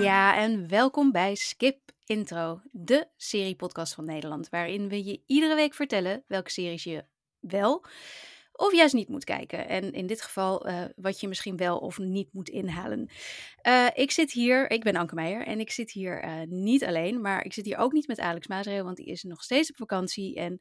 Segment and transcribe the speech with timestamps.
[0.00, 5.74] Ja, en welkom bij Skip Intro, de seriepodcast van Nederland, waarin we je iedere week
[5.74, 7.04] vertellen welke series je
[7.40, 7.84] wel
[8.52, 9.68] of juist niet moet kijken.
[9.68, 13.10] En in dit geval uh, wat je misschien wel of niet moet inhalen.
[13.66, 17.20] Uh, ik zit hier, ik ben Anke Meijer en ik zit hier uh, niet alleen,
[17.20, 19.76] maar ik zit hier ook niet met Alex Maasreel, want die is nog steeds op
[19.76, 20.60] vakantie en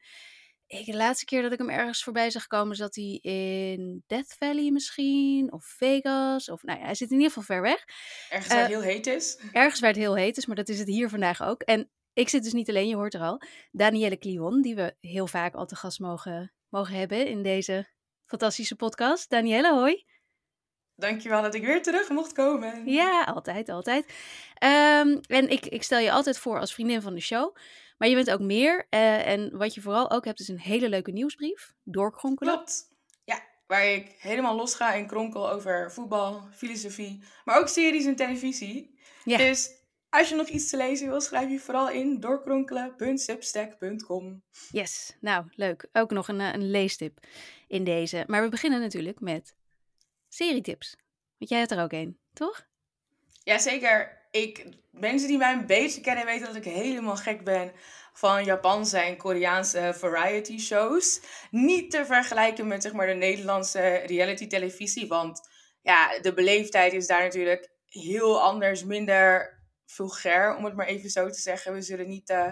[0.70, 4.36] ik, de laatste keer dat ik hem ergens voorbij zag komen, zat hij in Death
[4.38, 7.86] Valley misschien, of Vegas, of nou ja, hij zit in ieder geval ver weg.
[8.30, 9.40] Ergens waar het heel heet is.
[9.52, 11.62] Ergens waar het heel heet is, maar dat is het hier vandaag ook.
[11.62, 15.28] En ik zit dus niet alleen, je hoort er al, Danielle Clion, die we heel
[15.28, 17.90] vaak al te gast mogen, mogen hebben in deze
[18.26, 19.30] fantastische podcast.
[19.30, 20.06] Danielle, hoi.
[20.96, 22.86] Dankjewel dat ik weer terug mocht komen.
[22.86, 24.06] Ja, altijd, altijd.
[24.64, 27.56] Um, en ik, ik stel je altijd voor als vriendin van de show.
[28.00, 28.88] Maar je bent ook meer.
[28.90, 31.74] Uh, en wat je vooral ook hebt, is een hele leuke nieuwsbrief.
[31.84, 32.54] Doorkronkelen.
[32.54, 32.88] Klopt.
[33.24, 37.24] Ja, waar ik helemaal los ga en kronkel over voetbal, filosofie.
[37.46, 39.00] Maar ook series en televisie.
[39.24, 39.38] Ja.
[39.38, 39.70] Dus
[40.10, 44.44] als je nog iets te lezen wil, schrijf je vooral in doorkronkelen.substack.com.
[44.72, 45.88] Yes, nou leuk.
[45.92, 47.20] Ook nog een, een leestip
[47.68, 48.24] in deze.
[48.28, 49.56] Maar we beginnen natuurlijk met
[50.28, 50.96] serietips.
[51.38, 52.68] Want jij hebt er ook een, toch?
[53.44, 54.19] Jazeker.
[54.32, 57.72] Ik, mensen die mij een beetje kennen weten dat ik helemaal gek ben
[58.14, 61.22] van Japanse en Koreaanse variety shows.
[61.52, 65.08] Niet te vergelijken met zeg maar, de Nederlandse reality televisie.
[65.08, 65.50] Want
[65.82, 71.30] ja, de beleefdheid is daar natuurlijk heel anders, minder vulgair, om het maar even zo
[71.30, 71.74] te zeggen.
[71.74, 72.52] We zullen niet uh,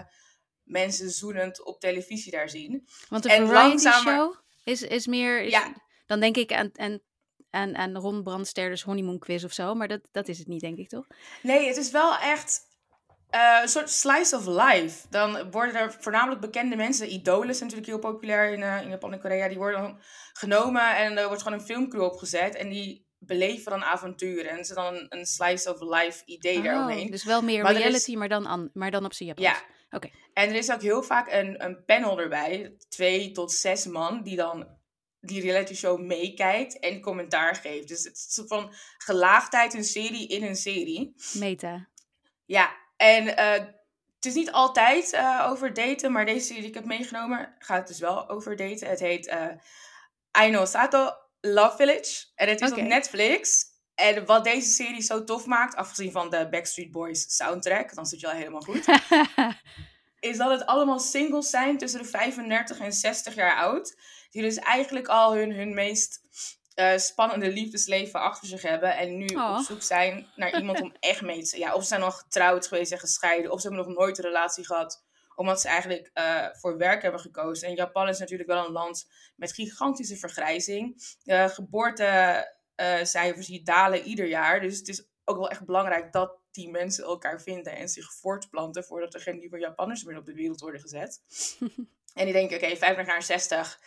[0.62, 2.88] mensen zoenend op televisie daar zien.
[3.08, 4.14] Want de variety langzamer...
[4.14, 5.42] show is, is meer...
[5.42, 5.86] Is, ja.
[6.06, 7.00] Dan denk ik aan, aan
[7.50, 9.74] aan, aan Ron Brandsterders honeymoon quiz of zo.
[9.74, 11.06] Maar dat, dat is het niet, denk ik, toch?
[11.42, 12.60] Nee, het is wel echt
[13.30, 15.06] uh, een soort slice of life.
[15.10, 19.12] Dan worden er voornamelijk bekende mensen, idolen zijn natuurlijk heel populair in, uh, in Japan
[19.12, 20.00] en Korea, die worden dan
[20.32, 24.50] genomen en er wordt gewoon een filmcrew opgezet en die beleven dan avonturen.
[24.50, 27.10] En is dan een, een slice of life idee oh, daaromheen.
[27.10, 29.46] Dus wel meer maar reality, maar, dan an, maar dan op zijn Japans.
[29.46, 29.76] Ja.
[29.90, 30.10] Oké.
[30.32, 34.36] En er is ook heel vaak een, een panel erbij, twee tot zes man, die
[34.36, 34.77] dan
[35.20, 37.88] die reality show meekijkt en commentaar geeft.
[37.88, 41.14] Dus het is van gelaagdheid, een serie in een serie.
[41.32, 41.88] Meta.
[42.44, 43.66] Ja, en uh,
[44.16, 47.88] het is niet altijd uh, over daten, maar deze serie die ik heb meegenomen gaat
[47.88, 48.88] dus wel over daten.
[48.88, 49.46] Het heet uh,
[50.30, 52.26] Aino Sato Love Village.
[52.34, 52.82] En het is okay.
[52.82, 53.64] op Netflix.
[53.94, 58.20] En wat deze serie zo tof maakt, afgezien van de Backstreet Boys soundtrack, dan zit
[58.20, 58.84] je al helemaal goed,
[60.30, 63.96] is dat het allemaal singles zijn tussen de 35 en 60 jaar oud.
[64.30, 66.20] Die dus eigenlijk al hun, hun meest
[66.78, 68.96] uh, spannende liefdesleven achter zich hebben.
[68.96, 69.56] En nu oh.
[69.58, 72.66] op zoek zijn naar iemand om echt mee te Ja, of ze zijn al getrouwd
[72.66, 73.50] geweest en gescheiden.
[73.50, 75.04] Of ze hebben nog nooit een relatie gehad.
[75.34, 77.68] Omdat ze eigenlijk uh, voor werk hebben gekozen.
[77.68, 81.02] En Japan is natuurlijk wel een land met gigantische vergrijzing.
[81.24, 84.60] Uh, geboortecijfers die dalen ieder jaar.
[84.60, 88.84] Dus het is ook wel echt belangrijk dat die mensen elkaar vinden en zich voortplanten.
[88.84, 91.22] Voordat er geen nieuwe Japanners meer op de wereld worden gezet.
[92.14, 93.80] en die denken, oké, okay, 50 naar 60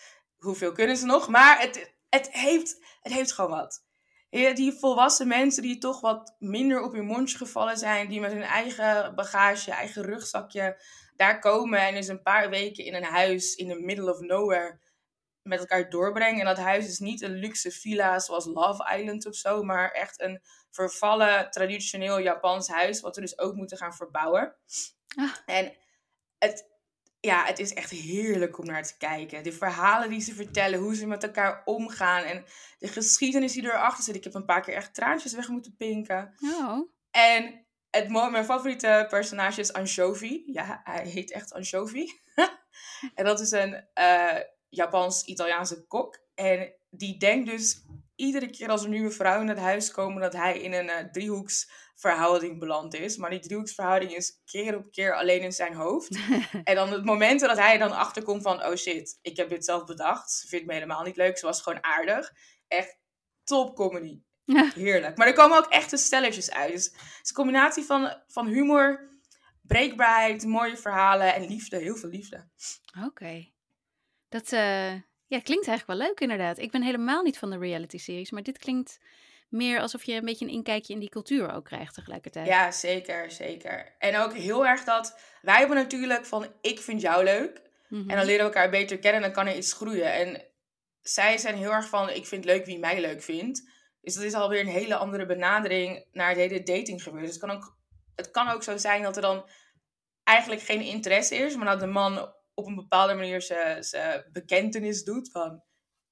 [0.43, 1.27] hoeveel kunnen ze nog?
[1.27, 3.85] Maar het, het, heeft, het heeft gewoon wat.
[4.29, 8.43] Die volwassen mensen die toch wat minder op hun mondje gevallen zijn, die met hun
[8.43, 10.81] eigen bagage, eigen rugzakje
[11.15, 14.79] daar komen en dus een paar weken in een huis in the middle of nowhere
[15.41, 16.39] met elkaar doorbrengen.
[16.39, 20.21] En dat huis is niet een luxe villa zoals Love Island of zo, maar echt
[20.21, 24.55] een vervallen traditioneel Japans huis, wat we dus ook moeten gaan verbouwen.
[25.15, 25.35] Ah.
[25.45, 25.73] En
[26.37, 26.70] het,
[27.21, 29.43] ja, het is echt heerlijk om naar te kijken.
[29.43, 32.45] De verhalen die ze vertellen, hoe ze met elkaar omgaan en
[32.79, 34.15] de geschiedenis die erachter zit.
[34.15, 36.33] Ik heb een paar keer echt traantjes weg moeten pinken.
[36.39, 36.89] Oh.
[37.11, 40.43] En het, mijn favoriete personage is Anchovy.
[40.45, 42.05] Ja, hij heet echt Anchovy.
[43.15, 44.39] en dat is een uh,
[44.69, 46.19] Japans-Italiaanse kok.
[46.35, 47.83] En die denkt dus
[48.21, 50.97] iedere keer als er nieuwe vrouwen naar het huis komen, dat hij in een uh,
[51.11, 53.17] driehoeksverhouding beland is.
[53.17, 56.19] Maar die driehoeksverhouding is keer op keer alleen in zijn hoofd.
[56.63, 59.85] en dan het moment dat hij dan achterkomt van, oh shit, ik heb dit zelf
[59.85, 60.31] bedacht.
[60.31, 62.31] Ze vindt me helemaal niet leuk, ze was gewoon aardig.
[62.67, 62.97] Echt
[63.43, 64.21] top comedy.
[64.75, 65.17] Heerlijk.
[65.17, 66.71] Maar er komen ook echte stelletjes uit.
[66.71, 69.09] Dus het is een combinatie van, van humor,
[69.61, 71.77] breekbaarheid, mooie verhalen en liefde.
[71.77, 72.47] Heel veel liefde.
[73.05, 73.49] Oké.
[74.29, 74.93] Dat, uh,
[75.31, 76.57] ja, klinkt eigenlijk wel leuk inderdaad.
[76.57, 78.99] Ik ben helemaal niet van de reality series, maar dit klinkt
[79.49, 82.47] meer alsof je een beetje een inkijkje in die cultuur ook krijgt tegelijkertijd.
[82.47, 83.95] Ja, zeker, zeker.
[83.99, 87.61] En ook heel erg dat wij hebben natuurlijk van ik vind jou leuk.
[87.89, 88.25] En dan mhm.
[88.25, 90.13] leren we elkaar beter kennen en dan kan er iets groeien.
[90.13, 90.41] En
[91.01, 93.69] zij zijn heel erg van ik vind leuk wie mij leuk vindt.
[94.01, 97.29] Dus dat is alweer een hele andere benadering naar het hele dating gebeuren.
[97.29, 97.77] Dus het kan ook,
[98.15, 99.49] het kan ook zo zijn dat er dan
[100.23, 103.41] eigenlijk geen interesse is, maar dat de man op een bepaalde manier
[103.79, 105.63] zijn bekentenis doet van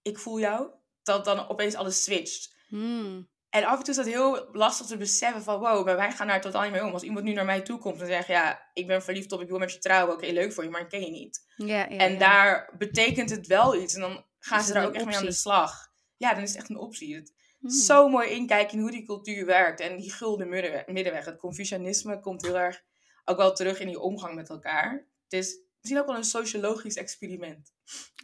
[0.02, 0.70] ik voel jou,
[1.04, 2.56] dat dan opeens alles switcht.
[2.68, 3.30] Hmm.
[3.50, 6.28] En af en toe is dat heel lastig te beseffen van wow, maar wij gaan
[6.28, 6.94] daar totaal niet mee om.
[6.94, 9.50] Als iemand nu naar mij toe komt en zegt ja, ik ben verliefd op, ik
[9.50, 11.46] wil met je trouwen, oké, leuk voor je, maar ik ken je niet.
[11.56, 12.18] Ja, ja, en ja.
[12.18, 15.32] daar betekent het wel iets en dan gaan ze daar ook echt mee aan de
[15.32, 15.88] slag.
[16.18, 17.16] Ja, dan is het echt een optie.
[17.16, 17.70] Het Hmm.
[17.70, 20.88] zo mooi inkijken in hoe die cultuur werkt en die gulden middenweg.
[20.88, 21.26] middenweg.
[21.26, 22.84] Het Confucianisme komt heel erg
[23.26, 25.08] ook wel terug in die omgang met elkaar.
[25.24, 27.74] Het is misschien ook wel een sociologisch experiment.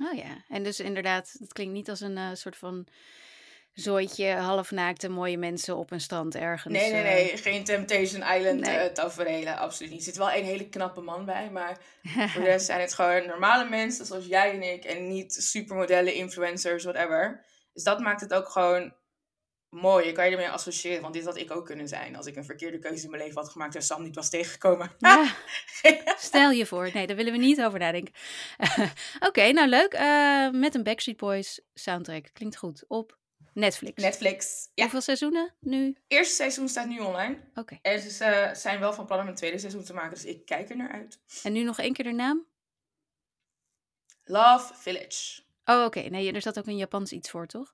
[0.04, 2.88] Oh ja, en dus inderdaad, het klinkt niet als een eh, soort van
[3.74, 6.74] zooitje halfnaakte mooie mensen op een strand ergens.
[6.74, 7.14] Nee, nee, eh.
[7.14, 7.38] nee.
[7.38, 8.76] Geen Temptation Island Nee.
[8.78, 9.58] eh, tafereelen.
[9.58, 10.00] Absoluut niet.
[10.00, 11.50] Er zit wel een hele knappe man bij.
[11.52, 11.78] Maar
[12.32, 14.84] voor de rest zijn het gewoon normale mensen zoals jij en ik.
[14.84, 17.46] En niet supermodellen, influencers, whatever.
[17.74, 18.94] Dus dat maakt het ook gewoon
[19.76, 20.06] mooi.
[20.06, 21.02] Je kan je ermee associëren.
[21.02, 22.16] Want dit had ik ook kunnen zijn.
[22.16, 24.92] Als ik een verkeerde keuze in mijn leven had gemaakt en Sam niet was tegengekomen.
[24.98, 25.36] Ja,
[26.18, 26.90] stel je voor.
[26.94, 28.14] Nee, daar willen we niet over nadenken.
[29.28, 29.94] Oké, nou leuk.
[29.94, 32.30] Eh, met een Backstreet Boys soundtrack.
[32.34, 32.84] Klinkt goed.
[32.88, 33.18] Op
[33.54, 34.04] Netflix.
[34.04, 34.70] Netflix.
[34.74, 35.96] Ja, Hoeveel seizoenen nu?
[36.08, 37.38] eerste seizoen staat nu online.
[37.54, 37.78] Oké.
[37.82, 40.14] En ze zijn wel van plan om een tweede seizoen te maken.
[40.14, 41.20] Dus ik kijk er naar uit.
[41.44, 42.46] En nu nog één keer de naam?
[44.24, 45.42] Love Village.
[45.66, 46.00] Oh, oké.
[46.00, 47.74] Nee, er zat ook een Japans iets voor, toch?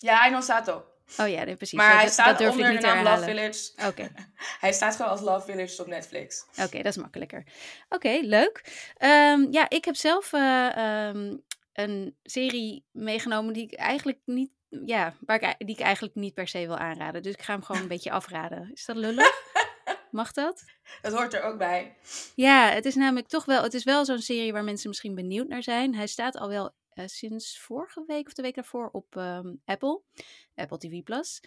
[0.00, 0.84] Ja, Aino Sato.
[1.18, 1.78] Oh ja, nee, precies.
[1.78, 3.22] Maar hij dat- staat dat onder ik de naam Love.
[3.24, 3.72] Village.
[3.86, 4.08] Oké.
[4.60, 6.44] Hij staat gewoon als Love Village op Netflix.
[6.62, 7.46] Oké, dat is makkelijker.
[7.88, 8.88] Oké, leuk.
[8.96, 10.76] Ehm, ja, ik heb zelf eh,
[11.08, 11.36] ehm,
[11.72, 16.48] een serie meegenomen die ik eigenlijk niet, ja, waar ik, die ik eigenlijk niet per
[16.48, 17.22] se wil aanraden.
[17.22, 18.70] Dus ik ga hem gewoon een beetje afraden.
[18.72, 19.32] Is dat lullig?
[20.10, 20.64] Mag dat?
[21.02, 21.96] Dat hoort er ook bij.
[22.34, 25.48] Ja, het is namelijk toch wel, het is wel zo'n serie waar mensen misschien benieuwd
[25.48, 25.94] naar zijn.
[25.94, 30.00] Hij staat al wel eh, sinds vorige week of de week daarvoor op ehm, Apple,
[30.54, 31.42] Apple TV Plus.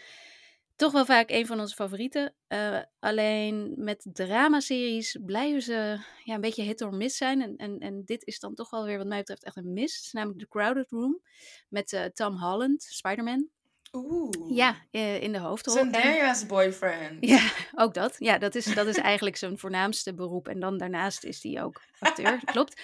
[0.75, 2.33] Toch wel vaak een van onze favorieten.
[2.47, 7.41] Eh, alleen met dramaseries blijven ze ja, een beetje hit or miss zijn.
[7.41, 9.95] En, en, en dit is dan toch wel weer wat mij betreft echt een miss.
[9.95, 11.21] Het is namelijk The Crowded Room
[11.69, 13.47] met eh, Tom Holland, Spider-Man.
[13.91, 14.55] Oeh.
[14.55, 15.75] Ja, in de hoofdrol.
[15.75, 17.25] Zendaya's boyfriend.
[17.35, 18.15] ja, ook dat.
[18.17, 20.47] Ja, dat is, dat is eigenlijk zijn voornaamste beroep.
[20.47, 22.81] En dan daarnaast is hij ook acteur, klopt.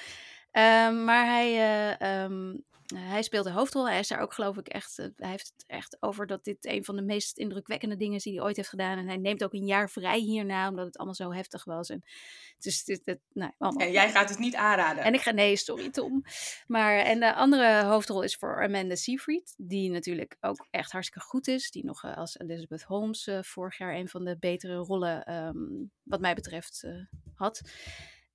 [0.52, 2.56] Ehm, maar hij, eh, ehm,
[2.96, 3.88] hij speelt de hoofdrol.
[3.90, 5.00] Hij is daar ook, geloof ik, echt.
[5.00, 8.24] eh, hij heeft het echt over dat dit een van de meest indrukwekkende dingen is
[8.24, 8.98] die hij ooit heeft gedaan.
[8.98, 11.90] En hij neemt ook een jaar vrij hierna, omdat het allemaal zo heftig was.
[11.90, 12.04] En
[12.60, 13.86] dus dit, dit, nou, allemaal.
[13.86, 15.04] En jij gaat het niet aanraden.
[15.04, 16.24] En ik ga, nee, sorry Tom.
[16.68, 21.48] Maar, en de andere hoofdrol is voor Amanda Seyfried, die natuurlijk ook echt hartstikke goed
[21.48, 21.72] is.
[21.72, 25.56] Die nog eh, als Elizabeth Holmes vorig jaar een van de betere rollen, ehm,
[26.04, 26.84] wat mij betreft,
[27.36, 27.62] had.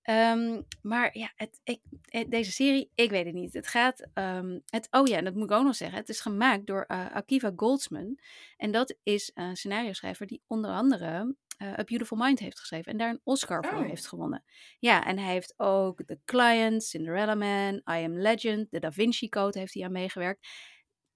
[0.03, 3.55] Ehm, maar ja, het, ik, eh, deze serie, ik weet het niet.
[3.55, 5.99] Het gaat, ehm, het, oh ja, en dat moet ik ook nog zeggen.
[5.99, 8.19] Het is gemaakt door eh, Akiva Goldsman.
[8.57, 12.93] En dat is een scenario schrijver die onder andere eh, A Beautiful Mind heeft geschreven.
[12.93, 13.87] En daar een Oscar voor Oh.
[13.87, 14.45] heeft gewonnen.
[14.79, 19.29] Ja, en hij heeft ook The Client, Cinderella Man, I Am Legend, The Da Vinci
[19.29, 20.47] Code heeft hij aan meegewerkt.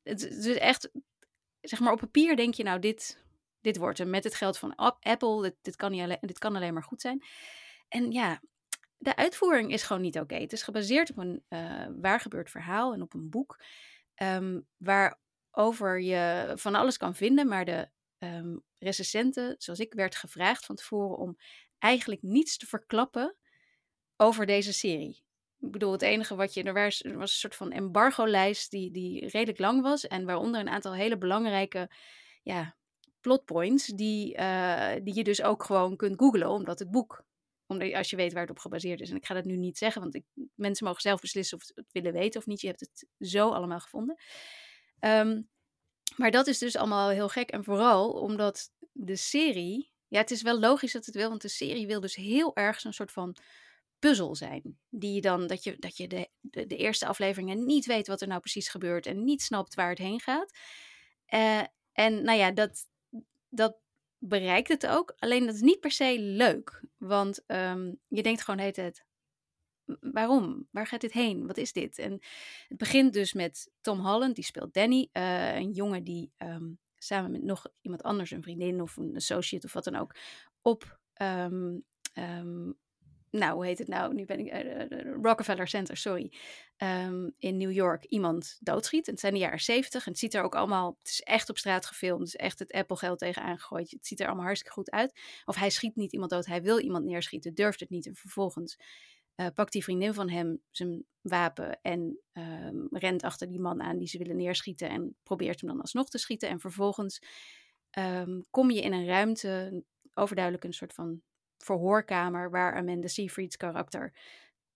[0.02, 0.90] Het is echt,
[1.60, 3.24] zeg maar op papier denk je nou, dit,
[3.60, 5.42] dit wordt hem met het geld van Ap- Apple.
[5.42, 7.24] Dit, dit, kan niet alleen, dit kan alleen maar goed zijn.
[7.88, 8.40] En ja,
[8.98, 10.34] de uitvoering is gewoon niet oké.
[10.34, 13.60] Het is gebaseerd op een eh waargebeurd verhaal en op een boek.
[14.14, 17.48] ehm, waarover je van alles kan vinden.
[17.48, 21.36] Maar de ehm recensenten, zoals ik, werd gevraagd van tevoren om
[21.78, 23.36] eigenlijk niets te verklappen
[24.16, 25.24] over deze serie.
[25.60, 26.62] Ik bedoel, het enige wat je.
[26.62, 30.06] Er was, er was een soort van embargo-lijst die, die redelijk lang was.
[30.06, 31.90] En waaronder een aantal hele belangrijke
[32.42, 32.76] ja,
[33.20, 33.86] plotpoints.
[33.86, 37.25] Die, eh, die je dus ook gewoon kunt googlen, omdat het boek.
[37.66, 39.10] Omdat, als je weet waar het op gebaseerd is.
[39.10, 41.72] En ik ga dat nu niet zeggen, want ik, mensen mogen zelf beslissen of ze
[41.74, 42.60] het willen weten of niet.
[42.60, 44.16] Je hebt het zo allemaal gevonden.
[44.98, 45.42] Ehm,
[46.16, 47.50] maar dat is dus allemaal heel gek.
[47.50, 49.90] En vooral omdat de serie.
[50.08, 52.80] Ja, het is wel logisch dat het wil, want de serie wil dus heel erg
[52.80, 53.36] zo'n soort van
[53.98, 54.78] puzzel zijn.
[54.88, 58.28] Die je dan, dat je, dat je de, de, eerste afleveringen niet weet wat er
[58.28, 60.58] nou precies gebeurt en niet snapt waar het heen gaat.
[61.26, 62.88] Eh, en nou ja, dat,
[63.48, 63.76] dat
[64.28, 65.14] bereikt het ook.
[65.18, 66.82] Alleen dat is niet per se leuk.
[66.96, 69.04] Want ehm, je denkt gewoon hele tijd,
[70.00, 70.68] waarom?
[70.70, 71.46] Waar gaat dit heen?
[71.46, 71.98] Wat is dit?
[71.98, 72.12] En
[72.68, 75.08] het begint dus met Tom Holland, die speelt Danny.
[75.12, 79.66] eh, een jongen die ehm, samen met nog iemand anders, een vriendin of een associate
[79.66, 80.14] of wat dan ook,
[80.62, 81.78] op, ehm,
[83.38, 84.14] nou hoe heet het nou?
[84.14, 86.32] Nu ben ik, eh, eh, Rockefeller Center, sorry,
[86.76, 89.06] ehm, in New York iemand doodschiet.
[89.06, 91.50] En het zijn de jaren zeventig en het ziet er ook allemaal, het is echt
[91.50, 93.90] op straat gefilmd, het is echt het Apple geld tegenaan gegooid.
[93.90, 95.20] Het ziet er allemaal hartstikke goed uit.
[95.44, 98.76] Of hij schiet niet iemand dood, hij wil iemand neerschieten, durft het niet en vervolgens
[99.36, 103.98] eh, pakt die vriendin van hem zijn wapen en ehm, rent achter die man aan
[103.98, 106.48] die ze willen neerschieten en probeert hem dan alsnog te schieten.
[106.48, 107.22] En vervolgens
[107.90, 111.22] ehm, kom je in een ruimte, overduidelijk een soort van
[111.66, 114.12] verhoorkamer, waar Amanda Seyfried's karakter,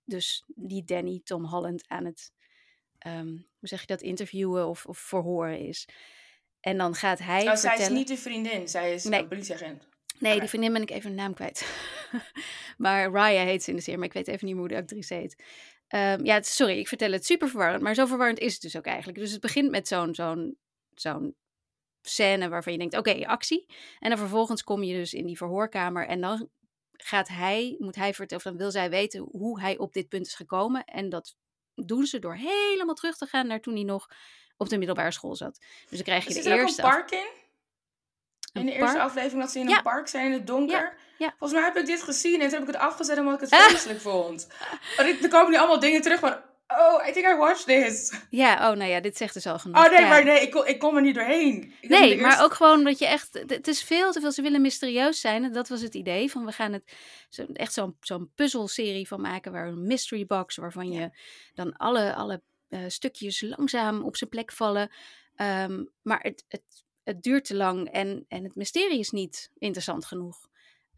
[0.05, 2.33] dus die Danny Tom Holland, aan het,
[2.99, 5.89] ehm, hoe zeg je dat, interviewen of, of verhoren is.
[6.61, 7.49] En dan gaat hij.
[7.49, 9.21] Oh, zij is niet de vriendin, zij is nee.
[9.21, 9.89] een politieagent.
[10.19, 11.67] Nee, die vriendin ben ik even een naam kwijt.
[12.85, 15.15] maar Raya heet ze in de serie, maar ik weet even niet hoe de actrice
[15.15, 15.43] heet.
[15.89, 18.87] Um, ja, sorry, ik vertel het super verwarrend, maar zo verwarrend is het dus ook
[18.87, 19.19] eigenlijk.
[19.19, 20.59] Dus het begint met zo'n zo'n
[20.95, 21.37] zo'n
[22.03, 23.67] scène waarvan je denkt, oké, actie.
[23.99, 26.49] En dan vervolgens kom je dus in die verhoorkamer en dan
[27.03, 30.27] gaat hij, moet hij vertellen, of dan wil zij weten hoe hij op dit punt
[30.27, 30.85] is gekomen.
[30.85, 31.37] En dat
[31.75, 34.09] doen ze door helemaal terug te gaan naar toen hij nog
[34.57, 35.59] op de middelbare school zat.
[35.59, 36.83] Dus dan krijg je dus de eerste.
[36.83, 37.29] Is er park in?
[38.53, 40.97] In de eerste aflevering dat ze in een park zijn in het donker.
[41.19, 41.29] Ja.
[41.29, 43.55] Volgens mij heb ik dit gezien en toen heb ik het afgezet omdat ik het
[43.65, 44.49] vreselijk vond.
[44.97, 46.37] er komen nu allemaal dingen terug van,
[46.79, 48.13] oh, I think I watched this.
[48.31, 49.85] Ja, oh, nou ja, dit zegt dus al genoeg.
[49.85, 51.75] Oh nee, maar nee, ik kom, ik kom er niet doorheen.
[51.83, 55.21] nee, maar ook gewoon dat je echt, het is veel te veel, ze willen mysterieus
[55.21, 55.45] zijn.
[55.45, 56.95] En dat was het idee van, we gaan het
[57.53, 61.11] echt zo'n zo'n puzzelserie van maken, waar een mystery box, waarvan je
[61.55, 64.91] dan alle, alle uh, stukjes langzaam op zijn plek vallen.
[65.37, 66.63] Um, maar het, het,
[67.03, 70.49] het duurt te lang en, en het mysterie is niet interessant genoeg.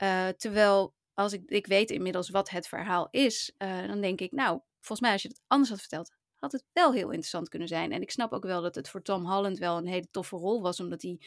[0.03, 4.33] Uh, terwijl als ik, ik weet inmiddels wat het verhaal is, uh, dan denk ik,
[4.33, 7.69] nou, volgens mij als je het anders had verteld, had het wel heel interessant kunnen
[7.69, 7.93] zijn.
[7.93, 10.63] En ik snap ook wel dat het voor Tom Holland wel een hele toffe rol
[10.63, 11.21] was, omdat hij,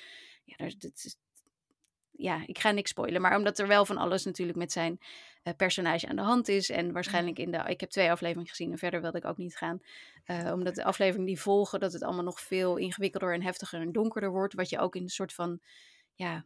[0.44, 0.70] ja,
[2.18, 5.00] ja, ik ga niks spoilen, maar omdat er wel van alles natuurlijk met zijn
[5.44, 6.70] uh, personage aan de hand is.
[6.70, 9.58] En waarschijnlijk in de, ik heb twee afleveringen gezien en verder wilde ik ook niet
[9.58, 9.82] gaan.
[10.26, 13.92] Uh, omdat de afleveringen die volgen, dat het allemaal nog veel ingewikkelder en heftiger en
[13.92, 14.54] donkerder wordt.
[14.54, 15.60] Wat je ook in een soort van,
[16.14, 16.46] ja, een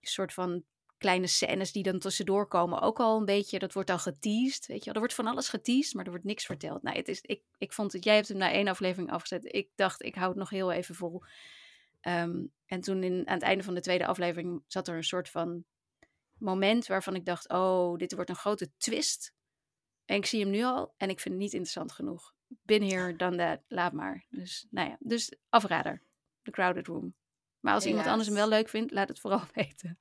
[0.00, 0.64] soort van
[1.02, 4.78] kleine scènes die dan tussendoor komen ook al een beetje, dat wordt al geteased, weet
[4.78, 4.94] je wel.
[4.94, 6.82] Er wordt van alles geteased, maar er wordt niks verteld.
[6.82, 9.54] Nou, het is, ik, ik vond het, jij hebt hem na één aflevering afgezet.
[9.54, 11.22] Ik dacht, ik hou het nog heel even vol.
[12.02, 15.28] Um, en toen in, aan het einde van de tweede aflevering zat er een soort
[15.28, 15.64] van
[16.38, 19.34] moment waarvan ik dacht, oh, dit wordt een grote twist.
[20.04, 22.34] En ik zie hem nu al en ik vind het niet interessant genoeg.
[22.62, 24.26] Bin here, dan that, laat maar.
[24.28, 26.02] Dus, nou ja, dus afrader.
[26.42, 27.14] The Crowded Room.
[27.60, 29.98] Maar als iemand anders hem wel leuk vindt, laat het vooral weten.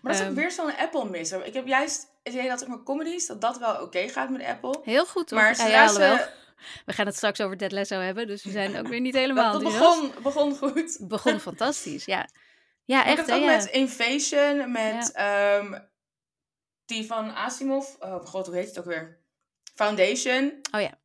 [0.00, 1.46] Maar dat is ook weer zo'n Apple-misser.
[1.46, 4.42] Ik heb juist het idee dat ik mijn comedies, dat dat wel oké gaat met
[4.42, 4.80] Apple.
[4.82, 5.40] Heel goed hoor.
[5.40, 6.28] Maar ja, ja, ze...
[6.86, 9.52] We gaan het straks over Dead Lesso hebben, dus we zijn ook weer niet helemaal...
[9.52, 10.98] dat, begon, begon goed.
[11.00, 12.28] Begon fantastisch, ja.
[12.84, 13.28] Ja, echt.
[13.28, 15.78] Ik ook met Invasion, met ehm,
[16.86, 17.86] die van Asimov.
[17.98, 19.18] Oh god, hoe heet het ook weer?
[19.74, 20.60] Foundation.
[20.72, 20.98] Oh ja.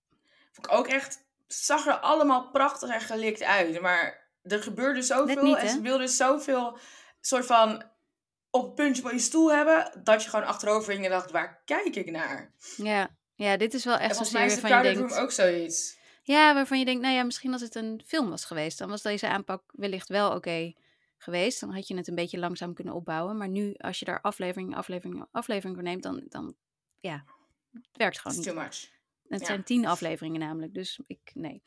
[0.51, 1.23] Vond ik ook echt...
[1.47, 3.81] Zag er allemaal prachtig en gelikt uit.
[3.81, 6.77] Maar er gebeurde zoveel niet, en ze wilden zoveel
[7.21, 7.83] soort van
[8.55, 11.95] op puntje van je stoel hebben, dat je gewoon achterover ging en dacht, waar kijk
[11.95, 12.53] ik naar?
[12.77, 15.17] Ja, ja dit is wel echt zo'n serie waarvan je denkt...
[15.17, 15.97] ook zoiets.
[16.23, 19.01] Ja, waarvan je denkt, nou ja, misschien als het een film was geweest, dan was
[19.01, 20.73] deze aanpak wellicht wel oké
[21.17, 21.59] geweest.
[21.59, 23.37] Dan had je het een beetje langzaam kunnen opbouwen.
[23.37, 26.55] Maar nu, als je daar aflevering, aflevering, aflevering voor neemt, dan, dan
[26.99, 27.23] ja,
[27.73, 28.45] het werkt gewoon niet.
[28.45, 28.89] too much.
[29.27, 31.61] Het zijn tien afleveringen namelijk, dus ik, nee.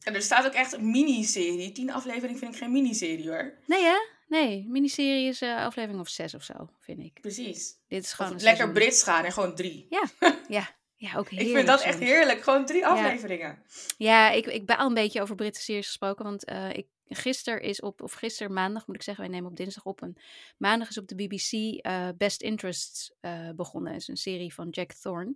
[0.00, 1.72] En er staat ook echt een miniserie.
[1.72, 3.54] Tien afleveringen vind ik geen miniserie hoor.
[3.66, 3.96] Nee hè?
[4.26, 7.20] Nee, miniserie is uh, aflevering of zes of zo, vind ik.
[7.20, 7.74] Precies.
[7.88, 9.86] Dit is gewoon lekker Brits gaan en gewoon drie.
[9.90, 10.04] Ja,
[10.48, 10.82] ja.
[10.96, 11.48] Ja, ook heerlijk.
[11.50, 12.42] Ik vind dat echt heerlijk.
[12.42, 13.62] Gewoon drie afleveringen.
[13.98, 16.24] Ja, ik, ik baal een beetje over Britse series gesproken.
[16.24, 19.56] Want uh, ik, gisteren is op, of gisteren maandag moet ik zeggen, wij nemen op
[19.56, 20.02] dinsdag op.
[20.02, 20.16] En
[20.56, 23.12] maandag is op de BBC uh, eh, Best Interests
[23.56, 23.92] begonnen.
[23.92, 25.34] Het is een serie van Jack Thorne.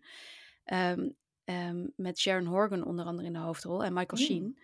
[0.65, 4.27] Um, um, met Sharon Horgan onder andere in de hoofdrol en Michael mm.
[4.27, 4.59] Sheen.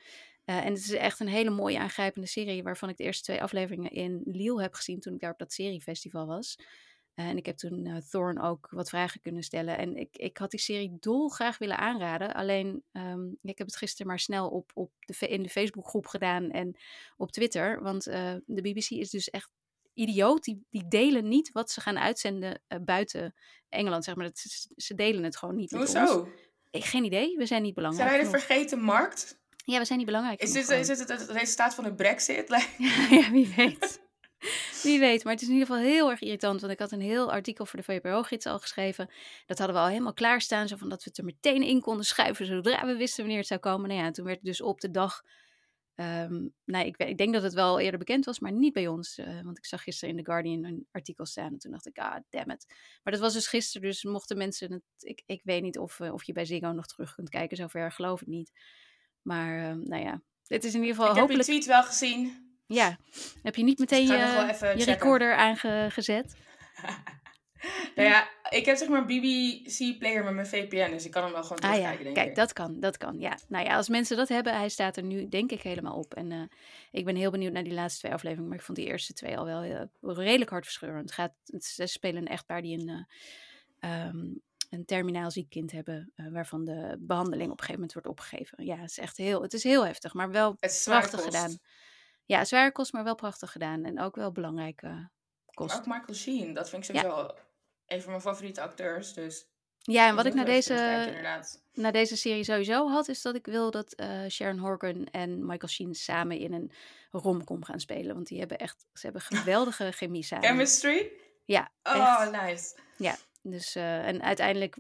[0.45, 3.43] Uh, en het is echt een hele mooie aangrijpende serie waarvan ik de eerste twee
[3.43, 6.59] afleveringen in Lille heb gezien toen ik daar op dat seriefestival was.
[7.15, 9.79] Uh, en ik heb toen uh, Thorn ook wat vragen kunnen stellen.
[9.79, 12.35] En ik, ik had die serie dol graag willen aanraden.
[12.35, 16.51] Alleen, um, ik heb het gisteren maar snel op, op de, in de Facebookgroep gedaan
[16.51, 16.77] en
[17.17, 17.83] op Twitter.
[17.83, 19.51] Want de BBC is dus echt
[19.93, 20.45] idioot.
[20.45, 23.35] Die, die delen niet wat ze gaan uitzenden buiten
[23.69, 24.27] Engeland, zeg maar.
[24.27, 24.39] Dat,
[24.77, 26.19] ze delen het gewoon niet met Hoezo?
[26.19, 26.29] ons.
[26.71, 27.37] Ik, geen idee.
[27.37, 28.09] We zijn niet belangrijk.
[28.09, 29.43] Zijn wij de vergeten markt?
[29.65, 30.41] Ja, we zijn niet belangrijk.
[30.41, 32.49] Is dit, is het het resultaat van de brexit?
[33.11, 34.03] ja, wie weet.
[34.83, 36.61] Wie weet, maar het is in ieder geval heel erg irritant.
[36.61, 39.11] Want ik had een heel artikel voor de VPRO-gids al geschreven.
[39.47, 40.69] Dat hadden we al helemaal klaarstaan.
[40.69, 42.47] Zo van dat we het er meteen in konden schuiven.
[42.47, 43.89] Zodra we wisten wanneer het zou komen.
[43.89, 45.23] Nou ja, toen werd het dus op de dag.
[45.97, 49.19] Um, nou, ik, ik, denk dat het wel eerder bekend was, maar niet bij ons.
[49.19, 51.53] Uh, want ik zag gisteren in The Guardian een artikel staan.
[51.53, 52.67] En toen dacht ik, ah, damn it.
[53.03, 53.89] Maar dat was dus gisteren.
[53.89, 54.73] Dus mochten mensen.
[54.73, 57.57] Het, ik, ik weet niet of, uh, of je bij Ziggo nog terug kunt kijken.
[57.57, 58.53] Zover geloof ik niet.
[59.25, 61.47] Maar uh, nou ja, dit is in ieder geval ik hopelijk...
[61.47, 62.43] Heb je tweet wel gezien.
[62.67, 62.99] Ja,
[63.43, 66.37] heb je niet meteen je, je recorder aangezet?
[67.95, 71.33] nou ja, ik heb zeg maar BBC Player met mijn VPN, dus ik kan hem
[71.33, 72.05] wel gewoon terugkijken, ah, ja.
[72.05, 72.35] denk Kijk, ik.
[72.35, 73.39] dat kan, dat kan, ja.
[73.49, 76.15] Nou ja, als mensen dat hebben, hij staat er nu denk ik helemaal op.
[76.15, 76.43] En uh,
[76.91, 79.39] ik ben heel benieuwd naar die laatste twee afleveringen, maar ik vond die eerste twee
[79.39, 81.03] al wel uh, redelijk hartverscheurend.
[81.03, 83.07] Het gaat, ze spelen een echtpaar die een...
[83.81, 84.43] Uh, um,
[84.75, 88.65] een terminaal ziek kind hebben, uh, waarvan de behandeling op een gegeven moment wordt opgegeven.
[88.65, 91.59] Ja, het is echt heel, het is heel heftig, maar wel prachtig gedaan.
[92.25, 93.85] ja, zware kost, maar wel prachtig gedaan.
[93.85, 95.11] En ook wel belangrijke
[95.55, 95.77] kost.
[95.77, 97.35] ook Michael Sheen, dat vind ik sowieso ja.
[97.87, 99.13] een van mijn favoriete acteurs.
[99.13, 99.47] Dus
[99.79, 100.75] ja, en wat ik naar deze,
[101.73, 105.73] naar deze serie sowieso had, is dat ik wil dat uh, Sharon Horgan en Michael
[105.73, 106.73] Sheen samen in een
[107.11, 108.15] romcom gaan spelen.
[108.15, 110.49] Want die hebben echt, ze hebben geweldige chemie samen.
[110.49, 111.13] Chemistry?
[111.45, 111.73] Ja.
[111.83, 112.77] Oh, nice.
[112.97, 114.79] Ja, dus uh, en uiteindelijk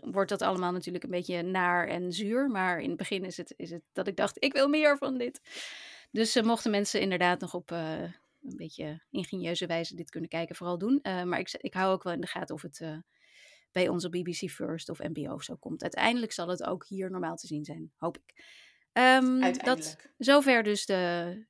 [0.00, 2.48] wordt dat allemaal natuurlijk een beetje naar en zuur.
[2.48, 5.18] Maar in het begin is het, is het dat ik dacht, ik wil meer van
[5.18, 5.40] dit.
[6.10, 10.56] Dus uh, mochten mensen inderdaad nog op uh, een beetje ingenieuze wijze dit kunnen kijken,
[10.56, 11.00] vooral doen.
[11.02, 13.02] maar ik, ik hou ook wel in de gaten of het
[13.72, 15.82] bij onze BBC First of NPO zo komt.
[15.82, 18.44] Uiteindelijk zal het ook hier normaal te zien zijn, hoop ik.
[18.92, 21.44] Um, dat, zover dus de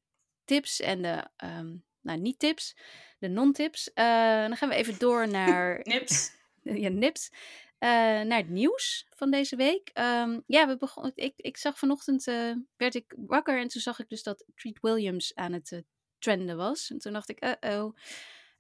[0.45, 2.77] tips en de, um, nou niet tips,
[3.19, 3.91] de non-tips.
[3.95, 5.81] Uh, dan gaan we even door naar...
[5.83, 6.35] nips.
[6.85, 7.31] ja, nips.
[7.79, 7.89] Uh,
[8.23, 9.91] naar het nieuws van deze week.
[9.95, 13.99] Um, ja, we begon, ik, ik zag vanochtend, uh, werd ik wakker en toen zag
[13.99, 15.83] ik dus dat Treat Williams aan het
[16.19, 16.91] trenden was.
[16.91, 17.97] En toen dacht ik, uh-oh.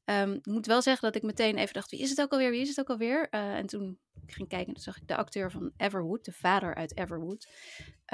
[0.04, 2.50] Um, ik moet wel zeggen dat ik meteen even dacht, wie is het ook alweer,
[2.50, 3.28] wie is het ook alweer?
[3.28, 7.48] En toen ging kijken, toen zag ik de acteur van Everwood, de vader uit Everwood.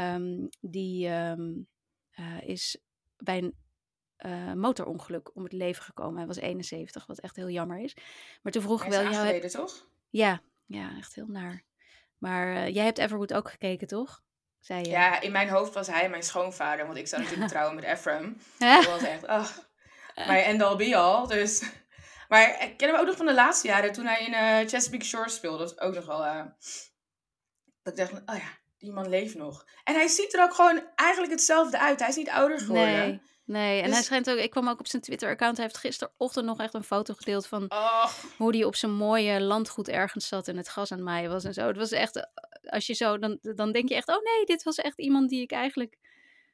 [0.00, 1.10] Um, die
[2.40, 2.78] is
[3.16, 3.54] bij een
[4.26, 6.16] uh, motorongeluk om het leven gekomen.
[6.16, 7.96] Hij was 71, wat echt heel jammer is.
[8.42, 9.04] Maar toen vroeg ik wel...
[9.04, 9.86] Hij is toch?
[10.10, 11.62] Ja, ja, echt heel naar.
[12.18, 14.22] Maar jij hebt Everwood ook gekeken, toch?
[14.60, 14.88] Zei je.
[14.88, 18.36] Ja, in mijn hoofd was hij mijn schoonvader, want ik zou natuurlijk trouwen met Ephraim.
[18.58, 19.68] Dat was echt, ach,
[20.14, 21.26] mijn end all be all.
[21.26, 21.62] Dus
[22.32, 25.04] maar ik ken hem ook nog van de laatste jaren, toen hij in uh, Chesapeake
[25.04, 25.58] Shore speelde.
[25.58, 26.24] Dat is ook nog wel...
[26.24, 26.44] Uh,
[27.82, 29.66] dat ik dacht, oh ja, die man leeft nog.
[29.84, 31.98] En hij ziet er ook gewoon eigenlijk hetzelfde uit.
[31.98, 33.08] Hij is niet ouder geworden.
[33.08, 33.78] Nee, nee.
[33.78, 34.38] en dus hij schijnt ook...
[34.38, 35.56] Ik kwam ook op zijn Twitter-account.
[35.56, 37.70] Hij heeft gisterochtend nog echt een foto gedeeld van...
[38.36, 41.44] Hoe hij op zijn mooie landgoed ergens zat en het gas aan het maaien was
[41.44, 41.66] en zo.
[41.66, 42.28] Het was echt...
[42.62, 43.18] Als je zo...
[43.18, 45.98] Dan, dan denk je echt, oh nee, dit was echt iemand die ik eigenlijk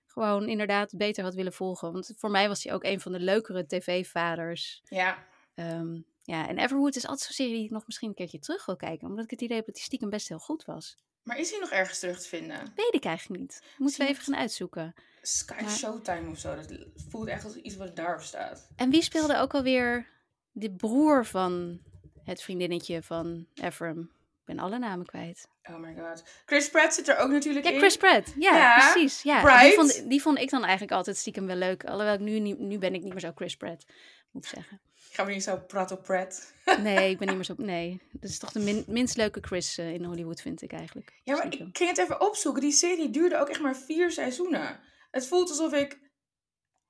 [0.06, 1.92] gewoon inderdaad beter had willen volgen.
[1.92, 4.80] Want voor mij was hij ook een van de leukere tv-vaders.
[4.84, 5.26] Ja.
[5.54, 8.66] Um, ja, en Everwood is altijd zo'n serie die ik nog misschien een keertje terug
[8.66, 9.08] wil kijken.
[9.08, 10.96] Omdat ik het idee heb dat die stiekem best heel goed was.
[11.28, 12.72] Maar is hij nog ergens terug te vinden?
[12.74, 13.62] Weet ik eigenlijk niet.
[13.76, 14.94] Moeten we even gaan uitzoeken.
[15.22, 16.54] Sky Showtime of zo.
[16.54, 16.72] Dat
[17.08, 18.68] voelt echt als iets wat daarop staat.
[18.76, 20.06] En wie speelde ook alweer
[20.52, 21.80] de broer van
[22.24, 24.00] het vriendinnetje van Ephraim?
[24.00, 25.48] Ik ben alle namen kwijt.
[25.62, 26.22] Oh my god.
[26.46, 27.72] Chris Pratt zit er ook natuurlijk in.
[27.72, 28.34] Ja, Chris Pratt.
[28.38, 29.22] Ja, precies.
[29.22, 29.60] Ja.
[29.62, 31.84] Die, vond, die vond ik dan eigenlijk altijd stiekem wel leuk.
[31.84, 33.86] Alhoewel ik nu, nu ben ik niet meer zo Chris Pratt,
[34.30, 34.80] moet ik zeggen.
[35.10, 36.54] Gaan we niet zo praten op Pratt?
[36.80, 37.54] Nee, ik ben niet meer zo...
[37.56, 41.12] Nee, dat is toch de minst leuke Chris uh, in Hollywood, vind ik eigenlijk.
[41.22, 42.62] Ja, maar ik ging het even opzoeken.
[42.62, 44.80] Die serie duurde ook echt maar vier seizoenen.
[45.10, 45.98] Het voelt alsof ik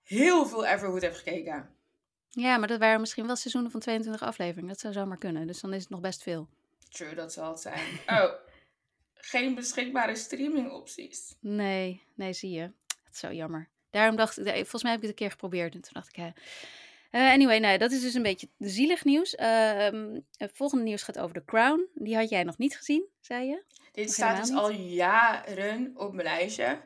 [0.03, 1.77] heel veel Everwood heb gekeken.
[2.31, 4.69] Ja, maar dat waren misschien wel seizoenen van 22 afleveringen.
[4.69, 5.47] Dat zou zomaar kunnen.
[5.47, 6.49] Dus dan is het nog best veel.
[6.89, 7.87] True, dat zal het zijn.
[8.07, 8.33] Oh,
[9.15, 11.35] geen beschikbare streaming opties.
[11.41, 12.73] Nee, nee, zie je.
[12.87, 13.69] Dat is zo jammer.
[13.91, 15.75] Daarom dacht ik, volgens mij heb ik het een keer geprobeerd.
[15.75, 16.31] En toen dacht ik, hè,
[17.11, 19.35] uh, anyway, nou, dat is dus een beetje zielig nieuws.
[19.35, 21.89] Uh, het volgende nieuws gaat over The Crown.
[21.95, 23.63] Die had jij nog niet gezien, zei je?
[23.93, 26.81] Dit staat dus al jaren op mijn lijstje.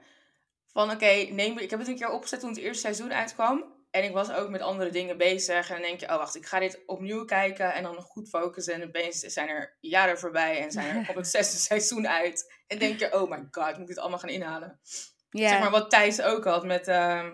[0.67, 3.81] Van oké, neem ik heb het een keer opgezet toen het eerste seizoen uitkwam.
[3.91, 5.69] En ik was ook met andere dingen bezig.
[5.69, 7.75] En dan denk je, oh wacht, ik ga dit opnieuw kijken.
[7.75, 8.75] En dan nog goed focussen.
[8.75, 10.61] En opeens zijn er jaren voorbij.
[10.61, 12.53] En zijn er op het zesde seizoen uit.
[12.67, 14.81] En denk je, oh my god, ik moet dit allemaal gaan inhalen.
[15.31, 15.51] Yeah.
[15.51, 17.31] Zeg maar wat Thijs ook had met, uh,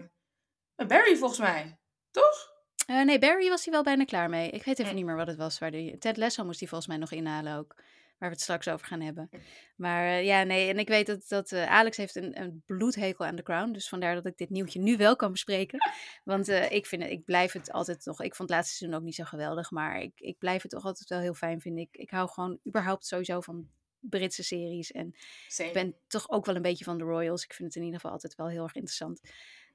[0.77, 1.79] met Barry volgens mij.
[2.11, 2.58] Toch?
[2.91, 4.51] Uh, nee, Barry was hij wel bijna klaar mee.
[4.51, 4.97] Ik weet even hm.
[4.97, 5.59] niet meer wat het was.
[5.59, 7.75] Waar die, Ted Lasso moest hij volgens mij nog inhalen ook.
[8.19, 9.29] Waar we het straks over gaan hebben.
[9.31, 9.37] Hm.
[9.77, 10.69] Maar uh, ja, nee.
[10.69, 13.73] En ik weet dat, dat uh, Alex heeft een, een bloedhekel aan The Crown.
[13.73, 15.79] Dus vandaar dat ik dit nieuwtje nu wel kan bespreken.
[16.25, 18.23] Want ik, vind het, ik blijf het altijd toch...
[18.23, 19.71] Ik vond het laatste seizoen ook niet zo geweldig.
[19.71, 21.83] Maar ik, ik blijf het toch altijd wel heel fijn vinden.
[21.83, 23.69] Ik, ik hou gewoon überhaupt sowieso van
[24.01, 24.93] Britse series.
[24.93, 25.15] En
[25.57, 27.45] ik ben toch ook wel een beetje van de Royals.
[27.45, 29.21] Ik vind het in ieder geval altijd wel heel erg interessant.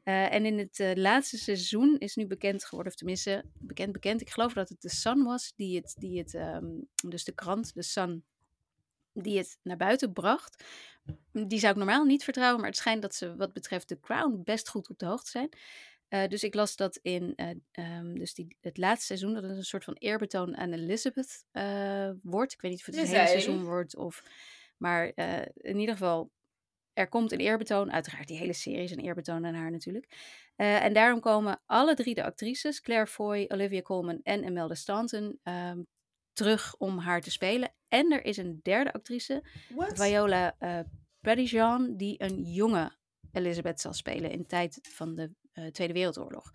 [0.04, 4.22] Uh, en in het uh, laatste seizoen is nu bekend geworden, of tenminste bekend, bekend.
[4.22, 7.74] Ik geloof dat het de Sun was, die het, die het um, dus de krant,
[7.74, 8.24] de Sun,
[9.14, 10.64] die het naar buiten bracht.
[11.32, 14.42] Die zou ik normaal niet vertrouwen, maar het schijnt dat ze wat betreft de Crown
[14.44, 15.50] best goed op de hoogte zijn.
[16.10, 17.36] Uh, dus ik las dat in
[17.72, 21.46] um, dus die, het laatste seizoen, dat het een soort van eerbetoon aan Elizabeth
[22.22, 22.54] wordt.
[22.54, 24.24] Ik weet niet of het een hele seizoen wordt of...
[24.78, 25.12] Maar
[25.56, 26.32] in ieder geval
[26.94, 30.06] er komt een eerbetoon, uiteraard die hele serie is een eerbetoon aan haar natuurlijk.
[30.58, 35.40] Uh, en daarom komen alle drie de actrices, Claire Foy, Olivia Colman en Imelda Stanton,
[35.44, 35.88] um,
[36.34, 37.74] terug om haar te spelen.
[37.88, 40.02] En er is een derde actrice, What?
[40.02, 40.80] Viola uh,
[41.22, 42.98] Padijan, die een jonge
[43.32, 46.52] Elizabeth zal spelen in de tijd van de uh, Tweede Wereldoorlog.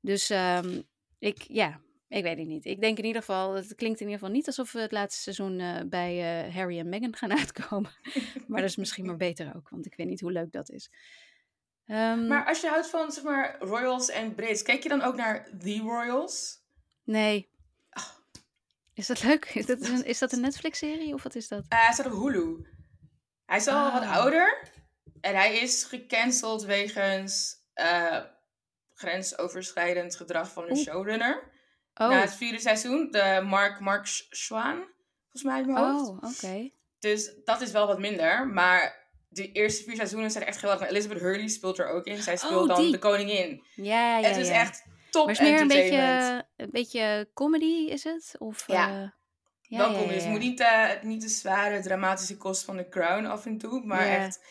[0.00, 0.82] Dus um,
[1.18, 1.80] ik, ja,
[2.16, 2.64] ik weet het niet.
[2.64, 5.22] Ik denk in ieder geval, het klinkt in ieder geval niet alsof we het laatste
[5.22, 7.90] seizoen uh, bij uh, Harry en Meghan gaan uitkomen.
[8.46, 10.90] maar dat is misschien maar beter ook, want ik weet niet hoe leuk dat is.
[11.86, 15.16] Ehm, Maar als je houdt van, zeg maar, royals en Brits, kijk je dan ook
[15.16, 16.62] naar The Royals?
[17.04, 17.50] nee.
[17.90, 18.04] Ah.
[18.94, 19.44] Is dat leuk?
[19.44, 21.64] Is dat een, is dat een Netflix-serie of wat is dat?
[21.68, 22.66] Eh, hij staat op Hulu.
[23.46, 24.16] Hij is al wat Ah.
[24.16, 24.72] ouder.
[25.20, 28.22] En hij is gecanceld wegens eh,
[28.92, 31.52] grensoverschrijdend gedrag van de showrunner.
[31.94, 34.76] Oh, Na het vierde seizoen, de Mark, Mark Sch- Schwaan,
[35.22, 36.08] volgens mij uit mijn hoofd.
[36.08, 36.70] oh oké.
[36.98, 38.46] Dus dat is wel wat minder.
[38.48, 40.88] Maar de eerste vier seizoenen zijn echt geweldig.
[40.88, 42.22] Elizabeth Hurley speelt er ook in.
[42.22, 42.90] Zij speelt Oh, dan die.
[42.92, 43.62] de koningin.
[43.74, 44.54] Ja, ja, het is ja.
[44.60, 48.34] echt top Maar is meer een beetje, een beetje comedy, is het?
[48.38, 48.88] Of, Ja.
[48.88, 49.08] eh,
[49.60, 50.06] ja, Wel ja, ja.
[50.12, 53.84] het moet niet, eh, niet de zware, dramatische kost van The Crown af en toe.
[53.86, 54.44] Maar echt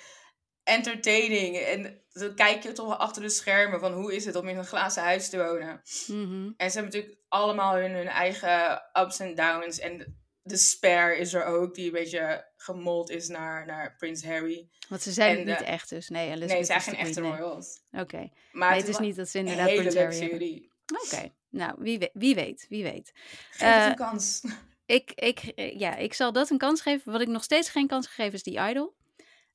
[0.63, 1.58] entertaining.
[1.58, 4.58] En dan kijk je toch wel achter de schermen van hoe is het om in
[4.58, 5.82] een glazen huis te wonen.
[6.08, 6.52] Mhm.
[6.58, 9.80] En ze hebben natuurlijk allemaal hun, hun eigen ups en downs.
[9.80, 14.69] En de spare is er ook, die een beetje gemold is naar, naar Prins Harry.
[14.89, 16.10] Want ze zijn En, niet echt dus.
[16.10, 17.32] Nee, Elizabeth nee, het zijn geen echte nee.
[17.32, 17.82] royals.
[17.91, 18.30] Oké.
[18.52, 20.47] Maar Nee, het is niet dat ze inderdaad hele Prins leuke Harry hebben.
[20.47, 20.71] serie.
[21.06, 21.34] Oké.
[21.49, 23.12] Nou, wie, we- wie weet, wie weet.
[23.52, 24.41] Geef Eh, een kans.
[24.86, 27.12] Ik, ik, eh, ja, ik zal dat een kans geven.
[27.12, 28.95] Wat ik nog steeds geen kans gegeven is die Idol.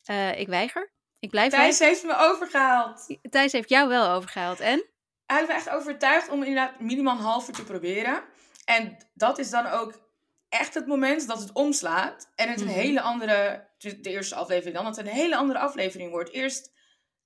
[0.04, 0.92] Eh, ik weiger.
[1.20, 3.16] Ik blijf Thijs heeft me overgehaald.
[3.30, 4.60] Thijs heeft jou wel overgehaald.
[4.60, 4.84] En?
[5.26, 8.22] Hij heeft me echt overtuigd om inderdaad minimaal een half uur te proberen.
[8.64, 10.00] En dat is dan ook
[10.48, 12.32] echt het moment dat het omslaat.
[12.34, 12.74] En het een Mhm.
[12.74, 16.30] hele andere, de de eerste aflevering dan, dat het een hele andere aflevering wordt.
[16.32, 16.72] Eerst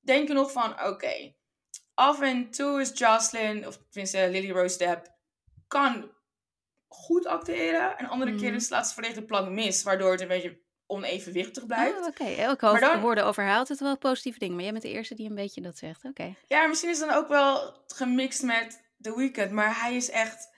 [0.00, 1.34] denk je nog van, oké,
[1.94, 5.06] af en toe is Jocelyn, of tenminste Lily Rose Depp,
[5.68, 6.10] kan
[6.88, 7.98] goed acteren.
[7.98, 8.40] En andere Mhm.
[8.40, 10.60] keren slaat ze volledig de plank mis, waardoor het een beetje
[10.92, 11.98] onevenwichtig blijft.
[12.00, 12.24] Oh, oké.
[12.24, 14.54] Ik hoor, Maar dan- hoorde over haar altijd wel positieve dingen.
[14.54, 16.04] Maar jij bent de eerste die een beetje dat zegt.
[16.04, 16.34] Oké.
[16.48, 19.50] Ja, misschien is het dan ook wel gemixt met The Weeknd.
[19.50, 20.50] Maar hij is echt...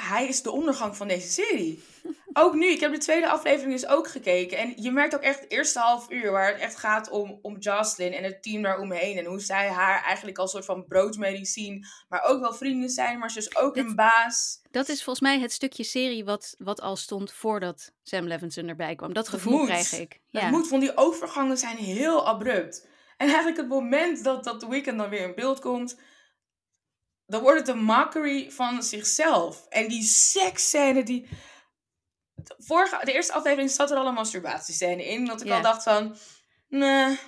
[0.00, 1.82] Hij is de ondergang van deze serie.
[2.32, 4.58] ook nu, ik heb de tweede aflevering dus ook gekeken.
[4.58, 7.58] En je merkt ook echt het eerste half uur waar het echt gaat om, om
[7.58, 9.18] Jocelyn en het team daaromheen.
[9.18, 11.84] En hoe zij haar eigenlijk als soort van broodmedie zien.
[12.08, 14.60] Maar ook wel vrienden zijn, maar ze is ook een baas.
[14.70, 18.94] Dat is volgens mij het stukje serie wat, wat al stond voordat Sam Levinson erbij
[18.94, 19.12] kwam.
[19.12, 20.20] Dat Dat gevoel krijg ik.
[20.30, 20.50] Ja.
[20.50, 22.86] moet, want die overgangen zijn heel abrupt.
[23.16, 26.00] En eigenlijk het moment dat, dat The Weeknd dan weer in beeld komt,
[27.28, 29.66] dan wordt het een mockery van zichzelf.
[29.68, 31.28] En die seksscène, die...
[32.34, 35.82] de Vorige, de eerste aflevering zat er al een masturbatiescène in, dat ik al dacht
[35.82, 36.16] van,
[36.68, 37.18] nee,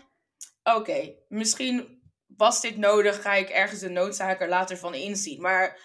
[0.62, 5.40] oké, misschien was dit nodig, ga ik ergens de noodzaak er later van inzien.
[5.40, 5.78] Maar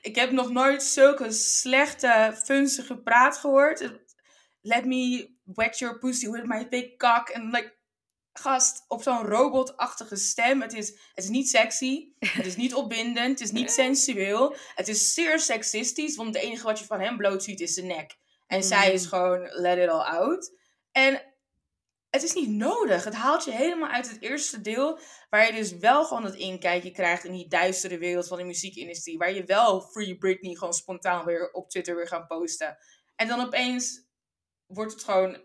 [0.00, 3.92] ik heb nog nooit zulke slechte, funzige praat gehoord.
[4.60, 7.28] Let me wet your pussy with my big cock.
[7.28, 7.75] En like,
[8.38, 10.62] gast, op zo'n robotachtige stem.
[10.62, 12.12] Het is, het is niet sexy.
[12.18, 13.38] Het is niet opwindend.
[13.38, 14.56] Het is niet sensueel.
[14.74, 16.16] Het is zeer seksistisch.
[16.16, 18.16] Want het enige wat je van hem bloot ziet is zijn nek.
[18.46, 19.08] En zij is Mm.
[19.08, 20.52] gewoon let it all out.
[20.92, 21.22] En
[22.10, 23.04] het is niet nodig.
[23.04, 24.98] Het haalt je helemaal uit het eerste deel.
[25.30, 29.18] Waar je dus wel gewoon dat inkijkje krijgt in die duistere wereld van de muziekindustrie.
[29.18, 32.78] Waar je wel Free Britney gewoon spontaan weer op Twitter weer gaan posten.
[33.16, 34.04] En dan opeens
[34.66, 35.44] wordt het gewoon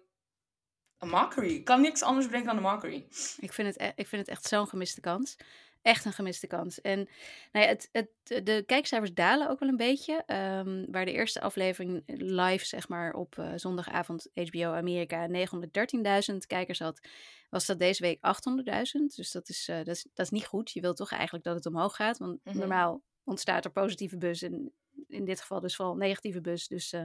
[1.01, 1.55] een mockery.
[1.55, 3.05] Ik kan niks anders bedenken dan een mockery.
[3.39, 5.35] Ik vind het, e- ik vind het echt zo'n gemiste kans.
[5.81, 6.81] Echt een gemiste kans.
[6.81, 7.09] En
[7.51, 8.09] nou ja, het, het,
[8.45, 10.23] de kijkcijfers dalen ook wel een beetje.
[10.25, 16.79] Ehm, waar de eerste aflevering live, zeg maar, op eh, zondagavond HBO Amerika 913.000 kijkers
[16.79, 17.07] had,
[17.49, 19.15] was dat deze week 800.000.
[19.15, 20.71] Dus dat is, eh, dat, is, dat is niet goed.
[20.71, 22.17] Je wilt toch eigenlijk dat het omhoog gaat.
[22.17, 22.57] Want Mhm.
[22.57, 24.41] normaal ontstaat er positieve bus.
[24.41, 24.73] En
[25.07, 26.67] in dit geval dus vooral negatieve bus.
[26.67, 27.03] Dus eh,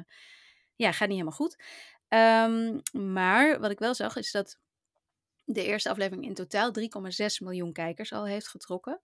[0.74, 1.56] ja, gaat niet helemaal goed.
[2.08, 4.58] Ehm, maar wat ik wel zag is dat
[5.44, 9.00] de eerste aflevering in totaal 3,6 miljoen kijkers al heeft getrokken.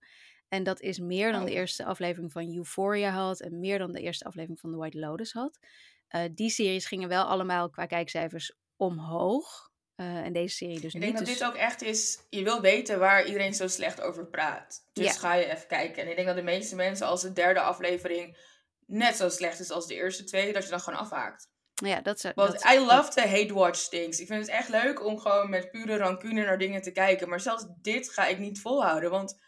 [0.47, 1.57] En dat is meer dan de Oh.
[1.57, 5.31] eerste aflevering van Euphoria had en meer dan de eerste aflevering van The White Lotus
[5.33, 5.59] had.
[6.07, 9.71] Eh, die series gingen wel allemaal qua kijkcijfers omhoog.
[9.95, 11.01] Eh, en deze serie dus Ik niet.
[11.01, 12.19] denk dat dus- dit ook echt is...
[12.29, 14.85] Je wil weten waar iedereen zo slecht over praat.
[14.93, 16.03] Dus ga je even kijken.
[16.03, 18.37] En ik denk dat de meeste mensen als de derde aflevering
[18.85, 21.49] net zo slecht is als de eerste twee, dat je dan gewoon afhaakt.
[21.87, 22.31] Ja, dat is.
[22.35, 24.19] Want dat- I love to hate watch things.
[24.19, 27.29] Ik vind het echt leuk om gewoon met pure rancune naar dingen te kijken.
[27.29, 29.09] Maar zelfs dit ga ik niet volhouden.
[29.09, 29.39] Want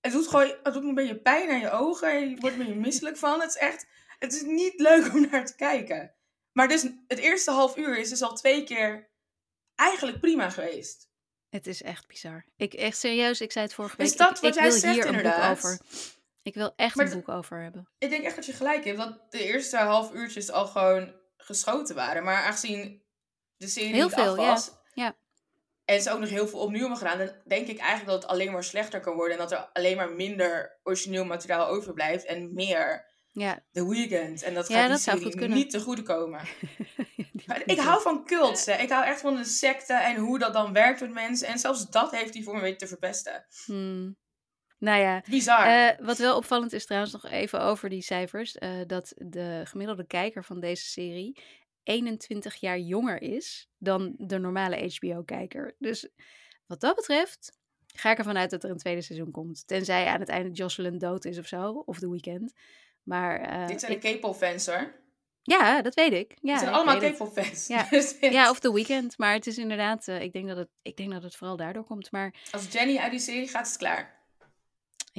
[0.00, 2.10] het doet gewoon het doet me een beetje pijn aan je ogen.
[2.12, 3.40] En je wordt er een beetje misselijk van.
[3.40, 3.86] Het is echt,
[4.18, 6.14] het is niet leuk om naar te kijken.
[6.52, 9.10] Maar dus het eerste half uur is dus al twee keer
[9.74, 11.08] eigenlijk prima geweest.
[11.48, 12.44] Het is echt bizar.
[12.56, 14.06] Ik echt serieus, ik zei het vorige week.
[14.06, 15.56] Is dat ik, wat ik jij wil zegt, hier een boek inderdaad?
[15.56, 15.80] over.
[16.42, 17.88] Ik wil echt Maar een boek over hebben.
[17.98, 18.98] Ik denk echt dat je gelijk hebt.
[18.98, 21.14] Dat de eerste half uurtjes al gewoon
[21.46, 22.24] geschoten waren.
[22.24, 23.02] Maar aangezien
[23.56, 24.46] de serie Heel niet veel, af ja.
[24.46, 24.70] was.
[24.94, 25.16] Ja.
[25.84, 27.18] En ze ook nog heel veel opnieuw hebben gedaan.
[27.18, 29.32] Dan denk ik eigenlijk dat het alleen maar slechter kan worden.
[29.32, 32.24] En dat er alleen maar minder origineel materiaal overblijft.
[32.24, 34.42] En meer Ja, The Weeknd.
[34.42, 35.58] En dat Ja, gaat dat zou serie goed kunnen.
[35.58, 36.40] niet te goede komen.
[37.64, 38.66] ik hou van cults.
[38.66, 41.48] Ik hou echt van de secte en hoe dat dan werkt met mensen.
[41.48, 43.46] En zelfs dat heeft hij voor me weten te verpesten.
[43.64, 44.16] Hmm.
[44.78, 45.66] Nou ja, Bizar.
[45.66, 48.56] Uh, wat wel opvallend is trouwens nog even over die cijfers.
[48.56, 51.38] Uh, dat de gemiddelde kijker van deze serie
[51.82, 55.74] 21 jaar jonger is dan de normale HBO-kijker.
[55.78, 56.08] Dus
[56.66, 57.58] wat dat betreft
[57.96, 59.66] ga ik ervan uit dat er een tweede seizoen komt.
[59.66, 62.52] Tenzij aan het einde Jocelyn dood is of zo, of The Weeknd.
[63.02, 64.02] Maar, uh, Dit zijn ik...
[64.02, 64.94] de K-pop-fans hoor.
[65.42, 66.36] Ja, dat weet ik.
[66.40, 67.66] Ja, het zijn allemaal K-pop-fans.
[67.66, 67.88] Ja.
[68.20, 69.18] ja, of The Weeknd.
[69.18, 71.84] Maar het is inderdaad, uh, ik, denk dat het, ik denk dat het vooral daardoor
[71.84, 72.10] komt.
[72.10, 72.34] Maar...
[72.50, 74.15] Als Jenny uit die serie gaat, is het klaar.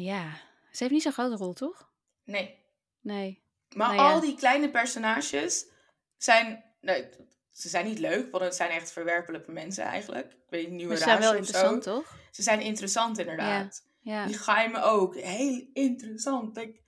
[0.04, 0.40] Ja,
[0.72, 1.90] ze heeft niet zo'n grote rol, toch?
[2.24, 2.56] Nee.
[3.02, 3.42] Nee.
[3.76, 5.66] Maar nou, al die kleine personages
[6.18, 6.64] zijn...
[6.82, 7.10] Nee,
[7.52, 10.32] ze zijn niet leuk, want het zijn echt verwerpelijke mensen eigenlijk.
[10.32, 12.16] Ik weet niet, nieuwe Maar ze zijn wel interessant, toch?
[12.32, 13.84] Ze zijn interessant inderdaad.
[14.02, 14.14] Ja.
[14.22, 14.26] ja.
[14.26, 15.16] Die geheimen ook.
[15.16, 16.58] Heel interessant.
[16.58, 16.82] Ik...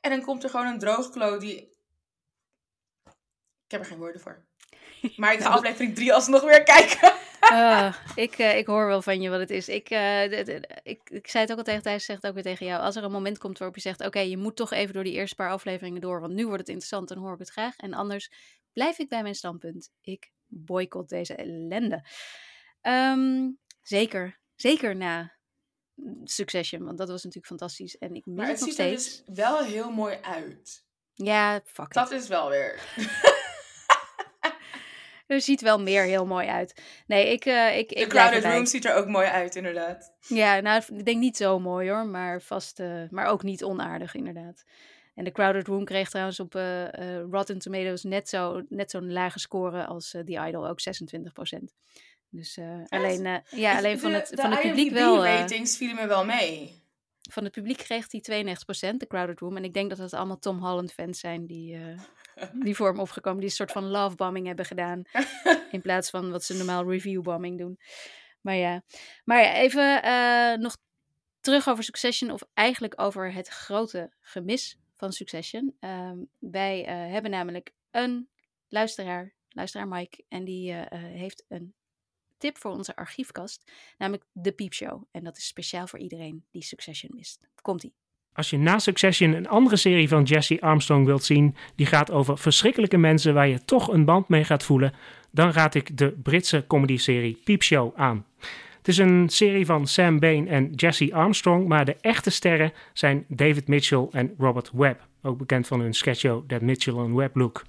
[0.00, 1.56] En dan komt er gewoon een droogklo die...
[3.64, 4.44] Ik heb er geen woorden voor.
[5.16, 7.12] Maar ik ga aflevering 3 alsnog weer kijken.
[7.52, 9.68] Uh, ik, uh, ik hoor wel van je wat het is.
[9.68, 10.22] Ik, uh,
[10.82, 12.82] ik, ik zei het ook al tegen Thijs, zeg het ook weer tegen jou.
[12.82, 15.04] Als er een moment komt waarop je zegt, oké, okay, je moet toch even door
[15.04, 17.76] die eerste paar afleveringen door, want nu wordt het interessant, dan hoor ik het graag.
[17.76, 18.30] En anders
[18.72, 19.90] blijf ik bij mijn standpunt.
[20.00, 22.04] Ik boycott deze ellende.
[22.82, 25.36] Um, zeker, zeker na
[26.24, 27.98] Succession, want dat was natuurlijk fantastisch.
[27.98, 29.18] En ik mis maar het, het nog ziet steeds.
[29.18, 30.86] er dus wel heel mooi uit.
[31.14, 32.20] Ja, fuck Dat it.
[32.20, 32.80] is wel weer...
[35.36, 36.82] Er ziet wel meer heel mooi uit.
[37.06, 40.12] Nee, ik, uh, ik, De ik Crowded Room ziet er ook mooi uit, inderdaad.
[40.20, 44.14] Ja, nou, ik denk niet zo mooi hoor, maar vast, uh, maar ook niet onaardig
[44.14, 44.64] inderdaad.
[45.14, 49.38] En de Crowded Room kreeg trouwens op uh, Rotten Tomatoes net zo'n net zo'n lage
[49.38, 50.80] score als The Idol, ook
[51.58, 51.64] 26%.
[52.30, 55.16] Dus alleen, ja, alleen de, van het, van het publiek wel.
[55.16, 56.77] De ratings vielen me wel mee.
[57.30, 58.44] Van het publiek kreeg hij
[58.92, 59.56] 92%, de Crowded Room.
[59.56, 61.78] En ik denk dat het allemaal Tom Holland fans zijn die,
[62.64, 63.40] die voor hem opgekomen.
[63.40, 65.02] Die een soort van lovebombing hebben gedaan.
[65.70, 67.78] In plaats van wat ze normaal reviewbombing doen.
[68.40, 68.82] Maar ja,
[69.24, 70.76] maar ja even uh, nog
[71.40, 72.30] terug over Succession.
[72.30, 75.76] Of eigenlijk over het grote gemis van Succession.
[75.80, 78.28] Uh, wij uh, hebben namelijk een
[78.68, 80.24] luisteraar, luisteraar Mike.
[80.28, 81.74] En die heeft een
[82.38, 83.72] tip voor onze archiefkast.
[83.98, 85.02] Namelijk de Piepshow.
[85.10, 87.48] En dat is speciaal voor iedereen die Succession mist.
[87.62, 87.94] Komt-ie.
[88.32, 92.38] Als je na Succession een andere serie van Jesse Armstrong wilt zien, die gaat over
[92.38, 94.92] verschrikkelijke mensen waar je toch een band mee gaat voelen,
[95.30, 98.26] dan raad ik de Britse comedyserie Peep Show aan.
[98.78, 103.24] Het is een serie van Sam Bain en Jesse Armstrong, maar de echte sterren zijn
[103.28, 107.64] David Mitchell en Robert Webb, ook bekend van hun sketchshow That Mitchell and Webb Look.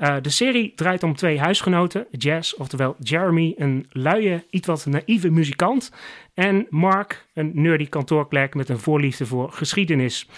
[0.00, 5.30] Uh, de serie draait om twee huisgenoten, Jazz, oftewel Jeremy, een luie, iets wat naïeve
[5.30, 5.92] muzikant,
[6.34, 10.28] en Mark, een nerdy kantoorklerk met een voorliefde voor geschiedenis.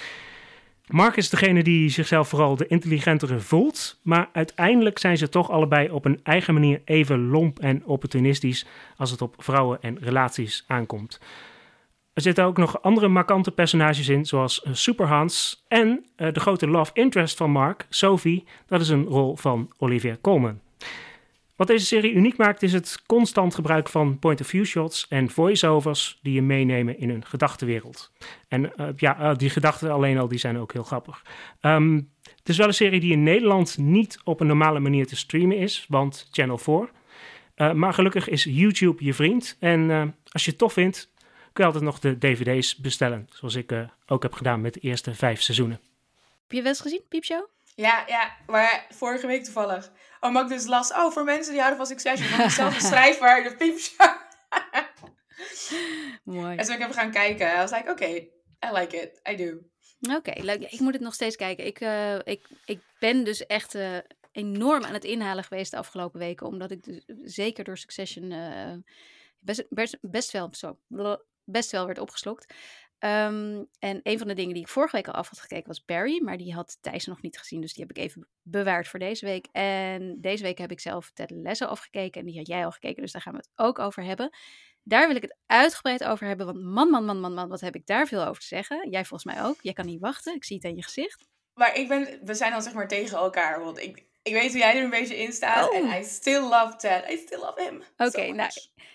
[0.86, 5.90] Mark is degene die zichzelf vooral de intelligentere voelt, maar uiteindelijk zijn ze toch allebei
[5.90, 11.20] op een eigen manier even lomp en opportunistisch als het op vrouwen en relaties aankomt.
[12.14, 16.66] Er zitten ook nog andere markante personages in, zoals Super Hans en uh, de grote
[16.66, 18.44] love interest van Mark, Sophie.
[18.66, 20.60] Dat is een rol van Olivia Colman.
[21.56, 26.34] Wat deze serie uniek maakt is het constant gebruik van point-of-view shots en voiceovers die
[26.34, 28.12] je meenemen in hun gedachtenwereld.
[28.48, 31.22] En uh, ja, die gedachten alleen al die zijn ook heel grappig.
[31.60, 35.16] Um, het is wel een serie die in Nederland niet op een normale manier te
[35.16, 36.90] streamen is, want Channel 4.
[37.56, 39.56] Uh, maar gelukkig is YouTube je vriend.
[39.60, 41.11] En als je het tof vindt,
[41.52, 43.28] kun je altijd nog de dvd's bestellen.
[43.30, 45.80] Zoals ik uh, ook heb gedaan met de eerste vijf seizoenen.
[46.42, 47.48] Heb je wel eens gezien, Piepshow?
[47.74, 49.92] Ja, ja, maar vorige week toevallig.
[50.20, 53.42] Oh, maar ik dus las, oh, voor mensen die houden van Succession, van dezelfde schrijver,
[53.42, 54.16] de Piepshow.
[56.24, 56.56] Mooi.
[56.56, 57.54] En zo ik even gaan kijken.
[57.54, 58.30] I was like, oké, okay,
[58.66, 59.58] I like it, I do.
[60.00, 60.72] Oké, okay, leuk.
[60.72, 61.66] Ik moet het nog steeds kijken.
[61.66, 63.96] Ik, uh, ik, ik ben dus echt uh,
[64.32, 68.72] enorm aan het inhalen geweest de afgelopen weken, omdat ik dus, zeker door Succession uh,
[69.38, 70.78] best, best, best wel zo
[71.44, 72.54] best wel werd opgeslokt.
[73.04, 75.84] Um, en een van de dingen die ik vorige week al af had gekeken was
[75.84, 78.98] Barry, maar die had Thijs nog niet gezien, dus die heb ik even bewaard voor
[78.98, 79.46] deze week.
[79.52, 83.02] En deze week heb ik zelf Ted Lasso afgekeken en die had jij al gekeken,
[83.02, 84.30] dus daar gaan we het ook over hebben.
[84.82, 87.74] Daar wil ik het uitgebreid over hebben, want man, man, man, man, man, wat heb
[87.74, 88.90] ik daar veel over te zeggen.
[88.90, 89.56] Jij volgens mij ook.
[89.60, 91.28] Jij kan niet wachten, ik zie het aan je gezicht.
[91.54, 94.58] Maar ik ben, we zijn dan zeg maar tegen elkaar, want ik, ik weet hoe
[94.58, 95.72] jij er een beetje in staat.
[95.72, 95.98] En oh.
[95.98, 97.10] I still love Ted.
[97.10, 97.76] I still love him.
[97.76, 98.50] Oké, okay, so nou,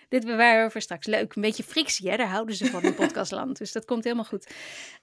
[0.10, 1.06] dit bewaren we voor straks.
[1.06, 2.18] Leuk, een beetje frictie, hè?
[2.18, 3.58] Daar houden ze van in podcastland.
[3.58, 4.48] dus dat komt helemaal goed.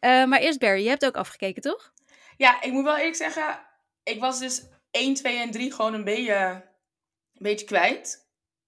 [0.01, 1.93] Uh, maar eerst Barry, je hebt ook afgekeken, toch?
[2.37, 3.59] Ja, ik moet wel eerlijk zeggen,
[4.03, 6.63] ik was dus 1, 2 en 3 gewoon een beetje, een
[7.33, 8.23] beetje kwijt.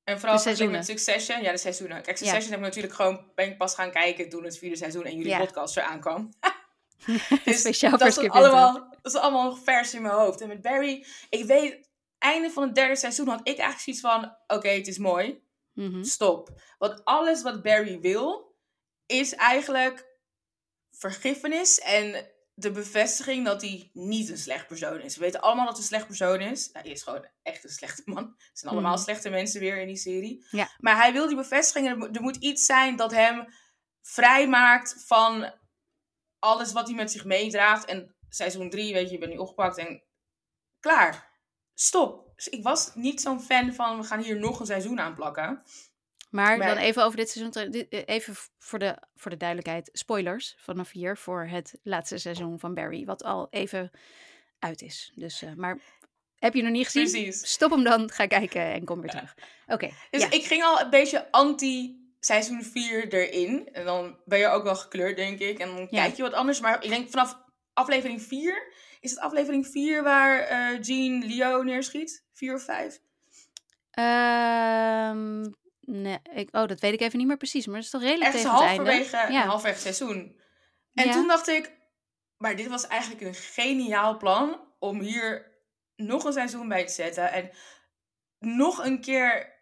[0.04, 1.42] En vooral met Succession.
[1.42, 2.02] Ja, de seizoenen.
[2.02, 2.50] Kijk, Succession ja.
[2.50, 5.30] heb ik natuurlijk gewoon, ben ik pas gaan kijken toen het vierde seizoen en jullie
[5.30, 5.38] ja.
[5.38, 6.30] podcast eraan kwam.
[7.44, 10.40] dus Speciaal dat is, allemaal, dat is allemaal nog vers in mijn hoofd.
[10.40, 14.36] En met Barry, ik weet, einde van het derde seizoen had ik eigenlijk zoiets van:
[14.56, 15.42] oké, het is mooi.
[15.72, 16.04] Mhm.
[16.04, 16.60] Stop.
[16.78, 18.54] Want alles wat Barry wil,
[19.06, 20.06] is eigenlijk
[20.90, 25.16] vergiffenis en de bevestiging dat hij niet een slecht persoon is.
[25.16, 26.70] We weten allemaal dat hij een slecht persoon is.
[26.72, 28.24] hij is gewoon echt een slechte man.
[28.24, 29.02] Het zijn allemaal Mhm.
[29.02, 30.46] slechte mensen weer in die serie.
[30.50, 30.68] Ja.
[30.78, 32.16] Maar hij wil die bevestiging.
[32.16, 33.46] Er moet iets zijn dat hem
[34.02, 35.52] vrijmaakt van
[36.46, 37.84] alles wat hij met zich meedraagt.
[37.84, 40.02] En seizoen 3, weet je, je bent nu opgepakt en
[40.80, 41.34] klaar.
[41.74, 42.32] Stop.
[42.36, 45.62] Dus ik was niet zo'n fan van we gaan hier nog een seizoen aan plakken.
[46.30, 47.72] Maar Maar- dan even over dit seizoen.
[47.88, 49.88] eh, Even voor de, voor de duidelijkheid.
[49.92, 53.04] Spoilers vanaf hier voor het laatste seizoen van Barry.
[53.04, 53.90] Wat al even
[54.58, 55.12] uit is.
[55.14, 55.78] Dus, eh, maar
[56.38, 57.10] heb je nog niet gezien?
[57.10, 57.50] Precies.
[57.52, 58.10] Stop hem dan.
[58.10, 59.34] Ga kijken en kom weer terug.
[59.66, 59.90] Oké.
[60.10, 60.30] Dus ja.
[60.30, 63.68] ik ging al een beetje anti seizoen 4 erin.
[63.72, 65.58] En dan ben je ook wel gekleurd, denk ik.
[65.58, 66.02] En dan Ja.
[66.02, 66.60] kijk je wat anders.
[66.60, 67.38] Maar ik denk vanaf
[67.72, 68.74] aflevering 4...
[69.00, 72.24] Is het aflevering 4 waar eh Jean Leo neerschiet?
[72.32, 72.98] 4 of 5?
[73.90, 75.46] Ehm,
[75.80, 77.66] nee, ik, oh, dat weet ik even niet meer precies.
[77.66, 78.90] Maar dat is toch redelijk Ergens tegen het einde?
[78.92, 79.44] halverwege, Ja.
[79.46, 80.40] halverwege seizoen.
[80.94, 81.12] En Ja.
[81.12, 81.74] toen dacht ik...
[82.36, 84.64] Maar dit was eigenlijk een geniaal plan...
[84.78, 85.54] om hier
[85.96, 87.32] nog een seizoen bij te zetten.
[87.32, 87.50] En
[88.38, 89.54] nog een keer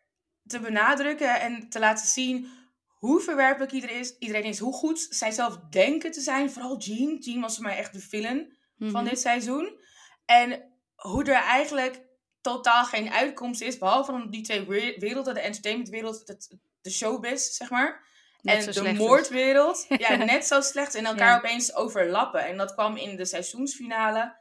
[0.47, 2.51] te benadrukken en te laten zien
[2.87, 6.51] hoe verwerpelijk iedereen is, iedereen is, hoe goed zij zelf denken te zijn.
[6.51, 7.17] Vooral Jean.
[7.21, 9.05] Jean was voor mij echt de villain van Mhm.
[9.05, 9.79] dit seizoen.
[10.25, 12.03] En hoe er eigenlijk
[12.41, 17.43] totaal geen uitkomst is, behalve dan die twee we- werelden, de entertainmentwereld, het- de showbiz,
[17.51, 18.03] zeg maar.
[18.43, 21.37] Net en de moordwereld, ja, net zo slecht en elkaar Ja.
[21.37, 22.47] opeens overlappen.
[22.47, 24.37] En dat kwam in de seizoensfinale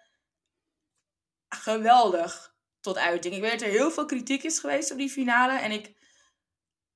[1.49, 2.52] geweldig
[2.83, 3.35] tot uiting.
[3.35, 5.59] Ik weet dat er heel veel kritiek is geweest op die finale.
[5.59, 5.93] En ik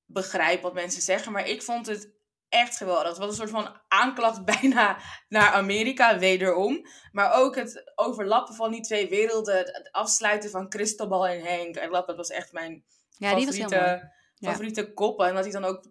[0.05, 2.15] begrijp wat mensen zeggen, maar ik vond het
[2.49, 3.07] echt geweldig.
[3.07, 4.97] Het was een soort van aanklacht bijna
[5.27, 6.85] naar Amerika, wederom.
[7.11, 9.57] Maar ook het overlappen van die twee werelden.
[9.57, 11.75] Het afsluiten van Cristobal en Henk.
[11.75, 14.11] En dat was echt mijn Ja, favoriete.
[14.35, 14.49] Ja.
[14.49, 15.27] favoriete koppen.
[15.27, 15.85] En dat hij dan ook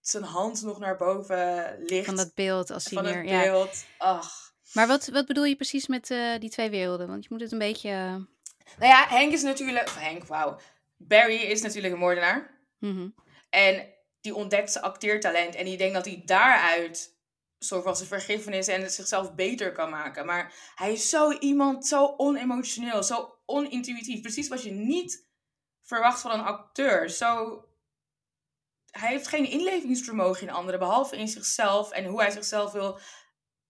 [0.00, 2.06] zijn hand nog naar boven ligt.
[2.06, 3.32] Van dat beeld als van hij het neer...
[3.32, 3.42] Ja.
[3.42, 3.84] beeld.
[3.98, 4.32] Ach.
[4.72, 7.08] Maar wat, wat bedoel je precies met eh, die twee werelden?
[7.08, 8.26] Want je moet het een beetje...
[8.78, 9.86] Nou ja, Henk is natuurlijk...
[9.86, 10.60] of Henk, wauw.
[10.96, 12.60] Barry is natuurlijk een moordenaar.
[12.78, 13.08] mhm.
[13.50, 15.54] En die ontdekt zijn acteertalent.
[15.54, 17.18] En die denkt dat hij daaruit
[17.58, 20.26] soort van zijn vergiffenis en het zichzelf beter kan maken.
[20.26, 24.20] Maar hij is zo iemand, zo onemotioneel, zo onintuïtief.
[24.20, 25.28] Precies wat je niet
[25.82, 27.10] verwacht van een acteur.
[27.10, 27.64] Zo...
[28.90, 31.90] Hij heeft geen inlevingsvermogen in anderen, behalve in zichzelf.
[31.90, 32.98] En hoe hij zichzelf wil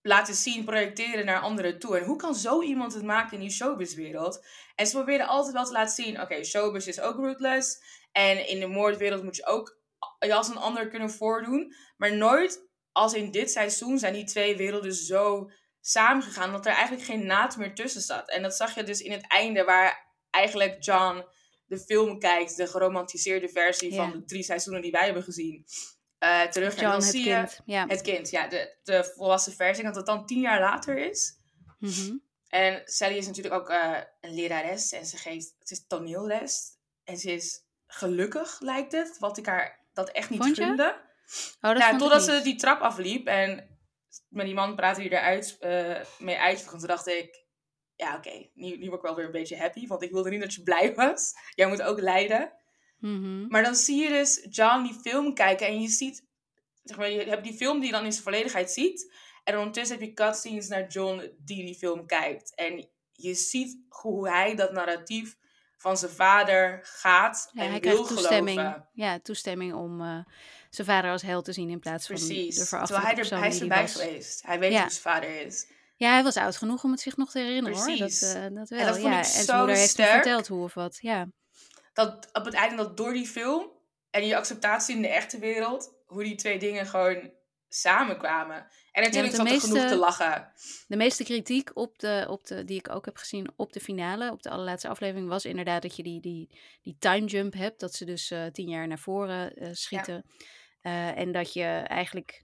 [0.01, 1.97] laten zien, projecteren naar anderen toe.
[1.97, 4.45] En hoe kan zo iemand het maken in die showbizwereld?
[4.75, 7.83] En ze proberen altijd wel te laten zien, oké, showbiz is ook ruthless.
[8.11, 9.79] En in de moordwereld moet je ook
[10.19, 11.75] je als een ander kunnen voordoen.
[11.97, 17.05] Maar nooit als in dit seizoen zijn die twee werelden zo samengegaan dat er eigenlijk
[17.05, 18.29] geen naad meer tussen zat.
[18.29, 21.25] En dat zag je dus in het einde waar eigenlijk John
[21.65, 25.65] de film kijkt, de geromantiseerde versie van de drie seizoenen die wij hebben gezien.
[26.21, 27.51] Eh, terug en dan het zie kind.
[27.65, 27.85] je Ja.
[27.87, 31.37] het kind, ja, de, de volwassen versie, dat het dan tien jaar later is.
[31.79, 32.15] Mhm.
[32.49, 36.77] En Sally is natuurlijk ook eh, een lerares en ze geeft, het is toneelles.
[37.03, 40.63] En ze is gelukkig, lijkt het, wat ik haar dat echt niet Vond je?
[40.63, 40.95] gunde.
[41.61, 43.79] Oh, Nou, totdat ze die trap afliep en
[44.27, 47.45] met die man praatte die eruit eh mee toen dacht ik,
[47.95, 49.87] ja oké, nu, nu word ik wel weer een beetje happy.
[49.87, 51.33] Want ik wilde niet dat je blij was.
[51.55, 52.53] Jij moet ook lijden.
[53.01, 53.47] Mhm.
[53.47, 56.25] Maar dan zie je dus John die film kijken en je ziet,
[56.83, 59.13] zeg maar, je hebt die film die je dan in zijn volledigheid ziet.
[59.43, 62.55] En ondertussen heb je cutscenes naar John die die film kijkt.
[62.55, 65.37] En je ziet hoe hij dat narratief
[65.77, 68.87] van zijn vader gaat Ja, en hij wil krijgt toestemming, geloven.
[68.93, 70.17] ja, toestemming om eh,
[70.69, 72.55] zijn vader als held te zien in plaats van Precies.
[72.55, 73.91] de Terwijl verachtelijke hij, er, hij is erbij was.
[73.95, 74.41] geweest.
[74.45, 74.81] Hij weet Ja.
[74.81, 75.67] hoe zijn vader is.
[75.95, 78.21] Ja, hij was oud genoeg om het zich nog te herinneren Precies.
[78.21, 78.33] hoor.
[78.33, 78.79] Dat, eh, dat wel.
[78.79, 79.19] En dat vond ja.
[79.19, 80.97] ik en zijn moeder heeft hem verteld hoe of wat.
[81.01, 81.27] Ja.
[81.93, 83.69] Dat op het einde dat door die film
[84.09, 87.31] en die acceptatie in de echte wereld, hoe die twee dingen gewoon
[87.73, 88.67] samenkwamen.
[88.91, 90.51] En natuurlijk want zat er genoeg te lachen.
[90.87, 94.31] De meeste kritiek op de, op de, die ik ook heb gezien op de finale,
[94.31, 96.49] op de allerlaatste aflevering, was inderdaad dat je die, die,
[96.81, 97.79] die time jump hebt.
[97.79, 100.25] Dat ze dus eh, tien jaar naar voren eh, schieten.
[100.81, 102.43] Eh, en dat je eigenlijk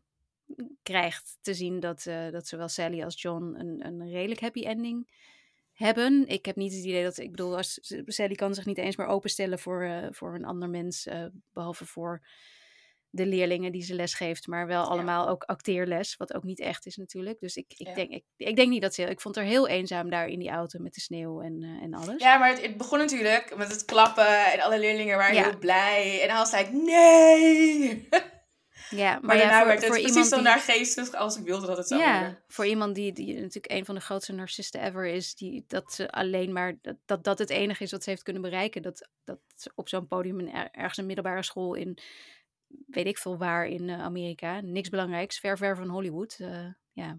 [0.83, 5.09] krijgt te zien dat, dat zowel Sally als John een, een redelijk happy ending
[5.78, 6.28] hebben.
[6.28, 9.07] Ik heb niet het idee dat, ik bedoel, als, Sally kan zich niet eens meer
[9.07, 12.25] openstellen voor, eh, voor een ander mens, eh, behalve voor
[13.09, 16.86] de leerlingen die ze les geeft, maar wel allemaal ook acteerles, wat ook niet echt
[16.86, 17.39] is natuurlijk.
[17.39, 17.93] Dus ik, ik, Ja.
[17.93, 20.49] denk, ik, ik denk niet dat ze, ik vond haar heel eenzaam daar in die
[20.49, 22.21] auto met de sneeuw en, eh, en alles.
[22.23, 25.43] Ja, maar het, het begon natuurlijk met het klappen en alle leerlingen waren Ja.
[25.43, 26.19] heel blij.
[26.21, 28.07] En hij was like, nee!
[28.89, 31.88] Ja, maar, Maar ja, voor, werd het voor precies zo als ik wilde dat het
[31.88, 32.39] zou ja, worden.
[32.47, 36.11] voor iemand die, die natuurlijk een van de grootste narcisten ever is, die, dat ze
[36.11, 39.39] alleen maar, dat, dat dat het enige is wat ze heeft kunnen bereiken, dat, dat
[39.55, 41.97] ze op zo'n podium in, er- ergens een middelbare school in,
[42.88, 46.36] weet ik veel waar in eh, Amerika, niks belangrijks, ver ver van Hollywood.
[46.39, 47.17] eh, ja,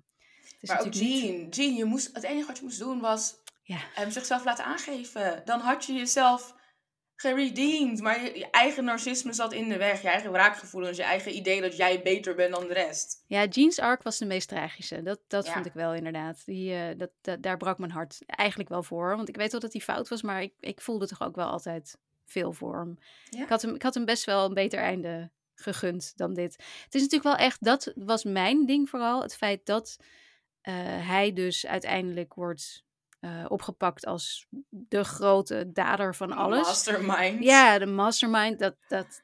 [0.60, 3.78] het Maar ook niet- Jean, je moest, het enige wat je moest doen was Ja.
[3.94, 5.42] hem zichzelf laten aangeven.
[5.44, 6.54] Dan had je jezelf
[7.20, 8.00] geredeemd.
[8.00, 10.02] Maar je, je eigen narcisme zat in de weg.
[10.02, 13.24] Je eigen wraakgevoelens, je eigen idee dat jij beter bent dan de rest.
[13.26, 15.02] Ja, Jean's arc was de meest tragische.
[15.02, 15.52] Dat, dat Ja.
[15.52, 16.42] vond ik wel inderdaad.
[16.44, 19.16] Die, eh, dat, dat, daar brak mijn hart eigenlijk wel voor.
[19.16, 21.48] Want ik weet wel dat hij fout was, maar ik, ik voelde toch ook wel
[21.48, 22.98] altijd veel voor hem.
[23.30, 23.42] Ja.
[23.42, 23.74] Ik, had hem.
[23.74, 26.52] ik had hem best wel een beter einde gegund dan dit.
[26.84, 29.22] Het is natuurlijk wel echt, dat was mijn ding vooral.
[29.22, 29.96] Het feit dat
[30.60, 30.74] eh,
[31.08, 32.84] hij dus uiteindelijk wordt
[33.20, 36.66] eh, opgepakt als de grote dader van alles.
[36.66, 37.44] Mastermind.
[37.44, 38.58] Ja, de mastermind.
[38.58, 39.20] Dat, dat,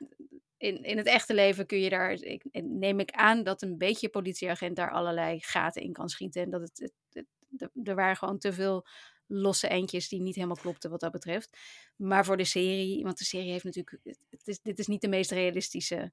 [0.56, 4.08] in, in het echte leven kun je daar, ik, neem ik aan dat een beetje
[4.08, 6.42] politieagent daar allerlei gaten in kan schieten.
[6.42, 7.26] En dat het, het, het-
[7.58, 8.86] er- er waren gewoon te veel
[9.26, 11.58] losse eindjes die niet helemaal klopten wat dat betreft.
[11.96, 13.98] Maar voor de serie, want de serie heeft natuurlijk,
[14.30, 16.12] het is, dit is niet de meest realistische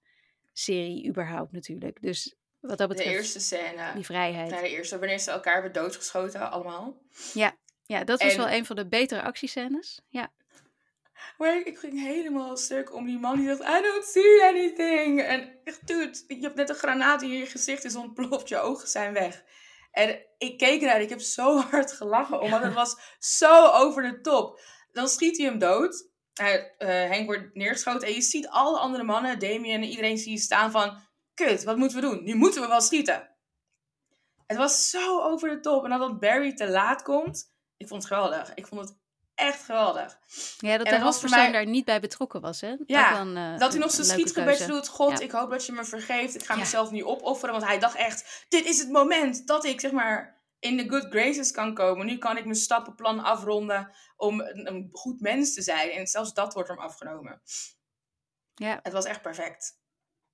[0.53, 2.01] serie überhaupt natuurlijk.
[2.01, 3.93] Dus wat dat De betreft, eerste scène.
[3.95, 4.49] die vrijheid.
[4.49, 7.01] De eerste, wanneer ze elkaar hebben doodgeschoten, allemaal.
[7.33, 7.55] Ja,
[8.03, 10.01] dat was En- wel een van de betere actiescènes.
[10.07, 10.31] Ja,
[11.37, 15.21] Maar ik ging helemaal stuk om die man die zegt, I don't see anything.
[15.21, 18.87] En echt, dude, je hebt net een granaat in je gezicht is ontploft, je ogen
[18.87, 19.43] zijn weg.
[19.91, 24.21] En ik keek naar, ik heb zo hard gelachen, omdat het was zo over de
[24.21, 24.61] top.
[24.91, 26.09] Dan schiet hij hem dood.
[26.33, 30.31] Hij, eh, Henk wordt neergeschoten en je ziet alle andere mannen, Damien en iedereen zie
[30.31, 30.99] je staan van,
[31.33, 32.23] kut, wat moeten we doen?
[32.23, 33.29] Nu moeten we wel schieten.
[34.47, 35.83] Het was zo over de top.
[35.83, 37.50] En dan dat Barry te laat komt,
[37.81, 38.53] ik vond het geweldig.
[38.53, 38.97] Ik vond het
[39.35, 40.19] echt geweldig.
[40.57, 42.61] ja dat de hoofdpersoon mij- daar niet bij betrokken was.
[42.61, 42.75] Hè?
[42.85, 44.71] Ja, een, eh, Dat hij nog zijn een leuke schietgebed keuze.
[44.71, 44.87] doet.
[44.87, 45.19] God, Ja.
[45.25, 46.35] ik hoop dat je me vergeeft.
[46.35, 46.59] Ik ga Ja.
[46.59, 47.51] mezelf nu opofferen.
[47.53, 51.05] Want hij dacht echt, dit is het moment dat ik zeg maar in de good
[51.09, 52.05] graces kan komen.
[52.05, 55.89] Nu kan ik mijn stappenplan afronden om een, een goed mens te zijn.
[55.89, 57.41] En zelfs dat wordt hem afgenomen.
[58.55, 58.79] Ja.
[58.83, 59.79] Het was echt perfect.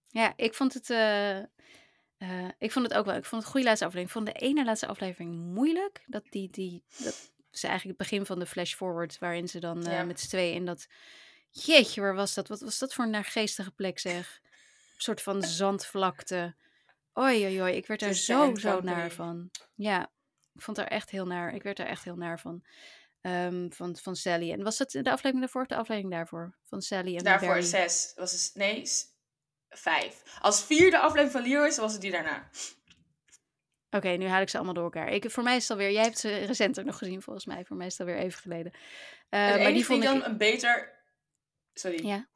[0.10, 0.90] Ja, ik vond het.
[0.90, 3.16] eh, eh, ik vond het ook wel.
[3.16, 4.26] Ik vond het een goede laatste aflevering.
[4.26, 6.04] Ik vond de ene laatste aflevering moeilijk.
[6.06, 6.50] Dat die.
[6.50, 9.20] die dat is eigenlijk het begin van de flash forward.
[9.20, 10.04] Waarin ze dan eh, Ja.
[10.04, 10.88] met z'n tweeën in dat.
[11.50, 12.48] Jeetje, waar was dat?
[12.48, 14.40] Wat was dat voor een naargeestige plek, zeg?
[14.44, 16.56] Een soort van zandvlakte.
[17.20, 17.74] Oei, oei, oei.
[17.76, 19.50] Ik werd daar zo, zo naar van.
[19.76, 20.10] Ja,
[20.54, 21.54] ik vond daar echt heel naar.
[21.54, 22.64] Ik werd daar echt heel naar van.
[23.22, 24.52] Ehm, van, van Sally.
[24.52, 26.56] En was dat de aflevering daarvoor of de aflevering daarvoor?
[26.64, 27.62] Van Sally en Daarvoor Barry?
[27.64, 28.12] zes.
[28.16, 28.84] Was het, nee,
[29.70, 30.38] vijf.
[30.42, 32.50] Als vierde aflevering van Leroy was het die daarna.
[33.98, 35.10] Oké, nu haal ik ze allemaal door elkaar.
[35.10, 35.92] Ik, voor mij is het alweer...
[35.92, 37.66] Jij hebt ze recenter nog gezien, volgens mij.
[37.66, 38.72] Voor mij is het alweer even geleden.
[39.30, 40.20] Eh, maar die vond die ik...
[40.20, 40.96] dan een beter...
[41.74, 42.06] Sorry.
[42.06, 42.28] Ja.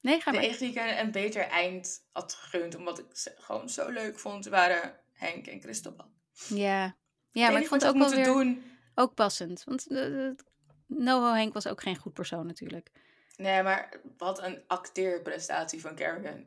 [0.00, 0.46] Nee, ga de maar.
[0.46, 2.74] enige die ik een, beter eind had gegund.
[2.74, 4.46] Omdat ik ze gewoon zo leuk vond.
[4.46, 6.04] Waren Henk en Christophe.
[6.48, 6.96] Ja.
[7.30, 8.64] Ja, maar ik vond het ook wel weer doen.
[8.94, 9.64] ook passend.
[9.64, 10.30] Want uh,
[10.86, 12.90] Noho Henk was ook geen goed persoon natuurlijk.
[13.36, 16.46] Nee, maar wat een acteerprestatie van Kerrigan.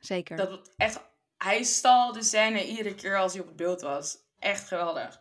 [0.00, 0.36] Zeker.
[0.36, 1.00] Dat was echt,
[1.38, 4.16] hij stal de scène iedere keer als hij op het beeld was.
[4.38, 5.20] Echt geweldig.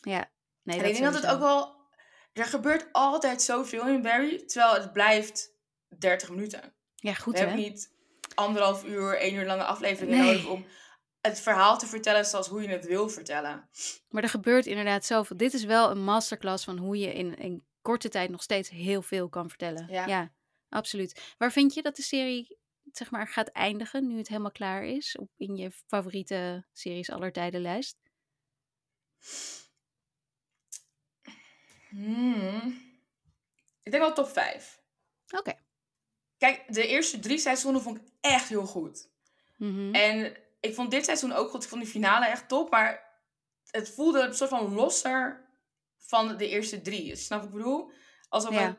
[0.00, 0.30] Ja.
[0.62, 1.82] Nee, en ik denk dat het ook wel...
[2.32, 4.44] Er gebeurt altijd zoveel in Barry.
[4.46, 5.50] Terwijl het blijft
[5.98, 6.74] 30 minuten.
[6.94, 7.46] Ja, goed We hè?
[7.46, 7.92] hebben niet
[8.34, 10.26] anderhalf uur, één uur lange afleveringen Nee.
[10.26, 10.66] nodig om
[11.20, 13.68] het verhaal te vertellen zoals hoe je het wil vertellen.
[14.08, 15.36] Maar er gebeurt inderdaad zoveel.
[15.36, 19.02] Dit is wel een masterclass van hoe je in, in korte tijd nog steeds heel
[19.02, 19.86] veel kan vertellen.
[19.90, 20.32] Ja.
[20.68, 21.34] absoluut.
[21.38, 22.58] Waar vind je dat de serie
[22.96, 25.16] zeg maar, gaat eindigen nu het helemaal klaar is?
[25.18, 27.96] Op, in je favoriete series aller tijden lijst?
[31.90, 32.82] Hmm.
[33.82, 34.82] Ik denk wel top 5.
[35.36, 35.52] Oké.
[36.38, 39.08] Kijk, de eerste drie seizoenen vond ik echt heel goed.
[39.56, 39.94] Mhm.
[39.94, 41.62] En ik vond dit seizoen ook goed.
[41.62, 42.70] Ik vond die finale echt top.
[42.70, 43.20] Maar
[43.70, 45.48] het voelde een soort van losser
[45.98, 47.16] van de eerste drie.
[47.16, 47.90] Snap ik bedoel?
[48.28, 48.60] Alsof Ja.
[48.60, 48.78] het...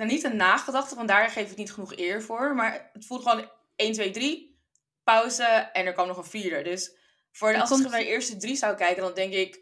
[0.00, 2.54] Nou, niet een nagedachte, want daar geef ik niet genoeg eer voor.
[2.54, 4.58] Maar het voelde gewoon 1, 2, 3.
[5.04, 6.62] Pauze en er kwam nog een vierde.
[6.70, 6.96] Dus
[7.32, 9.60] voor de, als komt- ik naar de eerste drie zou kijken, dan denk ik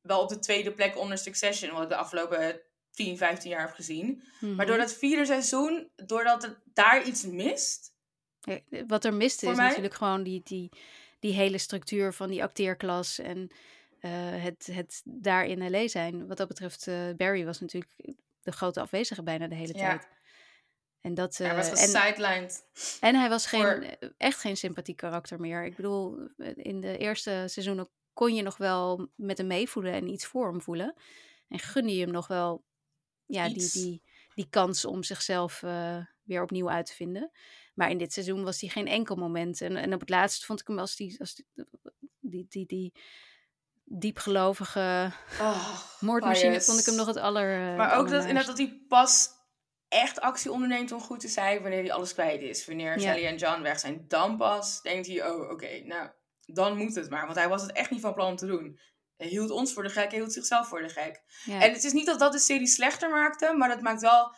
[0.00, 1.72] wel op de tweede plek onder Succession.
[1.72, 2.60] Wat ik de afgelopen
[2.90, 4.22] 10, 15 jaar heb gezien.
[4.40, 4.54] Mhm.
[4.54, 7.92] Maar door dat vierde seizoen, doordat het daar iets mist.
[8.40, 10.70] Ja, Wat er Voor is mij- natuurlijk gewoon die, die,
[11.20, 13.50] die hele structuur van die acteerklas en
[14.00, 14.10] eh,
[14.42, 15.88] het, het daar in L.A.
[15.88, 16.26] zijn.
[16.26, 17.92] Wat dat betreft, eh, Barry was natuurlijk
[18.44, 19.88] de grote afwezige bijna de hele Ja.
[19.88, 20.08] tijd.
[21.00, 22.66] En, dat, Hij was eh, en, gesidelined.
[23.00, 25.64] en hij was geen, voor- eh, echt geen sympathiek karakter meer.
[25.64, 30.08] Ik bedoel, eh, in de eerste seizoenen kon je nog wel met hem meevoelen en
[30.08, 30.94] iets voor hem voelen.
[31.48, 32.64] En gunde je hem nog wel
[33.26, 33.72] ja, die, Iets.
[33.72, 34.02] die,
[34.34, 35.60] die kans om zichzelf
[36.22, 37.30] weer opnieuw uit te vinden.
[37.74, 39.60] Maar in dit seizoen was hij geen enkel moment.
[39.60, 41.46] En, en op het laatst vond ik hem als die, als die,
[42.20, 42.92] die, die, die
[43.84, 47.70] diepgelovige oh, moordmachine, vond ik hem nog het aller.
[47.70, 49.28] Uh, maar ook dat, inderdaad dat hij pas
[49.88, 52.66] echt actie onderneemt om goed te zijn wanneer hij alles kwijt is.
[52.66, 53.12] Wanneer ja.
[53.12, 56.08] Sally en John weg zijn, dan pas denkt hij, oh oké, nou,
[56.46, 57.24] dan moet het maar.
[57.24, 58.78] Want hij was het echt niet van plan om te doen.
[59.16, 61.22] Hij hield ons voor de gek, hij hield zichzelf voor de gek.
[61.46, 64.34] En het is niet dat dat de serie slechter maakte, maar dat maakt wel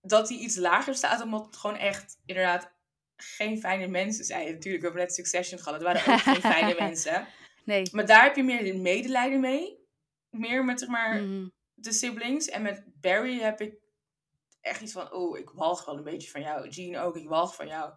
[0.00, 2.72] dat hij iets lager staat, omdat het gewoon echt inderdaad
[3.16, 4.52] geen fijne mensen zijn.
[4.52, 7.26] Natuurlijk, we hebben net Succession gehad, het waren ook geen fijne mensen.
[7.64, 7.88] Nee.
[7.92, 9.78] Maar daar heb je meer medelijden mee.
[10.30, 11.48] Meer met zeg maar mhm.
[11.74, 12.48] de siblings.
[12.48, 13.74] En met Barry heb ik
[14.60, 16.68] echt iets van, oh, ik walg wel een beetje van jou.
[16.68, 17.92] Jean ook, ik walg van jou.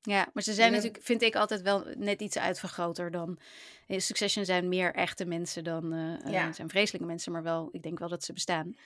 [0.00, 3.38] Ja, maar ze zijn natuurlijk, vind ik altijd wel net iets uitvergroter dan.
[3.86, 5.94] In Succession zijn meer echte mensen dan.
[5.94, 6.52] Uh, ja.
[6.52, 8.76] zijn vreselijke mensen, maar wel, ik denk wel dat ze bestaan.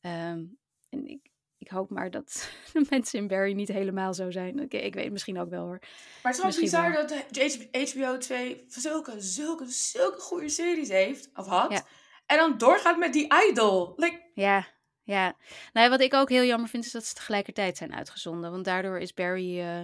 [0.00, 0.44] Ehm,
[0.90, 1.30] en ik,
[1.64, 4.58] ik hoop maar dat de mensen in Barry niet helemaal zo zijn.
[4.58, 5.78] Ik, ik weet misschien ook wel hoor.
[6.22, 11.46] Maar het is wel bizar dat HBO 2 zulke, zulke, zulke goede series heeft, of
[11.46, 11.84] had.
[12.26, 13.92] En dan doorgaat met die idol.
[13.96, 14.30] Like...
[14.34, 14.66] Ja,
[15.02, 15.36] ja.
[15.72, 18.50] Nou, wat ik ook heel jammer vind, is dat ze tegelijkertijd zijn uitgezonden.
[18.50, 19.80] Want daardoor is Barry uh,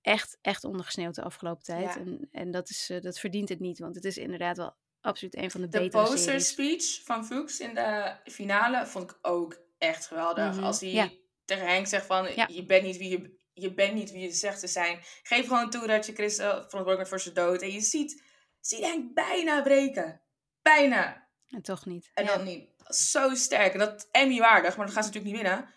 [0.00, 1.96] echt, echt ondergesneeuwd de afgelopen tijd.
[1.96, 5.36] En, en dat, is, uh, dat verdient het niet, want het is inderdaad wel absoluut
[5.36, 6.04] een van de, de betere.
[6.04, 10.54] De poster speech van Fuchs in de finale vond ik ook echt geweldig.
[10.54, 10.64] Mhm.
[10.64, 14.22] Als hij tegen Henk zegt van, je bent niet wie je, je bent niet wie
[14.22, 15.00] je zegt te zijn.
[15.22, 17.62] Geef gewoon toe dat je Chris verantwoordelijk bent voor zijn dood.
[17.62, 18.22] En je ziet,
[18.60, 20.20] ziet Henk bijna breken.
[20.62, 21.28] Bijna.
[21.48, 22.10] En toch niet.
[22.14, 22.68] En dan niet.
[22.88, 23.72] Zo sterk.
[23.72, 25.68] En dat Emmy waardig, maar dat gaan ze natuurlijk niet winnen.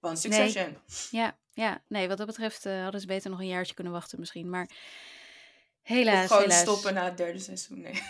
[0.00, 0.64] Want Succession.
[0.64, 1.22] Nee.
[1.22, 1.82] Ja, ja.
[1.88, 4.50] Nee, wat dat betreft uh, hadden ze beter nog een jaartje kunnen wachten misschien.
[4.50, 4.68] Maar
[5.82, 6.60] helaas, of gewoon helaas.
[6.60, 7.80] stoppen na het derde seizoen.
[7.80, 8.02] Nee.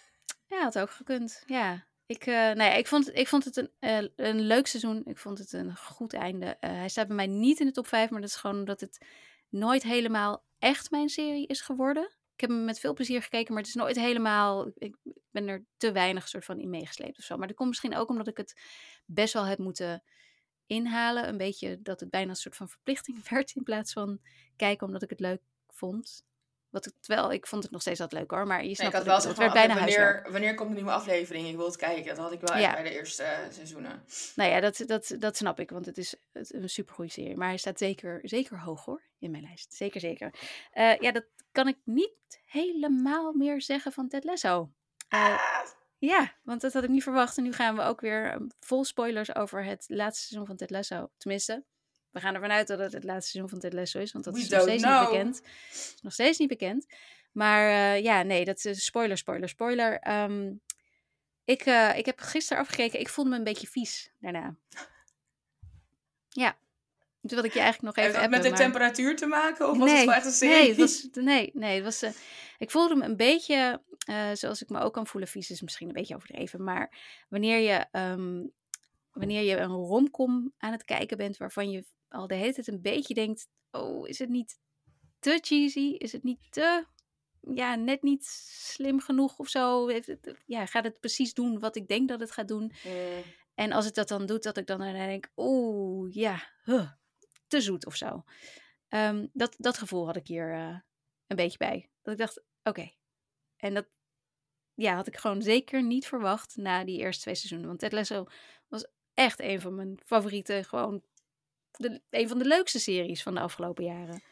[0.52, 1.42] ja, had ook gekund.
[1.46, 1.84] Ja.
[2.12, 5.02] Ik, uh, nee, ik, vond, ik vond het een, uh, een leuk seizoen.
[5.04, 6.46] Ik vond het een goed einde.
[6.46, 8.80] Uh, hij staat bij mij niet in de top 5, maar dat is gewoon omdat
[8.80, 9.06] het
[9.48, 12.02] nooit helemaal echt mijn serie is geworden.
[12.34, 14.70] Ik heb hem met veel plezier gekeken, maar het is nooit helemaal.
[14.74, 14.96] Ik
[15.30, 17.36] ben er te weinig soort van in meegesleept of zo.
[17.36, 18.60] Maar dat komt misschien ook omdat ik het
[19.06, 20.02] best wel heb moeten
[20.66, 21.28] inhalen.
[21.28, 24.20] Een beetje dat het bijna een soort van verplichting werd in plaats van
[24.56, 26.24] kijken omdat ik het leuk vond.
[26.72, 29.14] Wat ik, terwijl ik vond het nog steeds wat leuk hoor, maar je snapt nee,
[29.14, 31.48] het, het werd bijna wanneer, wanneer komt de nieuwe aflevering?
[31.48, 32.04] Ik wil het kijken.
[32.04, 32.72] Dat had ik wel ja.
[32.72, 34.04] bij de eerste uh, seizoenen.
[34.34, 37.36] Nou ja, dat, dat, dat snap ik, want het is een supergoeie serie.
[37.36, 39.74] Maar hij staat zeker, zeker hoog hoor, in mijn lijst.
[39.74, 40.34] Zeker, zeker.
[40.74, 44.70] Uh, ja, dat kan ik niet helemaal meer zeggen van Ted Lasso.
[45.14, 45.38] Uh,
[45.98, 47.36] ja, want dat had ik niet verwacht.
[47.36, 51.10] En nu gaan we ook weer vol spoilers over het laatste seizoen van Ted Lasso.
[51.16, 51.64] Tenminste,
[52.12, 54.36] we gaan ervan uit dat het het laatste seizoen van Ted Lasso is, want dat
[54.36, 55.42] is nog steeds niet bekend.
[55.70, 56.86] Is nog steeds niet bekend.
[57.32, 60.22] Maar uh, ja, nee, dat is spoiler, spoiler, spoiler.
[60.22, 60.60] Um,
[61.44, 63.00] ik, uh, ik heb gisteren afgekeken.
[63.00, 64.54] Ik voelde me een beetje vies daarna.
[66.34, 66.56] Ja.
[67.20, 69.68] Toen wilde ik je eigenlijk nog even Heeft met de temperatuur te maken?
[69.70, 70.56] Of was het wel echt een serie?
[70.56, 72.10] Nee, het was, nee, nee het was, uh,
[72.58, 73.82] ik voelde me een beetje,
[74.32, 76.64] zoals ik me ook kan voelen, vies is misschien een beetje overdreven.
[76.64, 76.98] Maar
[77.28, 78.52] wanneer je, um,
[79.12, 82.82] wanneer je een romcom aan het kijken bent waarvan je al de hele tijd een
[82.82, 84.58] beetje denkt: oh, is het niet
[85.18, 85.94] te cheesy?
[85.98, 86.86] Is het niet te,
[87.54, 89.86] ja, net niet slim genoeg of zo?
[89.88, 92.72] Heeft het, ja, gaat het precies doen wat ik denk dat het gaat doen?
[92.84, 93.22] Mm.
[93.54, 96.90] En als het dat dan doet, dat ik dan denk: oh ja, huh,
[97.46, 98.24] te zoet of zo.
[98.88, 100.78] Um, dat, dat gevoel had ik hier uh,
[101.26, 101.90] een beetje bij.
[102.02, 102.68] Dat ik dacht: oké.
[102.68, 102.96] Okay.
[103.56, 103.86] En dat
[104.74, 107.68] ja, had ik gewoon zeker niet verwacht na die eerste twee seizoenen.
[107.68, 108.26] Want Ted Lasso
[108.68, 111.02] was echt een van mijn favoriete, gewoon
[111.76, 114.22] de, een van de leukste series van de afgelopen jaren.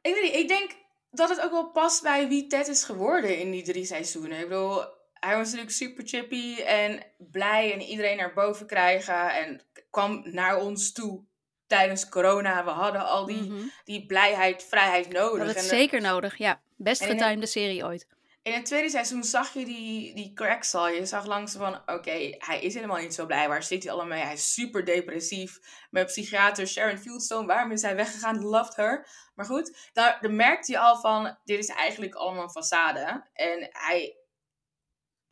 [0.00, 0.70] Ik weet niet, ik denk
[1.10, 4.38] dat het ook wel past bij wie Ted is geworden in die drie seizoenen.
[4.38, 4.82] Ik bedoel,
[5.12, 9.34] hij was natuurlijk super chippy en blij en iedereen naar boven krijgen.
[9.34, 9.60] En
[9.90, 11.24] kwam naar ons toe
[11.66, 12.64] tijdens corona.
[12.64, 13.66] We hadden al die, mhm.
[13.84, 15.46] die blijheid, vrijheid nodig.
[15.46, 16.60] Dat is zeker nodig, ja.
[16.76, 18.06] Best getimede serie ooit
[18.42, 20.88] in het tweede seizoen zag je die, die cracks al.
[20.88, 23.48] Je zag langs van, oké, hij is helemaal niet zo blij.
[23.48, 24.24] Waar zit hij allemaal mee?
[24.24, 25.58] Hij is super depressief.
[25.90, 28.44] Met psychiater Sharon Fieldstone, waarom is hij weggegaan?
[28.44, 29.08] Loved her.
[29.34, 33.28] Maar goed, daar, daar merkte je al van, dit is eigenlijk allemaal een façade.
[33.32, 34.16] En hij,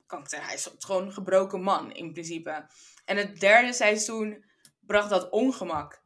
[0.07, 2.71] kan ik zeggen, hij is gewoon een gebroken man in principe.
[3.05, 4.45] En het derde seizoen
[4.81, 6.05] bracht dat ongemak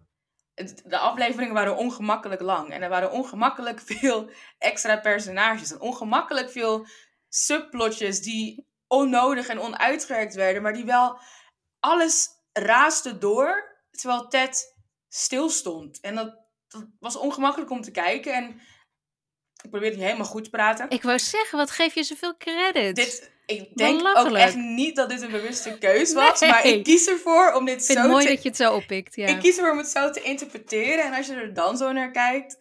[0.85, 2.71] de afleveringen waren ongemakkelijk lang.
[2.71, 5.71] En er waren ongemakkelijk veel extra personages.
[5.71, 6.87] En ongemakkelijk veel
[7.29, 10.63] subplotjes die onnodig en onuitgewerkt werden.
[10.63, 11.21] Maar die wel
[11.81, 13.79] alles raaste door.
[13.91, 14.77] Terwijl Ted
[15.09, 16.01] stilstond.
[16.01, 16.39] En dat,
[16.69, 18.35] dat was ongemakkelijk om te kijken.
[18.35, 18.61] En
[19.63, 20.91] Ik probeer het niet helemaal goed te praten.
[20.91, 22.97] Ik wou zeggen, wat geef je zoveel credit?
[22.97, 26.41] Dit, ik denk ook echt niet dat dit een bewuste keus was.
[26.41, 26.51] Nee.
[26.51, 28.31] Maar ik kies ervoor om dit ik vind zo het mooi te...
[28.31, 29.17] dat je het zo oppikt.
[29.17, 29.27] Ja.
[29.27, 31.05] Ik kies ervoor om het zo te interpreteren.
[31.05, 32.59] En als je er dan zo naar kijkt,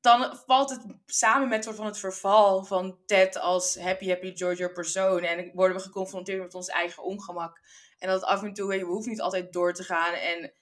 [0.00, 4.68] dan valt het samen met soort van het verval van Ted als happy, happy Georgia
[4.68, 5.22] persoon.
[5.22, 7.60] En worden we geconfronteerd met ons eigen ongemak.
[7.98, 10.52] En dat af en toe, je, we hoeven niet altijd door te gaan en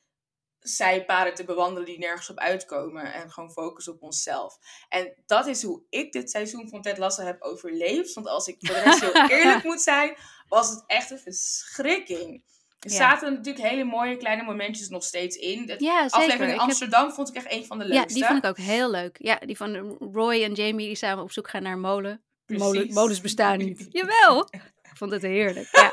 [0.61, 3.13] zijpaden te bewandelen die nergens op uitkomen.
[3.13, 4.59] En gewoon focus op onszelf.
[4.89, 8.15] En dat is hoe ik dit seizoen van Ted Lasso heb overleefd.
[8.15, 10.17] Want als ik voor de rest heel eerlijk moet zijn,
[10.49, 12.43] was het echt een verschrikking.
[12.81, 12.97] Er Ja.
[12.97, 15.67] zaten natuurlijk hele mooie kleine momentjes nog steeds in.
[15.67, 18.15] De Ja, aflevering in heb- Amsterdam vond ik echt een van de Ja, leukste.
[18.15, 19.17] die vond ik ook heel leuk.
[19.21, 22.23] Ja, die van Roy en Jamie die samen op zoek gaan naar molen.
[22.47, 23.87] Molen, molens bestaan niet.
[23.99, 24.49] Jawel!
[24.83, 25.69] Ik vond het heerlijk.
[25.73, 25.93] Ja.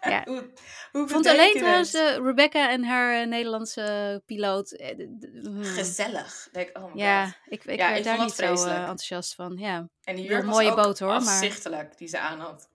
[0.00, 0.22] Ja.
[0.92, 4.70] Hoe, vond alleen je trouwens eh, Rebecca en haar eh, Nederlandse piloot.
[4.72, 4.96] eh,
[5.42, 5.64] hmm.
[5.64, 6.48] Gezellig.
[6.52, 7.34] Denk, oh my Ja, god.
[7.48, 9.56] ik, ik Ja, werd ik daar niet zo enthousiast van.
[9.56, 9.88] Ja.
[10.04, 12.68] En die jurk een mooie boot, hoor, maar- afzichtelijk die ze aan had.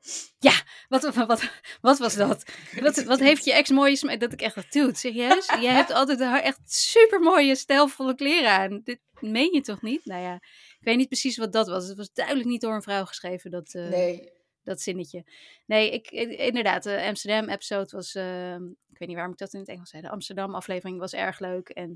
[0.90, 1.50] Wat, wat, wat,
[1.82, 2.44] wat was dat?
[2.82, 4.20] Wat, wat heeft je ex mooie smaak?
[4.20, 4.96] Dat ik echt dat doe.
[4.96, 5.46] Serieus?
[5.60, 8.82] Jij hebt altijd haar echt super mooie, stijlvolle kleren aan.
[8.84, 10.06] Dit meen je toch niet?
[10.06, 10.34] Nou ja,
[10.80, 11.88] ik weet niet precies wat dat was.
[11.88, 14.30] Het was duidelijk niet door een vrouw geschreven, dat, Nee.
[14.66, 15.24] Dat zinnetje.
[15.66, 18.16] Nee, ik, inderdaad, de Amsterdam-episode was...
[18.16, 20.02] eh, ik weet niet waarom ik dat in het Engels zei.
[20.02, 21.70] De Amsterdam-aflevering was erg leuk.
[21.70, 21.90] En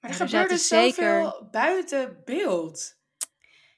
[0.00, 2.96] Maar Ja, er er gebeurde zoveel buiten beeld.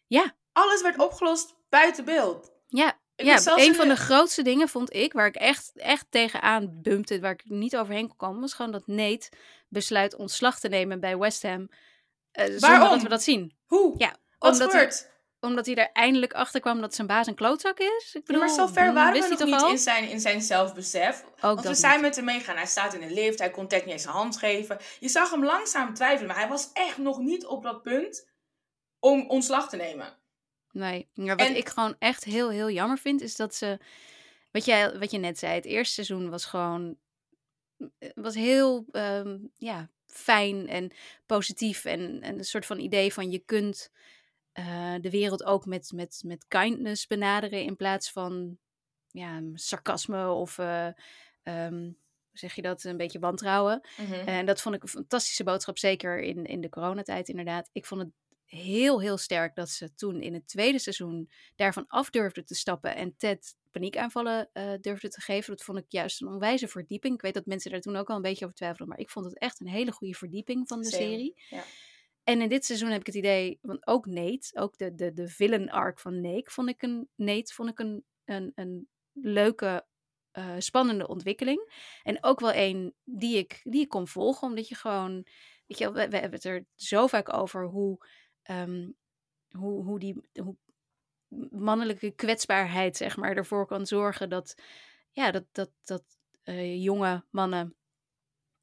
[0.06, 0.36] Ja.
[0.52, 2.52] Alles werd opgelost buiten beeld.
[2.68, 6.06] ja, Ik ja een van de- de grootste dingen vond ik, waar ik echt, echt
[6.10, 9.28] tegenaan bumpte, waar ik niet overheen kon komen, was gewoon dat Nate
[9.68, 11.68] besluit ontslag te nemen bij West Ham.
[12.32, 12.88] eh, Waarom?
[12.90, 13.56] dat we dat zien.
[13.66, 13.94] Hoe?
[13.98, 15.10] Ja, Wat omdat gebeurt?
[15.40, 18.04] Omdat hij er eindelijk achter kwam dat zijn baas een klootzak is.
[18.08, 19.70] Ik Ja, bedoel, maar zo ver waren wist we nog niet al?
[19.70, 21.24] in zijn, in zijn zelfbesef.
[21.24, 22.02] Ook Want we zijn niet.
[22.02, 22.56] met hem meegaan.
[22.56, 24.78] Hij staat in de lift, hij kon Ted niet eens zijn hand geven.
[25.00, 28.28] Je zag hem langzaam twijfelen, maar hij was echt nog niet op dat punt
[28.98, 30.16] om ontslag te nemen.
[30.72, 33.78] Nee, maar wat En- ik gewoon echt heel, heel jammer vind, is dat ze...
[34.50, 36.96] Wat, jij, wat je net zei, het eerste seizoen was gewoon...
[38.14, 40.90] was heel ehm, ja, fijn en
[41.26, 41.84] positief.
[41.84, 43.90] En, en een soort van idee van je kunt
[44.58, 47.62] eh, de wereld ook met, met, met kindness benaderen...
[47.62, 48.58] in plaats van
[49.10, 50.56] ja, sarcasme of...
[50.56, 51.94] hoe
[52.32, 52.84] zeg je dat?
[52.84, 53.80] Een beetje wantrouwen.
[54.26, 57.70] En dat vond ik een fantastische boodschap, zeker in, in de coronatijd inderdaad.
[57.72, 58.10] Ik vond het
[58.44, 62.96] heel, heel sterk dat ze toen in het tweede seizoen daarvan af durfden te stappen
[62.96, 65.56] en Ted paniekaanvallen eh durfde te geven.
[65.56, 67.14] Dat vond ik juist een onwijze verdieping.
[67.14, 69.26] Ik weet dat mensen daar toen ook al een beetje over twijfelden, maar ik vond
[69.26, 71.42] het echt een hele goede verdieping van de serie.
[71.48, 71.64] ja.
[72.28, 75.28] En in dit seizoen heb ik het idee, want ook Nate, ook de, de, de
[75.28, 79.86] villain arc van Nate, vond ik een, Nate vond ik een, een, een leuke,
[80.30, 81.90] eh, spannende ontwikkeling.
[82.02, 85.26] En ook wel een die ik, die ik kon volgen, omdat je gewoon,
[85.66, 88.06] weet je, we hebben het er zo vaak over hoe,
[88.42, 88.90] ehm,
[89.48, 90.56] hoe, hoe die hoe
[91.50, 94.62] mannelijke kwetsbaarheid, zeg maar, ervoor kan zorgen dat,
[95.10, 96.04] ja, dat, dat, dat
[96.42, 97.77] eh, jonge mannen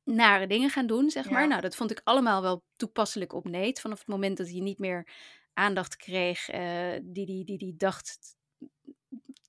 [0.05, 1.41] nare dingen gaan doen, zeg maar.
[1.41, 1.47] Ja.
[1.47, 3.81] Nou, dat vond ik allemaal wel toepasselijk op Nate.
[3.81, 5.07] Vanaf het moment dat hij niet meer
[5.53, 8.35] aandacht kreeg eh, die, die, die die dacht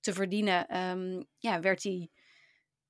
[0.00, 2.10] te verdienen, ehm, ja, werd hij,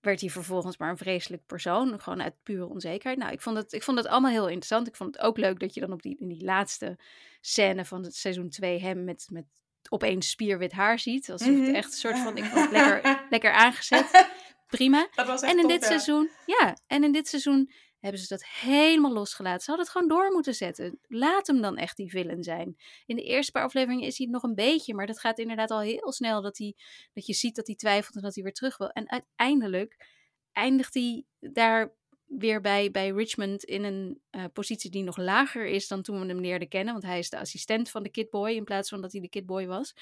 [0.01, 2.01] werd hij vervolgens maar een vreselijk persoon.
[2.01, 3.19] Gewoon uit pure onzekerheid.
[3.19, 4.87] Nou, ik vond, het, ik vond het allemaal heel interessant.
[4.87, 6.99] Ik vond het ook leuk dat je dan op die, in die laatste
[7.41, 9.45] scène van het seizoen 2 hem met, met
[9.89, 11.31] opeens spierwit haar ziet.
[11.31, 11.61] Alsof Mhm.
[11.63, 14.29] het echt een soort van, ik vond het lekker, lekker aangezet.
[14.77, 15.09] Prima.
[15.15, 15.87] Dat was echt En in top, dit ja.
[15.87, 17.71] seizoen, ja, en in dit seizoen
[18.01, 19.61] hebben ze dat helemaal losgelaten.
[19.61, 20.99] Ze hadden het gewoon door moeten zetten.
[21.07, 22.77] Laat hem dan echt die villain zijn.
[23.07, 25.71] In de eerste paar afleveringen is hij het nog een beetje, maar dat gaat inderdaad
[25.71, 26.75] al heel snel dat, hij,
[27.13, 28.89] dat je ziet dat hij twijfelt en dat hij weer terug wil.
[28.89, 30.07] En uiteindelijk
[30.53, 31.95] eindigt hij daar
[32.27, 36.27] weer bij, bij Richmond in een eh, positie die nog lager is dan toen we
[36.27, 36.93] hem leerden kennen.
[36.93, 39.67] Want hij is de assistent van de Kidboy in plaats van dat hij de Kidboy
[39.67, 39.95] was.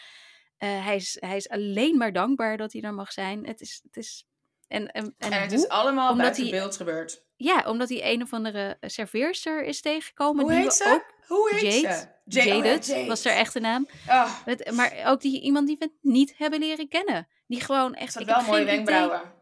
[0.56, 3.46] Eh, hij, is, hij is alleen maar dankbaar dat hij er mag zijn.
[3.46, 3.80] Het is.
[3.82, 4.26] Het is
[4.68, 5.60] en, en, en, En het hoe?
[5.60, 7.22] is allemaal Omdat buiten hij- beeld gebeurd.
[7.36, 10.42] Ja, omdat hij een of andere serveerster is tegengekomen.
[10.42, 10.84] Hoe die heet ze?
[10.84, 11.94] ook Hoe heet Jade.
[11.96, 12.06] ze?
[12.24, 13.06] Jade, oh ja, Jaded Jade.
[13.06, 13.88] was haar echte naam.
[14.06, 14.32] Ah,
[14.72, 17.28] maar ook die, iemand die we niet hebben leren kennen.
[17.46, 18.12] Die gewoon echt.
[18.12, 19.32] ze had wel mooie idee- wenkbrauwen.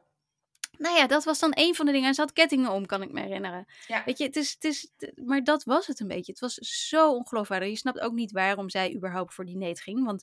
[0.78, 2.08] Nou ja, dat was dan een van de dingen.
[2.08, 3.66] En ze had kettingen om, kan ik me herinneren.
[3.86, 4.02] Ja.
[4.04, 4.90] Weet je, het is, het is,
[5.24, 6.32] maar dat was het een beetje.
[6.32, 6.54] Het was
[6.88, 7.68] zo ongeloofwaardig.
[7.68, 10.04] Je snapt ook niet waarom zij überhaupt voor die neet ging.
[10.04, 10.22] Want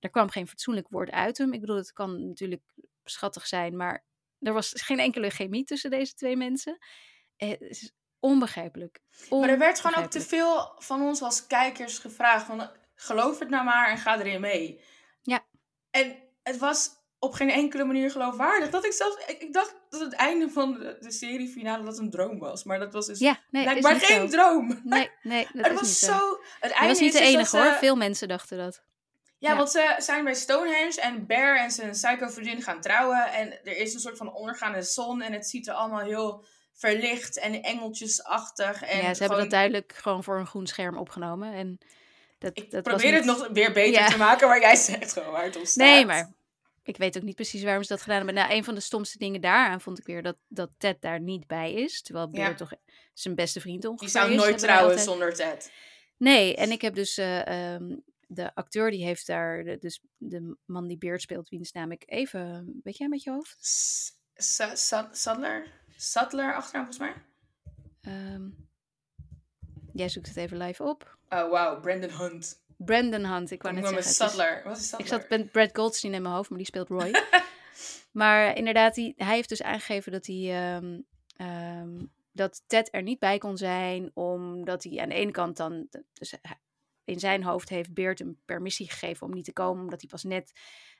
[0.00, 1.52] er kwam geen fatsoenlijk woord uit hem.
[1.52, 2.62] Ik bedoel, het kan natuurlijk
[3.04, 4.04] schattig zijn, maar
[4.40, 6.78] er was geen enkele chemie tussen deze twee mensen.
[7.36, 9.00] Eh, Het is onbegrijpelijk.
[9.30, 12.46] Maar er werd gewoon ook te veel van ons als kijkers gevraagd.
[12.46, 14.80] Van, geloof het nou maar en ga erin mee.
[15.22, 15.44] Ja.
[15.90, 18.70] En het was op geen enkele manier geloofwaardig.
[18.70, 22.38] Dat ik zelfs, ik, dacht dat het einde van de, de seriefinale dat een droom
[22.38, 22.64] was.
[22.64, 24.80] Maar dat was dus ja, nee, blijkbaar geen droom.
[24.84, 26.12] Nee, nee, dat het is was niet zo.
[26.12, 26.40] zo.
[26.60, 27.72] Het Hij was niet de dus enige hoor.
[27.72, 28.82] Veel mensen dachten dat.
[29.40, 29.56] Ja, Ja.
[29.56, 33.32] want ze zijn bij Stonehenge en Bear en zijn psycho vriendin gaan trouwen.
[33.32, 37.38] En er is een soort van ondergaande zon en het ziet er allemaal heel verlicht
[37.38, 38.82] en engeltjesachtig.
[38.82, 41.52] En ja, ze hebben dat duidelijk gewoon voor een groen scherm opgenomen.
[41.52, 41.78] En
[42.38, 44.08] dat, Ik dat was probeer het niet- nog weer beter Ja.
[44.08, 45.86] te maken, maar jij zegt gewoon waar het op staat.
[45.86, 46.32] Nee, maar
[46.82, 48.34] ik weet ook niet precies waarom ze dat gedaan hebben.
[48.34, 51.46] Nou, een van de stomste dingen daaraan vond ik weer dat, dat Ted daar niet
[51.46, 52.02] bij is.
[52.02, 52.54] Terwijl Bear Ja.
[52.54, 52.72] toch
[53.14, 55.04] zijn beste vriend ongeveer Die zou nooit trouwen altijd.
[55.06, 55.72] zonder Ted.
[56.16, 57.96] Nee, en ik heb dus eh, ehm,
[58.32, 62.02] de acteur die heeft daar, de, dus de man die Beard speelt, wiens naam ik
[62.06, 63.56] even, weet jij met je hoofd?
[65.12, 65.66] Sadler?
[65.96, 67.14] Sadler achternaam volgens mij?
[68.00, 68.48] Ehm,
[69.92, 71.18] jij zoekt het even live op.
[71.28, 71.80] Oh, wauw.
[71.80, 72.64] Brandon Hunt.
[72.76, 74.12] Brandon Hunt, ik wou Ik net zeggen.
[74.12, 74.62] Sadler.
[74.64, 75.06] Wat is Sadler?
[75.06, 77.10] Ik zat met Brad Goldstein in mijn hoofd, maar die speelt Roy.
[78.20, 80.36] maar inderdaad, die, hij heeft dus aangegeven dat hij.
[80.36, 81.00] ehm,
[81.36, 85.88] ehm, dat Ted er niet bij kon zijn, omdat hij aan de ene kant dan.
[86.12, 86.34] Dus
[87.10, 90.22] in zijn hoofd heeft Beert een permissie gegeven om niet te komen, omdat hij pas
[90.22, 90.52] net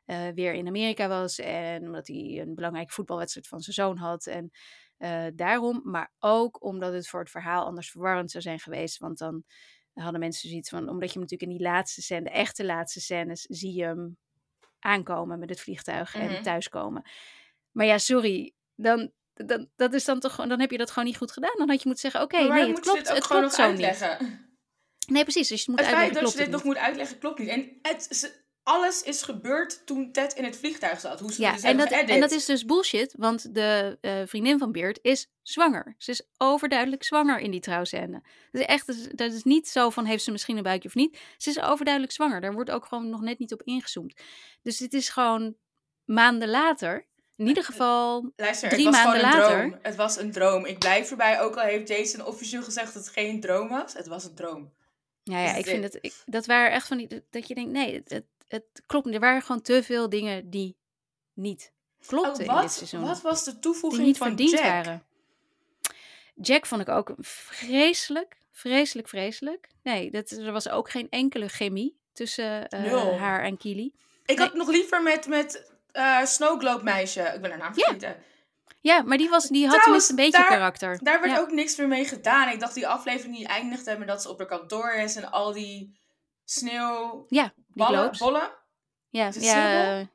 [0.05, 4.27] eh, weer in Amerika was en omdat hij een belangrijke voetbalwedstrijd van zijn zoon had.
[4.27, 4.51] En
[4.97, 8.99] eh, daarom, maar ook omdat het voor het verhaal anders verwarrend zou zijn geweest.
[8.99, 9.45] Want dan
[9.93, 13.01] hadden mensen zoiets van, omdat je hem natuurlijk in die laatste scène, de echte laatste
[13.01, 14.19] scènes, zie je hem
[14.79, 16.25] aankomen met het vliegtuig Mhm.
[16.25, 17.03] en thuiskomen.
[17.71, 21.17] Maar ja, sorry, dan, dan, dat is dan toch dan heb je dat gewoon niet
[21.17, 21.55] goed gedaan.
[21.57, 24.50] Dan had je moeten zeggen, oké, nee, het klopt, het gewoon klopt zo niet.
[25.11, 27.49] Nee, precies, dus je moet Het feit dat je dit nog moet uitleggen klopt niet.
[27.49, 31.21] En het, alles is gebeurd toen Ted in het vliegtuig zat.
[31.21, 32.09] Hoe ze Ja, dit en dat, geëdit.
[32.09, 35.95] en dat is dus bullshit, want de eh, vriendin van Beert is zwanger.
[35.99, 38.23] Ze is overduidelijk zwanger in die trouwscène.
[38.51, 41.19] Dat is echt, dat is, niet zo van heeft ze misschien een buikje of niet.
[41.37, 42.41] Ze is overduidelijk zwanger.
[42.41, 44.21] Daar wordt ook gewoon nog net niet op ingezoomd.
[44.63, 45.57] Dus dit is gewoon
[46.05, 47.09] maanden later.
[47.37, 49.79] In ieder geval, Luister, drie het was maanden een later- droom.
[49.83, 50.65] Het was een droom.
[50.67, 53.93] Ik blijf erbij, ook al heeft Jason officieel gezegd dat het geen droom was.
[53.93, 54.73] Het was een droom.
[55.23, 57.71] Ja, ja Is ik vind het, ik, dat waren echt van die, dat je denkt,
[57.71, 59.15] nee, het, het, klopt niet.
[59.15, 60.77] Er waren gewoon te veel dingen die
[61.35, 61.73] niet
[62.07, 63.01] klopten Oh, in dit wat, seizoen.
[63.01, 64.63] wat was de die toevoeging niet van verdiend Jack?
[64.63, 65.05] waren.
[66.35, 69.69] Jack vond ik ook vreselijk, vreselijk, vreselijk.
[69.83, 73.93] Nee, dat, er was ook geen enkele chemie tussen eh, haar en Kili.
[74.25, 77.21] Ik had nog liever met, met eh Snowglobe meisje.
[77.23, 78.17] Ik ben haar naam vergeten.
[78.81, 80.99] Ja, maar die, was, die had Trouwens, tenminste een beetje daar- karakter.
[81.03, 81.39] Daar werd Ja.
[81.39, 82.49] ook niks meer mee gedaan.
[82.49, 85.53] Ik dacht die aflevering die eindigde met dat ze op haar kantoor is en al
[85.53, 86.01] die
[86.45, 87.25] sneeuwballen.
[87.29, 88.51] Ja, die bollen.
[89.09, 90.09] Ja, ja,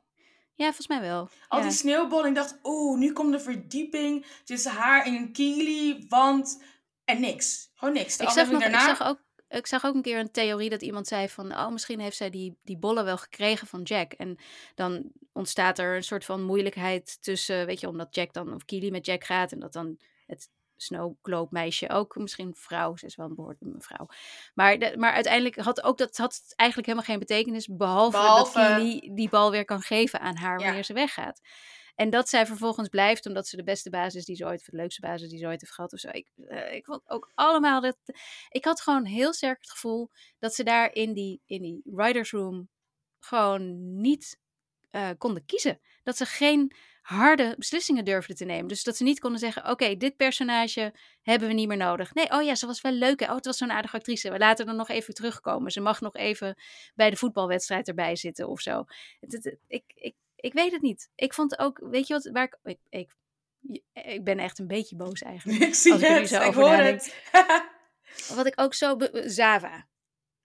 [0.56, 1.30] ja, volgens mij wel.
[1.48, 1.64] Al ja.
[1.66, 2.28] die sneeuwballen.
[2.30, 6.64] Ik dacht, oeh, nu komt de verdieping tussen haar en Kili, want...
[7.06, 7.72] En niks.
[7.76, 8.18] Gewoon niks.
[8.18, 8.92] De ik, zag nog, aflevering daarna...
[8.92, 9.20] ik, zag ook,
[9.58, 11.52] ik zag ook een keer een theorie dat iemand zei van...
[11.52, 14.12] oh, misschien heeft zij die, die bollen wel gekregen van Jack.
[14.14, 14.38] En
[14.76, 15.04] dan
[15.34, 17.66] ontstaat er een soort van moeilijkheid tussen...
[17.66, 19.52] weet je, omdat Jack dan, of Kili met Jack gaat...
[19.52, 23.62] en dat dan het Snow Globe meisje ook, misschien vrouw, ze is wel een behoorlijk
[23.62, 24.08] een vrouw.
[24.54, 27.68] Maar, de- maar uiteindelijk had ook dat had eigenlijk helemaal geen betekenis...
[27.68, 30.66] behalve, Behalve- dat Kili die bal weer kan geven aan haar Ja.
[30.66, 31.42] wanneer ze weggaat.
[31.96, 34.78] En dat zij vervolgens blijft, omdat ze de beste basis die ze ooit, of de
[34.78, 36.10] leukste basis die ze ooit heeft gehad of zo.
[36.12, 37.98] Ik, eh, ik vond ook allemaal dat.
[38.50, 42.32] Ik had gewoon heel sterk het gevoel dat ze daar in die, in die writers
[42.32, 42.70] room
[43.20, 44.40] gewoon niet
[44.90, 45.80] eh, konden kiezen.
[46.04, 48.68] Dat ze geen harde beslissingen durfden te nemen.
[48.68, 52.14] Dus dat ze niet konden zeggen: Oké, dit personage hebben we niet meer nodig.
[52.14, 53.22] Nee, oh ja, ze was wel leuk.
[53.22, 54.32] Oh, het was zo'n aardige actrice.
[54.32, 55.72] We laten er nog even terugkomen.
[55.72, 56.56] Ze mag nog even
[56.96, 58.86] bij de voetbalwedstrijd erbij zitten of zo.
[59.68, 60.16] Ik, ik,
[60.46, 61.10] ik weet het niet.
[61.16, 64.96] Ik vond ook, weet je wat, waar ik, ik, ik, ik ben echt een beetje
[64.96, 65.60] boos eigenlijk.
[65.70, 67.02] Ik zie Als ik het, zo ik hoor nadenk.
[67.02, 67.14] het.
[68.36, 69.88] Wat ik ook zo, Zava.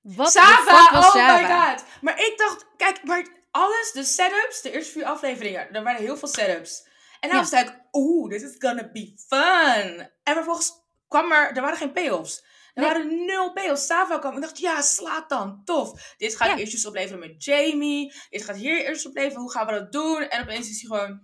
[0.00, 1.36] Wat was oh Zava?
[1.40, 1.84] my god.
[2.00, 6.16] Maar ik dacht, kijk, maar alles, de setups, de eerste vier afleveringen, er waren heel
[6.16, 6.88] veel setups.
[7.20, 7.48] En dan Ja.
[7.50, 10.10] was ik, oeh, this is gonna be fun.
[10.22, 10.72] En vervolgens
[11.08, 12.44] kwam er, er waren geen payoffs.
[12.82, 12.92] Er Nee.
[12.92, 13.86] waren nul payoffs.
[13.86, 16.14] Sava kwam, ik dacht, ja, slaat dan, tof.
[16.16, 16.56] Dit gaat Ja.
[16.56, 18.12] eerst opleveren met Jamie.
[18.30, 20.22] Dit gaat hier eerst opleveren, hoe gaan we dat doen?
[20.22, 21.20] En opeens is hij gewoon,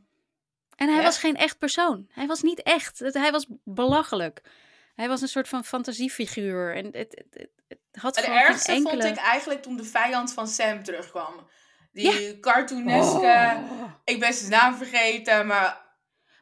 [0.76, 2.06] En hij was geen echt persoon.
[2.12, 2.98] Hij was niet echt.
[2.98, 4.42] Hij was belachelijk.
[4.94, 6.74] Hij was een soort van fantasiefiguur.
[6.76, 9.02] En het, het, het, het had gewoon geen ergste enkele...
[9.02, 11.48] vond ik eigenlijk toen de vijand van Sam terugkwam.
[11.92, 13.16] Die cartooneske,
[13.70, 13.92] Oh.
[14.04, 15.84] ik ben zijn naam vergeten, maar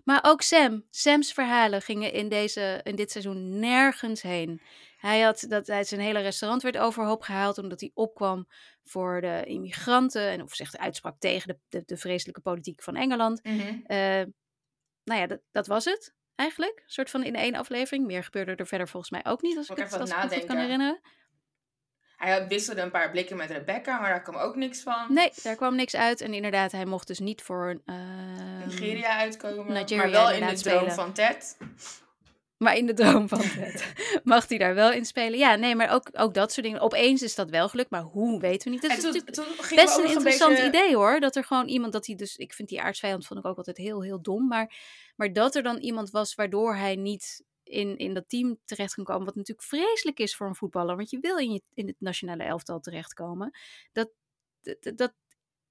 [0.04, 0.84] Maar ook Sam.
[0.90, 4.60] Sam's verhalen gingen in, deze, in dit seizoen nergens heen.
[5.04, 8.46] Hij had dat hij zijn hele restaurant werd overhoop gehaald omdat hij opkwam
[8.84, 13.40] voor de immigranten en of zich uitsprak tegen de, de, de vreselijke politiek van Engeland.
[13.42, 14.22] Eh,
[15.04, 16.76] nou ja, dat, dat was het eigenlijk.
[16.76, 18.06] Een soort van in één aflevering.
[18.06, 20.46] Meer gebeurde er verder volgens mij ook niet, als ik het, ik even als ik
[20.46, 21.00] kan herinneren.
[22.16, 25.06] hij wisselde een paar blikken met Rebecca, maar daar kwam ook niks van.
[25.08, 26.20] Nee, daar kwam niks uit.
[26.20, 27.96] En inderdaad, hij mocht dus niet voor uh,
[28.66, 29.72] Nigeria uitkomen.
[29.72, 31.56] Nigeria maar wel in de droom van Ted.
[32.64, 33.92] Maar in de droom van Ted
[34.24, 35.38] mag hij daar wel in spelen.
[35.38, 36.80] Ja, nee, maar ook, ook dat soort dingen.
[36.80, 38.82] Opeens is dat wel gelukt, maar hoe weten we niet.
[38.82, 41.20] Dat is toen, best een interessant idee hoor.
[41.20, 43.76] Dat er gewoon iemand, dat hij dus, ik vind die aardsvijand vond ik ook altijd
[43.76, 44.46] heel, heel dom.
[44.46, 44.74] Maar,
[45.16, 49.04] maar dat er dan iemand was waardoor hij niet in, in dat team terecht kan
[49.04, 49.24] komen.
[49.24, 50.96] Wat natuurlijk vreselijk is voor een voetballer.
[50.96, 53.50] Want je wil in, je, in het nationale elftal terechtkomen.
[53.92, 54.10] Dat,
[54.62, 55.12] dat, dat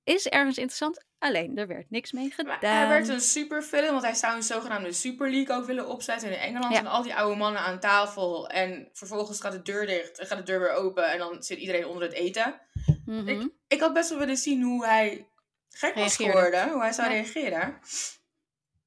[0.03, 1.05] is ergens interessant.
[1.19, 2.57] Alleen, er werd niks mee gedaan.
[2.61, 6.31] Maar hij werd een superfilm, want hij zou een zogenaamde Super League ook willen opzetten
[6.31, 6.75] in Engeland.
[6.75, 8.49] En al die oude mannen aan tafel.
[8.49, 11.11] En vervolgens gaat de deur dicht en gaat de deur weer open.
[11.11, 12.61] En dan zit iedereen onder het eten.
[12.85, 13.47] ik, mhm.
[13.67, 15.27] ik had best wel willen zien hoe hij
[15.69, 16.69] gek was geworden.
[16.69, 17.79] Hoe hij zou reageren.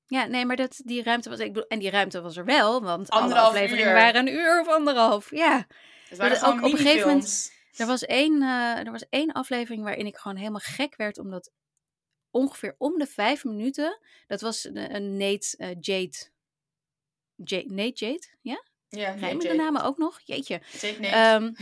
[0.06, 1.38] Ja, nee, maar dat, die ruimte was.
[1.38, 4.68] Ik bedoel, en die ruimte was er wel, want alle afleveringen waren een uur of
[4.68, 5.30] anderhalf.
[5.30, 5.66] Ja.
[6.08, 7.52] Het waren ook op een gegeven moment.
[7.76, 11.50] Er was, één, uh, er was één aflevering waarin ik gewoon helemaal gek werd, omdat
[12.30, 13.98] ongeveer om de vijf minuten.
[14.26, 16.16] Dat was een, een Nate uh, Jade.
[17.34, 17.74] Jade.
[17.74, 18.26] Nate Jade?
[18.40, 18.64] Ja?
[18.88, 20.20] Ja, Rijmen de namen ook nog?
[20.24, 20.60] Jeetje.
[21.34, 21.56] Um,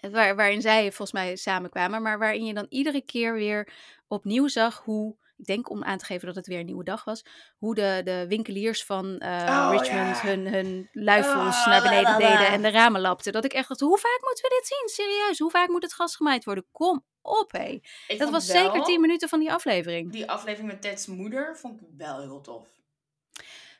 [0.12, 3.72] waar, waarin zij volgens mij samenkwamen, maar waarin je dan iedere keer weer
[4.08, 7.04] opnieuw zag hoe ik denk om aan te geven dat het weer een nieuwe dag
[7.04, 7.24] was,
[7.58, 12.62] hoe de, de winkeliers van uh, Richmond hun, hun luifels oh, naar beneden deden en
[12.62, 13.32] de ramen lapten.
[13.32, 15.06] Dat ik echt dacht, hoe vaak moeten we dit zien?
[15.06, 16.66] Serieus, hoe vaak moet het gas gemaaid worden?
[16.72, 17.80] Kom op, hé.
[18.18, 20.12] Dat was zeker tien minuten van die aflevering.
[20.12, 22.68] Die aflevering met Ted's moeder vond ik wel heel tof.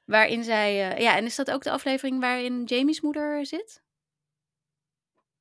[0.05, 3.83] Waarin zij, uh, ja, en is dat ook de aflevering waarin Jamie's moeder zit?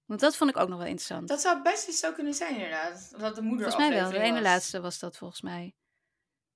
[0.06, 1.28] Want dat vond ik ook nog wel interessant.
[1.28, 3.14] Dat zou best eens zo kunnen zijn, inderdaad.
[3.18, 4.12] Dat de moeder Volgens mij wel.
[4.12, 5.76] De ene laatste was dat volgens mij.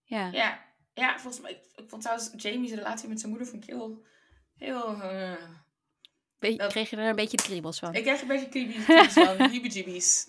[0.03, 0.29] Ja.
[0.31, 1.51] Ja, ja volgens mij.
[1.51, 4.05] Ik, vond trouwens Jamie's relatie met zijn moeder vond ik heel.
[4.57, 5.33] heel uh,
[6.39, 7.93] Kreeg je er een beetje kriebels van?
[7.93, 9.37] Ik kreeg een beetje kriebels van.
[9.51, 10.27] Heebie-jeebies.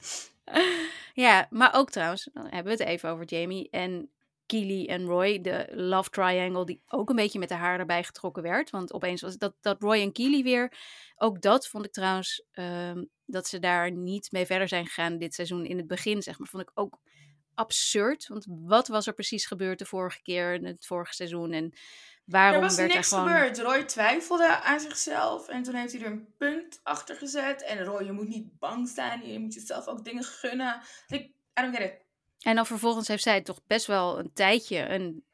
[1.14, 4.11] Ja, maar ook trouwens, dan hebben we het even over Jamie en
[4.47, 5.41] Keely en Roy.
[5.41, 8.70] De love triangle die ook een beetje met de haar erbij getrokken werd.
[8.70, 10.72] Want opeens was dat, dat Roy en Keely weer.
[11.16, 15.35] Ook dat vond ik trouwens, um, dat ze daar niet mee verder zijn gegaan dit
[15.35, 15.66] seizoen.
[15.66, 16.99] In het begin, zeg maar, vond ik ook
[17.55, 18.28] absurd.
[18.28, 21.52] Want wat was er precies gebeurd de vorige keer, in het vorige seizoen?
[21.52, 21.72] En
[22.24, 23.32] waarom er was werd niks er gewoon...
[23.32, 23.59] gebeurd.
[23.59, 25.48] Roy twijfelde aan zichzelf.
[25.48, 27.62] En toen heeft hij er een punt achter gezet.
[27.62, 29.26] En Roy, je moet niet bang zijn.
[29.26, 30.80] Je moet jezelf ook dingen gunnen.
[31.09, 32.02] Ik, I don't get it.
[32.40, 35.24] En dan vervolgens heeft zij toch best wel een tijdje een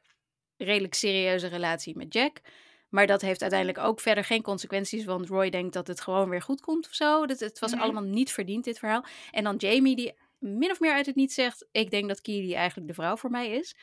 [0.57, 2.41] redelijk serieuze relatie met Jack.
[2.89, 5.05] Maar dat heeft uiteindelijk ook verder geen consequenties.
[5.05, 7.25] Want Roy denkt dat het gewoon weer goed komt of zo.
[7.25, 7.81] Dat, het was mhm.
[7.81, 9.05] allemaal niet verdiend, dit verhaal.
[9.31, 12.55] En dan Jamie, die min of meer uit het niet zegt: Ik denk dat Keely
[12.55, 13.75] eigenlijk de vrouw voor mij is.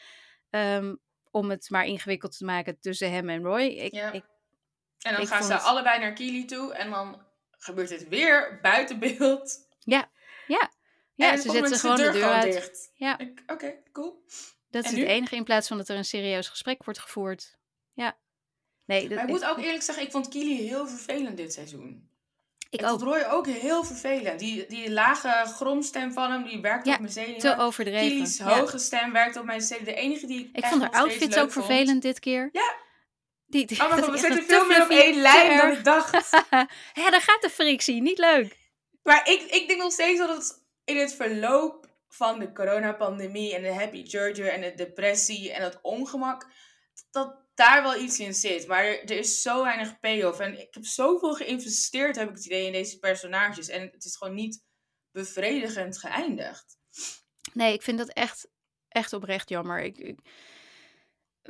[0.51, 0.95] Ehm,
[1.31, 3.63] om het maar ingewikkeld te maken tussen hem en Roy.
[3.63, 4.13] Ik, ja.
[4.13, 4.25] ik,
[4.99, 6.75] en dan gaan ze allebei naar Keely toe.
[6.75, 9.67] En dan gebeurt het weer buiten beeld.
[9.79, 10.11] Ja,
[10.47, 10.71] ja.
[11.15, 12.53] Ja, ze zetten gewoon de deur, uit.
[12.53, 12.91] Dicht.
[12.95, 13.19] Ja.
[13.47, 14.25] Oké, cool.
[14.71, 17.59] Dat is het enige in plaats van dat er een serieus gesprek wordt gevoerd.
[17.93, 18.19] Ja.
[18.85, 22.08] Nee, dat, maar ik moet ook eerlijk zeggen, ik vond Keely heel vervelend dit seizoen.
[22.71, 23.01] Ik ook.
[23.01, 24.39] Roy ook heel vervelend.
[24.39, 27.39] Die, die lage gromstem van hem, die werkt op mijn zenuwen.
[27.39, 28.45] te overdreven.
[28.45, 29.95] Hoge stem werkt op mijn zenuwen.
[29.95, 32.49] De enige die ik Ik vond haar outfits ook vervelend dit keer.
[32.53, 32.75] Ja.
[33.47, 36.31] Die, die, oh, maar we zitten veel meer op één lijn dan ik dacht.
[37.03, 38.03] ja, daar gaat de frictie.
[38.03, 38.57] Niet leuk.
[39.03, 43.63] Maar ik, ik denk nog steeds dat het in het verloop van de coronapandemie en
[43.63, 46.47] de happy Georgia en de depressie en het ongemak,
[47.11, 48.67] dat daar wel iets in zit.
[48.67, 50.39] Maar er, is zo weinig payoff.
[50.39, 53.69] En ik heb zoveel geïnvesteerd, heb ik het idee, in deze personages.
[53.69, 54.65] En het is gewoon niet
[55.11, 56.79] bevredigend geëindigd.
[57.53, 58.49] Nee, ik vind dat echt,
[58.89, 59.83] echt oprecht jammer.
[59.83, 60.19] Ik,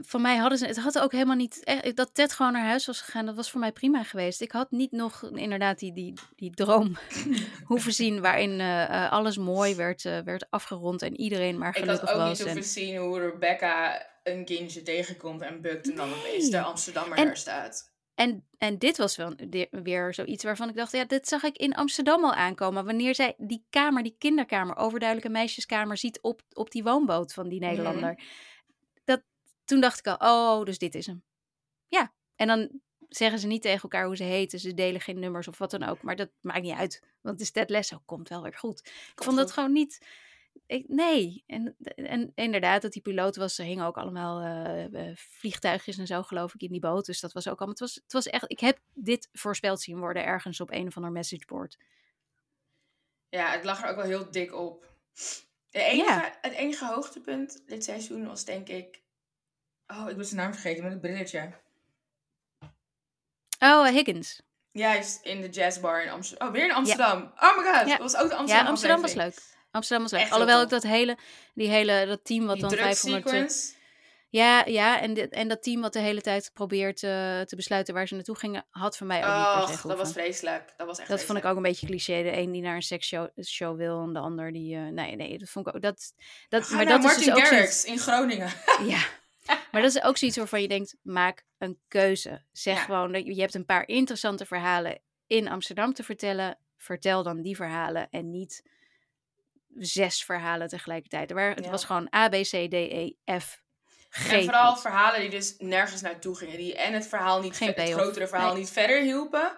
[0.00, 2.86] van mij hadden ze, het had ook helemaal niet, echt, dat Ted gewoon naar huis
[2.86, 4.40] was gegaan, dat was voor mij prima geweest.
[4.40, 6.96] Ik had niet nog inderdaad die, die, die droom
[7.64, 12.10] hoeven zien waarin uh, alles mooi werd, uh, werd afgerond en iedereen maar gelukkig was.
[12.10, 16.12] Ik had ook niet hoeven zien hoe Rebecca een kindje tegenkomt en bukt en dan
[16.12, 17.96] opeens de Amsterdammer daar staat.
[18.18, 19.34] En, en dit was wel
[19.70, 22.84] weer zoiets waarvan ik dacht, ja, dit zag ik in Amsterdam al aankomen.
[22.84, 27.60] Wanneer zij die kamer, die kinderkamer, overduidelijke meisjeskamer ziet op, op die woonboot van die
[27.60, 27.68] mhm.
[27.68, 28.18] Nederlander.
[29.68, 30.16] Toen dacht ik al,
[30.58, 31.22] oh, dus dit is hem.
[31.88, 34.58] Ja, en dan zeggen ze niet tegen elkaar hoe ze heten.
[34.58, 36.02] Ze delen geen nummers of wat dan ook.
[36.02, 38.80] Maar dat maakt niet uit, want de Sted Lesso komt wel weer goed.
[39.14, 39.98] Ik vond dat gewoon niet
[40.66, 44.42] ik, nee, en, en inderdaad, dat die piloot was, er hingen ook allemaal
[44.92, 47.06] uh, vliegtuigjes en zo, geloof ik, in die boot.
[47.06, 47.68] Dus dat was ook allemaal.
[47.68, 48.44] Het was, het was echt.
[48.50, 51.78] Ik heb dit voorspeld zien worden ergens op een of ander messageboard.
[53.28, 54.92] Ja, het lag er ook wel heel dik op.
[55.70, 59.02] De enige, Het enige hoogtepunt dit seizoen was denk ik.
[59.88, 61.52] Oh, ik ben zijn naam vergeten met het brilletje.
[63.58, 64.42] Oh, Higgins.
[64.72, 66.48] Juist, in de jazzbar in Amsterdam.
[66.48, 67.32] Oh, weer in Amsterdam.
[67.40, 69.34] Oh my god, dat was ook de Amsterdam Ja, Amsterdam was leuk.
[69.70, 70.20] Amsterdam was leuk.
[70.20, 71.18] Echt Alhoewel ik dat hele,
[71.54, 73.76] die hele, dat team wat die dan 500...
[74.30, 77.94] Ja, ja en, dit, en dat team wat de hele tijd probeert uh, te besluiten
[77.94, 80.74] waar ze naartoe gingen, had voor mij ook oh, niet per dat was vreselijk.
[80.76, 82.22] Dat was echt Dat vond ik ook een beetje cliché.
[82.22, 84.76] De een die naar een seksshow show wil en de ander die...
[84.76, 85.82] Uh, nee, nee, dat vond ik ook...
[85.82, 86.12] Dat,
[86.48, 88.52] dat, maar dat Martin is dus Garrix in Groningen.
[88.86, 89.00] ja,
[89.72, 92.44] maar dat is ook zoiets waarvan je denkt, maak een keuze.
[92.52, 96.58] Zeg gewoon, dat je hebt een paar interessante verhalen in Amsterdam te vertellen.
[96.76, 98.62] Vertel dan die verhalen en niet
[99.74, 101.32] zes verhalen tegelijkertijd.
[101.32, 103.62] Waar, het was gewoon A, B, C, D, E, F,
[104.10, 104.32] G.
[104.32, 106.56] En vooral verhalen die dus nergens naartoe gingen.
[106.56, 109.56] Die en het verhaal niet, Geen het grotere verhaal niet verder hielpen.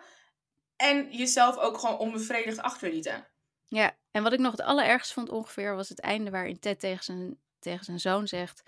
[0.77, 3.27] En jezelf ook gewoon onbevredigd achterlieten.
[3.69, 7.05] Ja, en wat ik nog het allerergst vond ongeveer was het einde waarin Ted tegen
[7.05, 8.63] zijn, tegen zijn zoon zegt...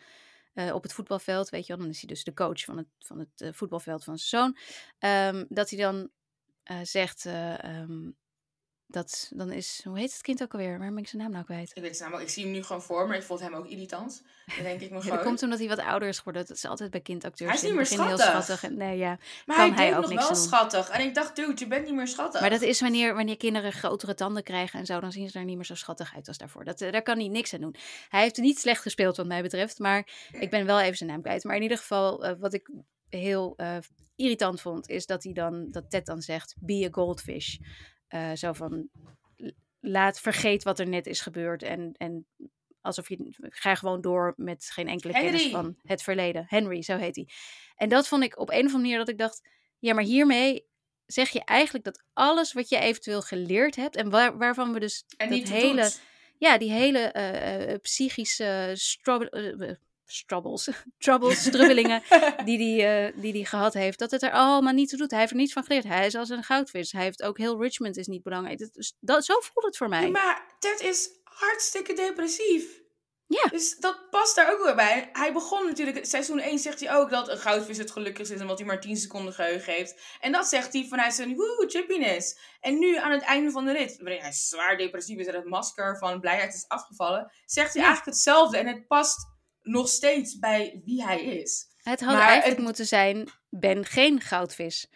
[0.54, 2.86] Uh, op het voetbalveld, weet je wel, dan is hij dus de coach van het,
[2.98, 4.56] van het uh, voetbalveld van zijn zoon.
[5.10, 6.10] Um, dat hij dan
[6.70, 7.24] uh, zegt,
[7.64, 8.16] um,
[8.92, 10.78] dat, dan is, hoe heet het kind ook alweer?
[10.78, 11.70] Waar ben ik zijn naam nou kwijt?
[11.74, 12.26] Ik weet zijn naam ook.
[12.26, 13.16] Ik zie hem nu gewoon voor me.
[13.16, 14.22] Ik vond hem ook irritant.
[14.54, 15.16] Dan denk ik me gewoon...
[15.16, 16.46] dat komt omdat hij wat ouder is geworden.
[16.46, 17.50] Dat is altijd bij kindacteurs.
[17.50, 18.32] Hij is niet meer schattig.
[18.32, 18.70] Heel schattig.
[18.70, 19.18] Nee, ja.
[19.46, 20.88] Maar kan hij, hij ook nog wel schattig.
[20.88, 22.40] En ik dacht, dude, je bent niet meer schattig.
[22.40, 25.00] Maar dat is wanneer, wanneer kinderen grotere tanden krijgen en zo.
[25.00, 26.64] Dan zien ze er niet meer zo schattig uit als daarvoor.
[26.64, 27.74] Dat, daar kan hij niks aan doen.
[28.08, 29.78] Hij heeft niet slecht gespeeld wat mij betreft.
[29.78, 31.44] Maar ik ben wel even zijn naam kwijt.
[31.44, 32.70] Maar in ieder geval, uh, wat ik
[33.08, 33.76] heel uh,
[34.16, 37.58] irritant vond, is dat hij dan, dat Ted dan zegt, be a goldfish.
[38.14, 38.88] Uh, zo van,
[39.80, 41.62] laat vergeet wat er net is gebeurd.
[41.62, 42.26] En, en
[42.80, 46.44] alsof je ga gewoon door met geen enkele kennis van het verleden.
[46.48, 47.28] Henry, zo heet hij.
[47.76, 49.48] En dat vond ik op een of andere manier dat ik dacht,
[49.78, 50.66] ja, maar hiermee
[51.06, 55.04] zeg je eigenlijk dat alles wat je eventueel geleerd hebt en waar, waarvan we dus
[55.16, 55.90] en dat hele,
[56.38, 57.14] ja, die hele
[57.70, 59.78] uh, psychische struggle,
[60.20, 62.02] troubles, troubles, strubbelingen
[62.44, 65.10] die hij uh, die die gehad heeft, dat het er allemaal niet toe doet.
[65.10, 65.84] Hij heeft er niets van geleerd.
[65.84, 66.92] Hij is als een goudvis.
[66.92, 68.58] Hij heeft ook heel Richmond is niet belangrijk.
[68.58, 70.10] Dat, dat, zo voelt het voor mij.
[70.10, 72.80] maar Ted is hartstikke depressief.
[73.26, 73.48] Ja.
[73.48, 75.08] Dus dat past daar ook weer bij.
[75.12, 78.58] Hij begon natuurlijk, seizoen 1 zegt hij ook dat een goudvis het gelukkigst is omdat
[78.58, 80.00] hij maar 10 seconden geheugen heeft.
[80.20, 82.38] En dat zegt hij vanuit zijn woe, chippiness.
[82.60, 85.44] En nu aan het einde van de rit, waarin hij zwaar depressief is en het
[85.44, 88.58] masker van blijheid is afgevallen, zegt hij eigenlijk hetzelfde.
[88.58, 89.31] En het past
[89.62, 91.66] nog steeds bij wie hij is.
[91.76, 94.90] Het had eigenlijk moeten zijn: ben geen goudvis.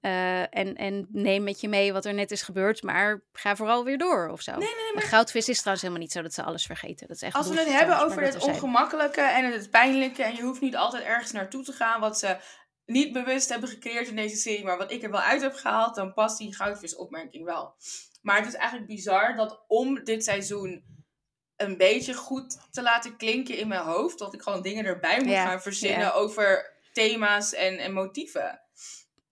[0.00, 3.84] Uh, en, en neem met je mee wat er net is gebeurd, maar ga vooral
[3.84, 4.50] weer door of zo.
[4.50, 5.02] Nee, nee, nee, maar...
[5.02, 7.06] Goudvis is trouwens helemaal niet zo dat ze alles vergeten.
[7.06, 10.42] Dat is echt Als we het hebben over het ongemakkelijke en het pijnlijke, en je
[10.42, 12.36] hoeft niet altijd ergens naartoe te gaan wat ze
[12.84, 15.94] niet bewust hebben gecreëerd in deze serie, maar wat ik er wel uit heb gehaald,
[15.94, 17.74] dan past die goudvisopmerking wel.
[18.22, 20.84] Maar het is eigenlijk bizar dat om dit seizoen
[21.62, 24.18] een beetje goed te laten klinken in mijn hoofd.
[24.18, 28.60] Dat ik gewoon dingen erbij moet gaan verzinnen over thema's en, en motieven.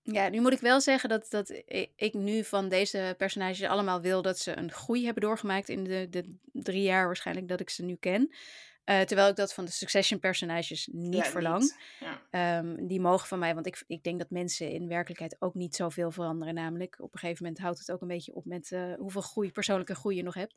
[0.03, 1.63] Ja, nu moet ik wel zeggen dat, dat
[1.97, 6.07] ik nu van deze personages allemaal wil dat ze een groei hebben doorgemaakt in de,
[6.11, 8.35] de drie jaar waarschijnlijk dat ik ze nu ken.
[8.85, 11.77] Uh, terwijl ik dat van de Succession personages niet verlang.
[12.31, 12.59] Ja.
[12.59, 15.77] Um, die mogen van mij, want ik, ik denk dat mensen in werkelijkheid ook niet
[15.77, 16.55] zoveel veranderen.
[16.55, 19.53] Namelijk, op een gegeven moment houdt het ook een beetje op met uh, hoeveel groei,
[19.53, 20.55] persoonlijke groei je nog hebt.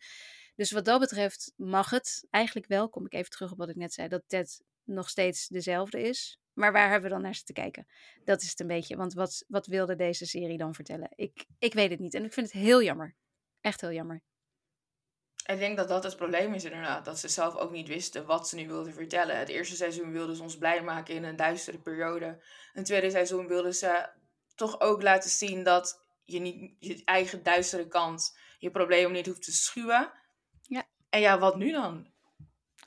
[0.55, 3.75] Dus wat dat betreft mag het eigenlijk wel, kom ik even terug op wat ik
[3.75, 6.37] net zei, dat Ted nog steeds dezelfde is.
[6.53, 7.87] Maar waar hebben we dan naar te kijken?
[8.23, 8.95] Dat is het een beetje.
[8.95, 11.09] Want wat, wat wilde deze serie dan vertellen?
[11.15, 12.13] Ik, ik weet het niet.
[12.13, 13.15] En ik vind het heel jammer.
[13.61, 14.21] Echt heel jammer.
[15.45, 17.05] Ik denk dat dat het probleem is inderdaad.
[17.05, 19.37] Dat ze zelf ook niet wisten wat ze nu wilden vertellen.
[19.37, 22.43] Het eerste seizoen wilden ze ons blij maken in een duistere periode.
[22.73, 24.09] Een tweede seizoen wilden ze
[24.55, 29.43] toch ook laten zien dat je niet je eigen duistere kant, je problemen niet hoeft
[29.43, 30.11] te schuwen.
[31.13, 32.07] En ja, wat nu dan?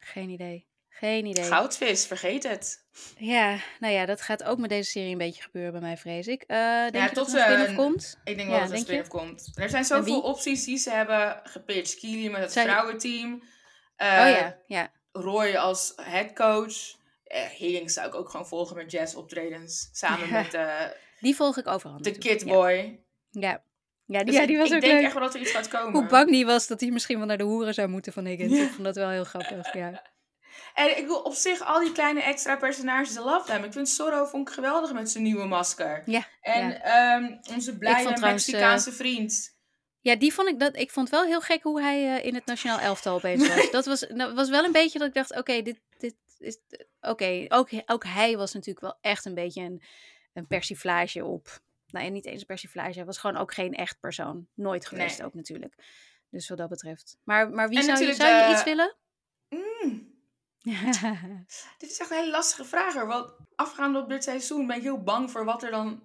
[0.01, 0.67] Geen idee.
[0.89, 1.45] Geen idee.
[1.45, 2.85] Goudvis, vergeet het.
[3.17, 6.27] Ja, nou ja, dat gaat ook met deze serie een beetje gebeuren bij mij, vrees
[6.27, 6.45] ik.
[6.47, 8.19] Uh, denk ja, je tot dat er een komt?
[8.25, 9.53] Ik denk wel dat er een spin komt.
[9.55, 11.99] Er zijn zoveel opties die ze hebben gepitcht.
[11.99, 13.33] Keely met het vrouwenteam.
[13.33, 13.39] Uh,
[13.99, 14.91] oh ja, ja.
[15.13, 16.75] Roy als headcoach.
[17.27, 19.89] Uh, Higgins zou ik ook gewoon volgen met jazz optredens.
[19.93, 20.55] Samen met...
[20.55, 20.83] Uh,
[21.21, 22.03] die volg ik overal.
[22.03, 23.01] De Kidboy.
[23.31, 23.63] Ja.
[24.07, 25.05] Ja, die, dus ja, die was ik, ook denk leuk.
[25.05, 25.93] echt wel dat er iets gaat komen.
[25.93, 28.59] Hoe bang die was dat hij misschien wel naar de hoeren zou moeten van Higgins.
[28.59, 30.03] Ik vond dat wel heel grappig, ja.
[30.75, 33.65] En ik wil op zich al die kleine extra personages, I love them.
[33.65, 36.03] Ik vind Zorro vond ik geweldig met zijn nieuwe masker.
[36.05, 36.27] Ja.
[36.41, 37.17] En ja.
[37.17, 39.57] Um, onze blije Mexicaanse uh, vriend.
[40.01, 40.77] Ja, die vond ik dat.
[40.77, 43.71] Ik vond wel heel gek hoe hij uh, in het nationaal elftal opeens was.
[43.77, 46.59] dat was, dat was wel een beetje dat ik dacht: oké, dit, dit is.
[47.01, 47.47] Oké, okay.
[47.49, 49.83] ook, ook hij was natuurlijk wel echt een beetje een,
[50.33, 51.61] een persiflage op
[51.97, 52.93] nou ja, niet eens een persiflage.
[52.95, 54.49] Hij was gewoon ook geen echt persoon.
[54.55, 55.27] Nooit geweest nee.
[55.27, 55.75] ook natuurlijk.
[56.31, 57.19] Dus wat dat betreft.
[57.25, 58.97] Maar, maar wie zou je, zou je iets willen?
[59.49, 60.15] Mm.
[61.79, 62.95] dit is echt een hele lastige vraag.
[62.95, 66.03] Want afgaande op dit seizoen ben ik heel bang voor wat er dan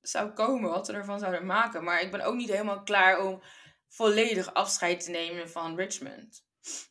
[0.00, 1.84] zou komen, wat ze ervan zouden maken.
[1.84, 3.42] Maar ik ben ook niet helemaal klaar om
[3.88, 6.44] volledig afscheid te nemen van Richmond.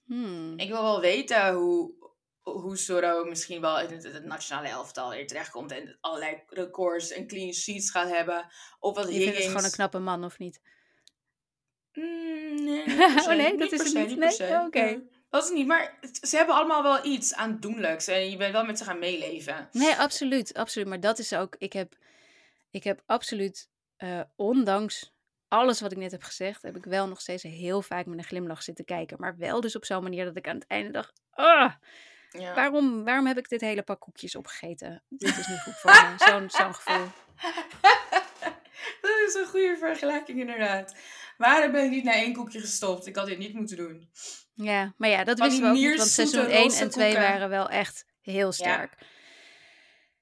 [0.05, 0.53] Hmm.
[0.59, 1.93] Ik wil wel weten hoe,
[2.43, 7.53] hoe Soro misschien wel in het, nationale elftal weer terechtkomt en allerlei records en clean
[7.53, 8.51] sheets gaat hebben.
[8.79, 10.61] Of wat Je vindt het gewoon een knappe man, of niet?
[11.93, 12.83] Mm, nee,
[13.19, 14.17] oh nee, dat is het niet.
[14.17, 14.51] Nee?
[14.51, 15.01] Oh, oké.
[15.29, 18.77] Dat is niet, maar ze hebben allemaal wel iets aandoenlijks en je bent wel met
[18.77, 19.69] ze gaan meeleven.
[19.71, 20.87] Nee, absoluut, absoluut.
[20.87, 21.95] Maar dat is ook, ik heb,
[22.71, 25.13] ik heb absoluut, uh, ondanks
[25.47, 28.23] alles wat ik net heb gezegd, heb ik wel nog steeds heel vaak met een
[28.23, 29.17] glimlach zitten kijken.
[29.19, 31.73] Maar wel dus op zo'n manier dat ik aan het einde dacht, ah,
[32.39, 32.53] ja.
[32.53, 35.03] waarom, waarom heb ik dit hele pak koekjes opgegeten?
[35.09, 37.05] Dit is niet goed voor me, zo'n zo'n gevoel.
[39.01, 40.95] dat is een goede vergelijking inderdaad.
[41.37, 43.07] Waarom ben ik niet naar één koekje gestopt?
[43.07, 44.09] Ik had dit niet moeten doen.
[44.53, 47.69] Ja, maar ja, dat wisten we ook niet, want seizoen 1 en 2 waren wel
[47.69, 48.93] echt heel sterk.
[48.99, 49.05] Ja.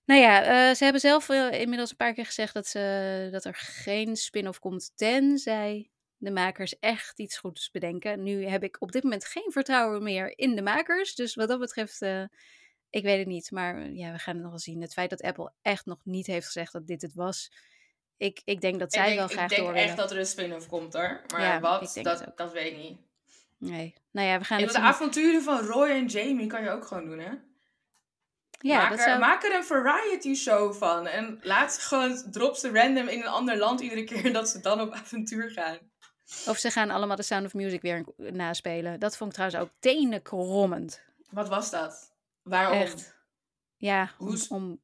[0.06, 3.46] Nou ja, uh, ze hebben zelf uh, inmiddels een paar keer gezegd dat, ze, dat
[3.46, 5.91] er geen spin-off komt, tenzij
[6.22, 8.24] de makers echt iets goeds bedenken.
[8.24, 11.60] Nu heb ik op dit moment geen vertrouwen meer in de makers, dus wat dat
[11.60, 12.24] betreft, uh,
[12.90, 13.52] ik weet het niet.
[13.52, 14.82] Maar ja, we gaan het nog wel zien.
[14.82, 17.52] Het feit dat Apple echt nog niet heeft gezegd dat dit het was,
[18.18, 20.26] ik, ik denk dat zij denk, wel graag door Ik denk echt dat er een
[20.26, 22.98] spin-off komt hoor, maar ja, wat, dat, dat weet ik niet.
[23.58, 26.70] Nee, nou ja, we gaan en het de avonturen van Roy en Jamie kan je
[26.70, 27.32] ook gewoon doen hè?
[28.60, 29.20] Ja, maak, dat er, zou...
[29.20, 31.08] maak er een variety show van.
[31.08, 34.60] En laat ze gewoon, drop ze random in een ander land iedere keer dat ze
[34.60, 35.91] dan op avontuur gaan.
[36.48, 39.00] Of ze gaan allemaal de Sound of Music weer naspelen.
[39.00, 41.02] Dat vond ik trouwens ook tenenkrommend.
[41.30, 42.14] Wat was dat?
[42.42, 42.78] Waarom?
[42.78, 43.16] Echt.
[43.78, 44.82] Ja, om, om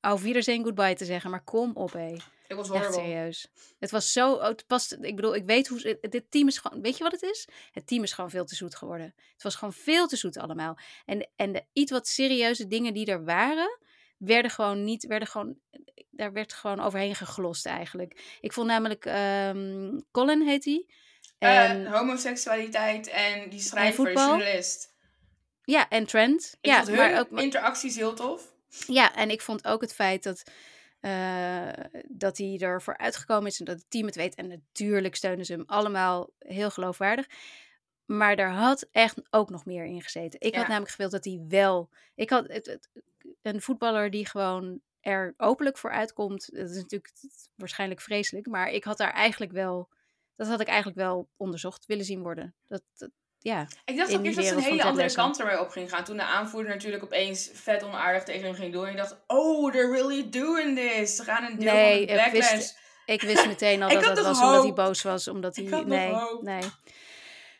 [0.00, 1.30] auf Wiedersehen goodbye te zeggen.
[1.30, 2.16] Maar kom op, hé.
[2.48, 3.48] Ik was Echt serieus.
[3.78, 6.82] Het was zo, oh, het past, ik bedoel, ik weet hoe, dit team is gewoon,
[6.82, 7.48] weet je wat het is?
[7.72, 9.14] Het team is gewoon veel te zoet geworden.
[9.32, 10.78] Het was gewoon veel te zoet allemaal.
[11.04, 13.78] En, en de iets wat serieuze dingen die er waren,
[14.16, 15.58] werden gewoon niet, werden gewoon,
[16.16, 18.38] daar werd gewoon overheen geglost eigenlijk.
[18.40, 20.86] Ik vond namelijk, um, Colin heet hij.
[21.38, 24.92] Eh, en, uh, homoseksualiteit en die schrijver, journalist.
[25.62, 26.56] Ja, en Trent.
[26.60, 28.52] Ik ja, maar ook interacties heel tof.
[28.86, 30.42] Ja, en ik vond ook het feit dat
[31.00, 31.68] uh,
[32.08, 34.34] dat hij ervoor uitgekomen is en dat het team het weet.
[34.34, 37.26] En natuurlijk steunen ze hem allemaal heel geloofwaardig.
[38.04, 40.40] Maar daar had echt ook nog meer in gezeten.
[40.40, 41.90] Ik had namelijk gewild dat hij wel.
[42.14, 42.88] Ik had het,
[43.42, 46.48] een voetballer die gewoon er openlijk voor uitkomt.
[46.52, 47.12] Dat is natuurlijk
[47.54, 48.46] waarschijnlijk vreselijk.
[48.46, 49.88] Maar ik had daar eigenlijk wel.
[50.36, 52.54] Dat had ik eigenlijk wel onderzocht willen zien worden.
[52.66, 55.68] Dat, dat ja, ik dacht ook eerst dat ze een hele andere kant ermee op
[55.68, 56.04] ging gaan.
[56.04, 58.84] Toen de aanvoerder natuurlijk opeens vet onaardig tegen hem ging doen.
[58.84, 61.16] En je dacht, oh, they're really doing this.
[61.16, 62.52] Ze gaan een deel nee, van de backlash.
[62.52, 65.28] Ik wist, ik wist meteen al dat dat was omdat hij boos was.
[65.28, 66.62] Omdat hij, nee, nee.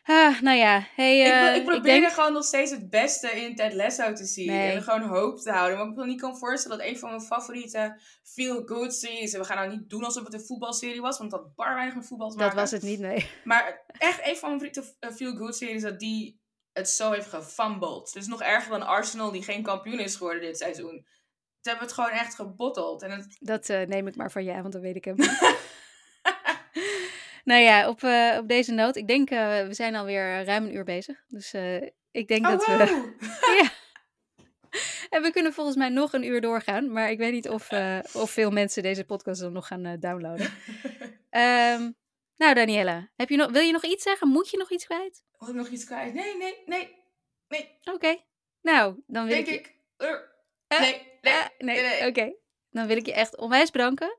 [0.07, 2.11] Ah, nou ja, hey, uh, ik, ik, probeer denk...
[2.11, 4.49] gewoon nog steeds het beste in Ted Lasso te zien.
[4.49, 5.77] En gewoon hoop te houden.
[5.77, 9.33] Maar ik me niet kan voorstellen dat een van mijn favoriete feel-good series...
[9.33, 11.17] En we gaan nou niet doen alsof het een voetbalserie was.
[11.17, 12.55] Want dat bar weinig met voetbal te maken.
[12.55, 13.29] Dat was het niet, nee.
[13.43, 15.81] Maar echt een van mijn favoriete eh, feel-good series...
[15.81, 16.39] dat die
[16.73, 18.13] het zo heeft gefumbled.
[18.13, 21.05] Dus nog erger dan Arsenal die geen kampioen is geworden dit seizoen.
[21.61, 23.01] Ze hebben het gewoon echt gebotteld.
[23.01, 23.37] En het...
[23.39, 25.15] Dat uh, neem ik maar van ja, want dan weet ik hem
[27.45, 28.95] Nou ja, op, uh, op deze noot.
[28.95, 31.23] Ik denk, uh, we zijn alweer ruim een uur bezig.
[31.27, 31.81] Dus uh,
[32.11, 32.77] ik denk oh, dat wow.
[32.77, 33.15] we...
[33.61, 33.69] ja.
[35.09, 36.91] En we kunnen volgens mij nog een uur doorgaan.
[36.91, 37.69] Maar ik weet niet of,
[38.13, 40.45] of veel mensen deze podcast dan nog gaan downloaden.
[41.31, 41.95] um,
[42.41, 44.27] nou, Daniela, heb je nog, wil je nog iets zeggen?
[44.27, 45.23] Moet je nog iets kwijt?
[45.39, 46.13] Wil ik nog iets kwijt?
[46.13, 46.95] Nee, nee, nee.
[47.47, 47.77] nee.
[47.83, 47.91] Oké.
[47.91, 48.25] Okay.
[48.61, 49.53] Nou, dan wil denk ik...
[49.53, 49.75] ik...
[50.67, 51.81] nee, nee, nee.
[51.81, 51.97] nee.
[51.97, 52.07] Oké.
[52.07, 52.35] Okay.
[52.69, 54.17] Dan wil ik je echt onwijs bedanken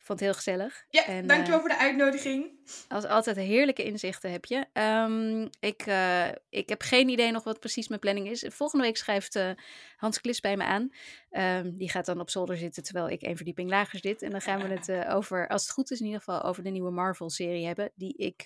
[0.00, 0.84] vond het heel gezellig.
[0.90, 2.58] Ja, en, dankjewel uh, voor de uitnodiging.
[2.88, 4.66] Als altijd heerlijke inzichten heb je.
[4.72, 8.44] Um, ik, uh, ik heb geen idee nog wat precies mijn planning is.
[8.48, 9.50] Volgende week schrijft uh,
[9.96, 10.90] Hans Klis bij me aan.
[11.30, 14.22] Um, die gaat dan op zolder zitten terwijl ik één verdieping lager zit.
[14.22, 16.70] En dan gaan we het over, als het goed is in ieder geval, over de
[16.70, 17.90] nieuwe Marvel-serie hebben.
[17.94, 18.44] Die ik,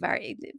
[0.00, 0.54] waar ik,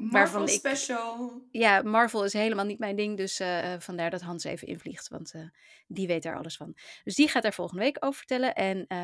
[0.00, 1.42] Marvel ik, special.
[1.50, 3.16] Ja, Marvel is helemaal niet mijn ding.
[3.16, 5.08] Dus uh, vandaar dat Hans even invliegt.
[5.08, 5.42] Want uh,
[5.86, 6.76] die weet daar alles van.
[7.04, 8.54] Dus die gaat daar volgende week over vertellen.
[8.54, 8.98] En uh,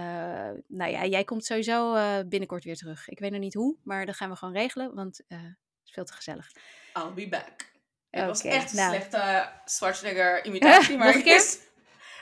[0.67, 1.95] nou ja, jij komt sowieso
[2.29, 3.09] binnenkort weer terug.
[3.09, 4.95] Ik weet nog niet hoe, maar dat gaan we gewoon regelen.
[4.95, 6.51] Want het is veel te gezellig.
[6.95, 7.75] I'll be back.
[8.11, 8.95] Het okay, was echt een nou.
[8.95, 10.97] slechte Schwarzenegger-imitatie.
[10.99, 11.59] maar ik, is,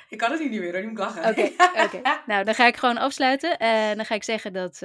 [0.08, 0.88] ik kan het niet meer, hoor.
[0.88, 1.28] moet lachen.
[1.28, 2.22] Oké, okay, okay.
[2.26, 3.58] nou dan ga ik gewoon afsluiten.
[3.58, 4.82] En dan ga ik zeggen dat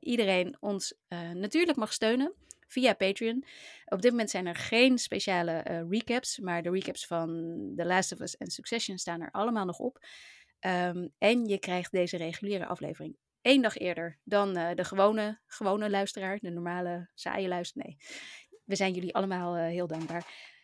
[0.00, 0.94] iedereen ons
[1.34, 2.32] natuurlijk mag steunen
[2.66, 3.44] via Patreon.
[3.84, 7.28] Op dit moment zijn er geen speciale uh, recaps, maar de recaps van
[7.76, 9.98] The Last of Us en Succession staan er allemaal nog op.
[10.60, 15.90] Um, en je krijgt deze reguliere aflevering één dag eerder dan uh, de gewone, gewone
[15.90, 17.86] luisteraar, de normale saaie luisteraar.
[17.86, 17.96] Nee,
[18.64, 20.54] we zijn jullie allemaal uh, heel dankbaar.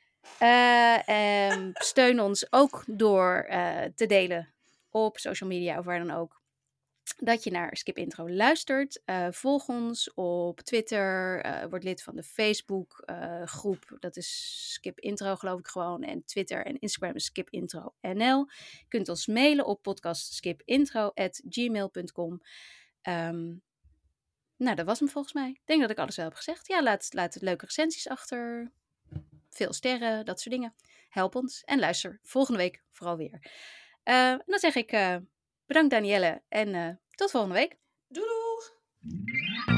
[0.41, 3.47] Um, steun ons ook door
[3.95, 4.55] te delen
[4.91, 6.42] op social media of waar dan ook.
[7.17, 9.03] Dat je naar Skip Intro luistert.
[9.07, 11.45] Uh, volg ons op Twitter.
[11.47, 13.97] Uh, word lid van de Facebook uh, groep.
[13.99, 16.03] Dat is Skip Intro geloof ik gewoon.
[16.03, 18.47] En Twitter en Instagram is Skip Intro NL.
[18.79, 22.33] Je kunt ons mailen op podcastskipintro.gmail.com.
[22.33, 22.41] Um,
[23.03, 23.55] ehm,
[24.57, 25.49] nou, dat was hem volgens mij.
[25.49, 26.67] Ik denk dat ik alles wel heb gezegd.
[26.67, 28.73] Ja, laat, laat leuke recensies achter.
[29.51, 30.75] Veel sterren, dat soort dingen.
[31.09, 31.63] Help ons.
[31.65, 33.51] En luister volgende week vooral weer.
[34.03, 34.93] en dan zeg ik
[35.73, 37.79] bedankt Danielle en tot volgende week.
[38.09, 39.72] Doei doei!